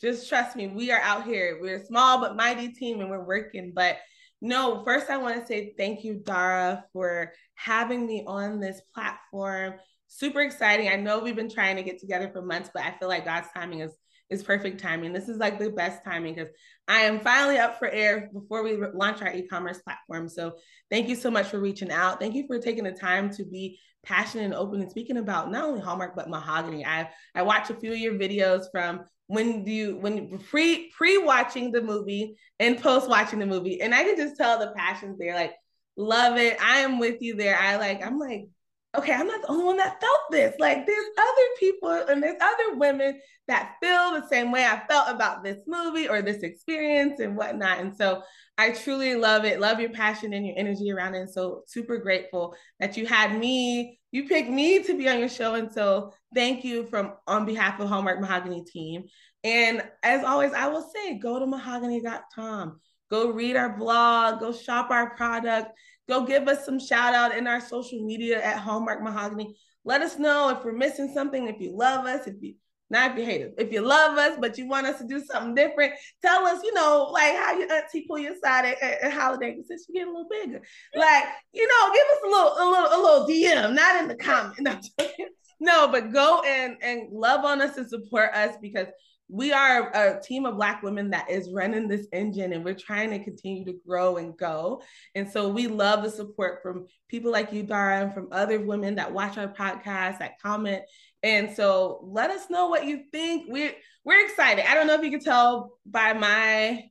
Just 0.00 0.28
trust 0.28 0.56
me, 0.56 0.66
we 0.66 0.90
are 0.90 1.00
out 1.00 1.24
here. 1.24 1.58
We're 1.60 1.76
a 1.76 1.86
small 1.86 2.20
but 2.20 2.36
mighty 2.36 2.72
team, 2.72 3.00
and 3.00 3.08
we're 3.08 3.24
working. 3.24 3.72
But 3.74 3.98
no, 4.40 4.82
first 4.84 5.10
I 5.10 5.16
want 5.16 5.40
to 5.40 5.46
say 5.46 5.74
thank 5.78 6.04
you, 6.04 6.14
Dara, 6.14 6.84
for 6.92 7.32
having 7.54 8.06
me 8.06 8.24
on 8.26 8.60
this 8.60 8.80
platform 8.94 9.74
super 10.08 10.40
exciting. 10.40 10.88
I 10.88 10.96
know 10.96 11.18
we've 11.18 11.36
been 11.36 11.50
trying 11.50 11.76
to 11.76 11.82
get 11.82 12.00
together 12.00 12.30
for 12.32 12.42
months, 12.42 12.70
but 12.72 12.82
I 12.82 12.92
feel 12.92 13.08
like 13.08 13.24
God's 13.24 13.48
timing 13.54 13.80
is 13.80 13.92
is 14.28 14.42
perfect 14.42 14.80
timing. 14.80 15.12
This 15.12 15.28
is 15.28 15.38
like 15.38 15.56
the 15.56 15.70
best 15.70 16.02
timing 16.04 16.34
because 16.34 16.50
I 16.88 17.02
am 17.02 17.20
finally 17.20 17.58
up 17.58 17.78
for 17.78 17.88
air 17.88 18.28
before 18.32 18.64
we 18.64 18.76
launch 18.92 19.22
our 19.22 19.32
e-commerce 19.32 19.78
platform. 19.78 20.28
So 20.28 20.54
thank 20.90 21.08
you 21.08 21.14
so 21.14 21.30
much 21.30 21.46
for 21.46 21.60
reaching 21.60 21.92
out. 21.92 22.18
Thank 22.18 22.34
you 22.34 22.44
for 22.48 22.58
taking 22.58 22.82
the 22.82 22.90
time 22.90 23.30
to 23.34 23.44
be 23.44 23.78
passionate 24.04 24.46
and 24.46 24.54
open 24.54 24.80
and 24.80 24.90
speaking 24.90 25.18
about 25.18 25.52
not 25.52 25.64
only 25.64 25.80
Hallmark 25.80 26.16
but 26.16 26.28
mahogany. 26.28 26.84
I 26.84 27.08
I 27.34 27.42
watched 27.42 27.70
a 27.70 27.74
few 27.74 27.92
of 27.92 27.98
your 27.98 28.14
videos 28.14 28.64
from 28.72 29.04
when 29.28 29.66
you 29.66 29.96
when 29.96 30.38
pre 30.38 30.90
pre 30.96 31.18
watching 31.18 31.72
the 31.72 31.82
movie 31.82 32.36
and 32.60 32.80
post 32.80 33.08
watching 33.08 33.38
the 33.38 33.46
movie, 33.46 33.80
and 33.80 33.94
I 33.94 34.04
can 34.04 34.16
just 34.16 34.36
tell 34.36 34.58
the 34.58 34.72
passions 34.76 35.18
there. 35.18 35.34
Like 35.34 35.54
love 35.96 36.38
it. 36.38 36.60
I 36.62 36.78
am 36.78 36.98
with 36.98 37.20
you 37.20 37.36
there. 37.36 37.58
I 37.58 37.76
like 37.76 38.04
I'm 38.04 38.18
like 38.18 38.48
okay, 38.96 39.12
I'm 39.12 39.26
not 39.26 39.42
the 39.42 39.50
only 39.50 39.64
one 39.64 39.76
that 39.76 40.00
felt 40.00 40.20
this. 40.30 40.54
Like 40.58 40.86
there's 40.86 41.06
other 41.18 41.48
people 41.58 41.90
and 41.90 42.22
there's 42.22 42.40
other 42.40 42.76
women 42.76 43.20
that 43.48 43.74
feel 43.82 44.12
the 44.12 44.26
same 44.28 44.50
way 44.50 44.64
I 44.64 44.82
felt 44.88 45.08
about 45.08 45.44
this 45.44 45.58
movie 45.66 46.08
or 46.08 46.22
this 46.22 46.42
experience 46.42 47.20
and 47.20 47.36
whatnot. 47.36 47.78
And 47.78 47.94
so 47.96 48.22
I 48.58 48.70
truly 48.70 49.14
love 49.14 49.44
it. 49.44 49.60
Love 49.60 49.80
your 49.80 49.90
passion 49.90 50.32
and 50.32 50.46
your 50.46 50.56
energy 50.56 50.90
around 50.90 51.14
it. 51.14 51.20
And 51.20 51.30
so 51.30 51.62
super 51.66 51.98
grateful 51.98 52.54
that 52.80 52.96
you 52.96 53.06
had 53.06 53.38
me, 53.38 53.98
you 54.16 54.28
picked 54.28 54.50
me 54.50 54.82
to 54.82 54.96
be 54.96 55.08
on 55.08 55.18
your 55.18 55.28
show. 55.28 55.54
And 55.54 55.70
so 55.70 56.12
thank 56.34 56.64
you 56.64 56.86
from 56.86 57.12
on 57.26 57.44
behalf 57.44 57.78
of 57.80 57.88
Hallmark 57.88 58.20
Mahogany 58.20 58.64
team. 58.64 59.04
And 59.44 59.82
as 60.02 60.24
always, 60.24 60.52
I 60.52 60.68
will 60.68 60.88
say 60.94 61.18
go 61.18 61.38
to 61.38 61.46
mahogany.com. 61.46 62.80
Go 63.10 63.30
read 63.30 63.54
our 63.54 63.76
blog, 63.76 64.40
go 64.40 64.52
shop 64.52 64.90
our 64.90 65.14
product, 65.14 65.70
Go 66.08 66.24
give 66.24 66.46
us 66.46 66.64
some 66.64 66.78
shout 66.78 67.14
out 67.14 67.36
in 67.36 67.46
our 67.46 67.60
social 67.60 68.04
media 68.04 68.42
at 68.42 68.58
Hallmark 68.58 69.02
Mahogany. 69.02 69.56
let 69.84 70.02
us 70.02 70.18
know 70.18 70.48
if 70.50 70.64
we're 70.64 70.72
missing 70.72 71.10
something, 71.12 71.48
if 71.48 71.60
you 71.60 71.76
love 71.76 72.06
us, 72.06 72.26
if 72.26 72.34
you 72.40 72.54
not 72.88 73.12
if 73.12 73.18
you 73.18 73.24
hate 73.24 73.46
us. 73.46 73.52
If 73.58 73.72
you 73.72 73.80
love 73.80 74.16
us, 74.16 74.38
but 74.40 74.56
you 74.58 74.68
want 74.68 74.86
us 74.86 74.98
to 74.98 75.06
do 75.06 75.24
something 75.24 75.54
different, 75.54 75.94
tell 76.22 76.46
us, 76.46 76.62
you 76.62 76.72
know, 76.74 77.08
like 77.12 77.34
how 77.36 77.58
your 77.58 77.72
auntie 77.72 78.06
pull 78.06 78.18
your 78.18 78.34
side 78.42 78.64
at, 78.64 78.82
at, 78.82 79.02
at 79.02 79.12
holiday 79.12 79.56
since 79.66 79.86
you 79.88 79.94
get 79.94 80.06
a 80.06 80.10
little 80.10 80.28
bigger. 80.30 80.62
Like, 80.94 81.24
you 81.52 81.66
know, 81.66 81.92
give 81.92 82.06
us 82.12 82.22
a 82.24 82.28
little, 82.28 82.52
a 82.52 82.66
little, 82.70 82.88
a 82.88 83.00
little 83.02 83.28
DM, 83.28 83.74
not 83.74 84.02
in 84.02 84.08
the 84.08 84.16
comment. 84.16 84.86
no, 85.60 85.88
but 85.88 86.12
go 86.12 86.42
and 86.46 86.76
and 86.82 87.12
love 87.12 87.44
on 87.44 87.60
us 87.60 87.76
and 87.76 87.88
support 87.88 88.30
us 88.34 88.56
because 88.60 88.86
we 89.28 89.52
are 89.52 89.90
a 89.90 90.20
team 90.20 90.46
of 90.46 90.56
black 90.56 90.82
women 90.82 91.10
that 91.10 91.28
is 91.28 91.50
running 91.52 91.88
this 91.88 92.06
engine 92.12 92.52
and 92.52 92.64
we're 92.64 92.74
trying 92.74 93.10
to 93.10 93.22
continue 93.22 93.64
to 93.64 93.74
grow 93.86 94.18
and 94.18 94.36
go 94.38 94.80
and 95.16 95.28
so 95.28 95.48
we 95.48 95.66
love 95.66 96.04
the 96.04 96.10
support 96.10 96.62
from 96.62 96.86
people 97.08 97.32
like 97.32 97.52
you 97.52 97.64
dara 97.64 98.02
and 98.02 98.14
from 98.14 98.28
other 98.30 98.60
women 98.60 98.94
that 98.94 99.12
watch 99.12 99.36
our 99.36 99.48
podcast 99.48 100.18
that 100.18 100.40
comment 100.40 100.82
and 101.26 101.54
so 101.54 102.00
let 102.04 102.30
us 102.30 102.48
know 102.50 102.68
what 102.68 102.84
you 102.84 103.04
think 103.12 103.46
we're 103.48 103.72
we're 104.04 104.24
excited 104.24 104.68
i 104.70 104.74
don't 104.74 104.86
know 104.86 104.94
if 104.94 105.02
you 105.02 105.10
can 105.10 105.20
tell 105.20 105.78
by 105.84 106.12
my 106.12 106.84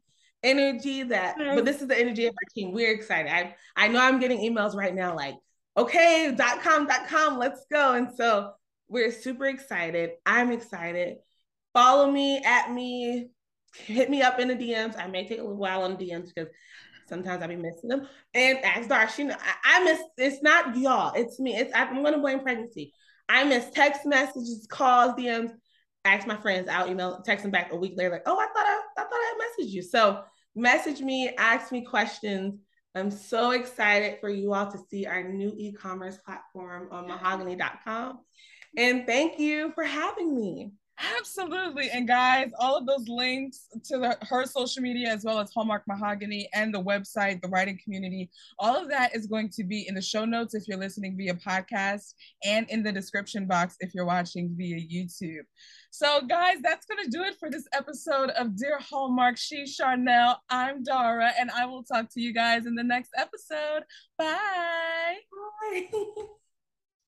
energy 0.44 1.04
that 1.04 1.36
but 1.38 1.66
this 1.66 1.82
is 1.82 1.88
the 1.88 2.00
energy 2.00 2.26
of 2.28 2.34
our 2.34 2.54
team 2.54 2.72
we're 2.72 2.94
excited 2.94 3.32
i 3.32 3.56
i 3.76 3.88
know 3.88 4.00
i'm 4.00 4.20
getting 4.20 4.40
emails 4.40 4.76
right 4.76 4.94
now 4.94 5.16
like 5.16 5.36
okay 5.76 6.32
dot 6.36 6.62
com 6.62 6.86
dot 6.86 7.08
com 7.08 7.40
let's 7.40 7.66
go 7.72 7.94
and 7.94 8.10
so 8.16 8.52
we're 8.88 9.12
super 9.12 9.46
excited 9.46 10.12
i'm 10.26 10.52
excited 10.52 11.18
follow 11.76 12.10
me 12.10 12.42
at 12.44 12.72
me, 12.72 13.28
hit 13.76 14.10
me 14.10 14.24
up 14.24 14.40
in 14.40 14.48
the 14.48 14.56
DMs. 14.56 14.98
I 14.98 15.08
may 15.08 15.28
take 15.28 15.40
a 15.40 15.44
little 15.44 15.58
while 15.58 15.84
on 15.84 15.98
the 15.98 16.06
DMs 16.06 16.30
because 16.34 16.50
sometimes 17.08 17.44
I'll 17.44 17.50
be 17.50 17.58
missing 17.58 17.90
them. 17.90 18.08
And 18.34 18.58
ask 18.64 18.90
Darsh, 18.90 19.20
you 19.20 19.26
know, 19.26 19.36
I, 19.38 19.82
I 19.82 19.84
miss 19.84 20.00
it's 20.18 20.42
not 20.42 20.76
y'all, 20.78 21.14
it's 21.14 21.40
me. 21.40 21.56
It's 21.56 21.72
I'm 21.76 22.02
gonna 22.02 22.20
blame 22.20 22.40
pregnancy. 22.40 22.94
I 23.30 23.44
miss 23.44 23.70
text 23.72 24.06
messages, 24.06 24.68
calls, 24.70 25.14
DMs. 25.16 25.52
Ask 26.04 26.28
my 26.28 26.38
friends, 26.38 26.70
I'll 26.70 26.88
email, 26.88 27.22
text 27.26 27.44
them 27.44 27.52
back 27.52 27.72
a 27.72 27.76
week 27.76 27.94
later, 27.96 28.12
like, 28.12 28.24
oh, 28.28 28.38
I 28.38 28.46
thought 28.46 28.66
I, 28.66 28.82
I 28.98 29.04
thought 29.04 29.12
I 29.12 29.34
had 29.34 29.66
messaged 29.66 29.72
you. 29.72 29.82
So 29.82 30.22
message 30.56 31.02
me, 31.02 31.32
ask 31.38 31.72
me 31.72 31.84
questions. 31.84 32.60
I'm 32.94 33.12
so 33.12 33.52
excited 33.52 34.20
for 34.22 34.30
you 34.30 34.54
all 34.54 34.72
to 34.72 34.78
see 34.90 35.06
our 35.06 35.24
new 35.24 35.52
e-commerce 35.58 36.18
platform 36.26 36.88
on 36.92 37.08
mahogany.com. 37.08 38.20
And 38.78 39.06
thank 39.06 39.40
you 39.40 39.72
for 39.74 39.84
having 39.84 40.36
me. 40.36 40.72
Absolutely. 40.98 41.90
And 41.90 42.08
guys, 42.08 42.52
all 42.58 42.78
of 42.78 42.86
those 42.86 43.08
links 43.10 43.68
to 43.86 43.98
the, 43.98 44.18
her 44.22 44.46
social 44.46 44.82
media, 44.82 45.10
as 45.10 45.26
well 45.26 45.40
as 45.40 45.52
Hallmark 45.54 45.84
Mahogany 45.88 46.48
and 46.54 46.74
the 46.74 46.82
website, 46.82 47.42
the 47.42 47.50
writing 47.50 47.78
community, 47.84 48.30
all 48.60 48.82
of 48.82 48.90
that 48.90 49.14
is 49.14 49.28
going 49.28 49.50
to 49.50 49.64
be 49.64 49.88
in 49.88 49.96
the 49.96 50.02
show 50.02 50.24
notes 50.24 50.56
if 50.56 50.68
you're 50.68 50.78
listening 50.78 51.18
via 51.18 51.34
podcast 51.34 52.14
and 52.46 52.70
in 52.70 52.82
the 52.82 52.92
description 52.92 53.46
box 53.46 53.76
if 53.82 53.94
you're 53.94 54.06
watching 54.06 54.56
via 54.58 54.78
YouTube. 54.78 55.44
So, 55.92 56.22
guys, 56.22 56.58
that's 56.64 56.86
going 56.86 57.04
to 57.04 57.10
do 57.10 57.24
it 57.24 57.36
for 57.40 57.50
this 57.50 57.68
episode 57.74 58.30
of 58.32 58.58
Dear 58.58 58.80
Hallmark. 58.80 59.38
She's 59.38 59.76
Charnel. 59.76 60.36
I'm 60.50 60.84
Dara, 60.84 61.32
and 61.38 61.52
I 61.52 61.66
will 61.66 61.84
talk 61.84 62.10
to 62.14 62.22
you 62.22 62.34
guys 62.34 62.66
in 62.66 62.76
the 62.76 62.84
next 62.84 63.12
episode. 63.18 63.84
Bye. 64.18 65.18
Bye. 65.62 65.90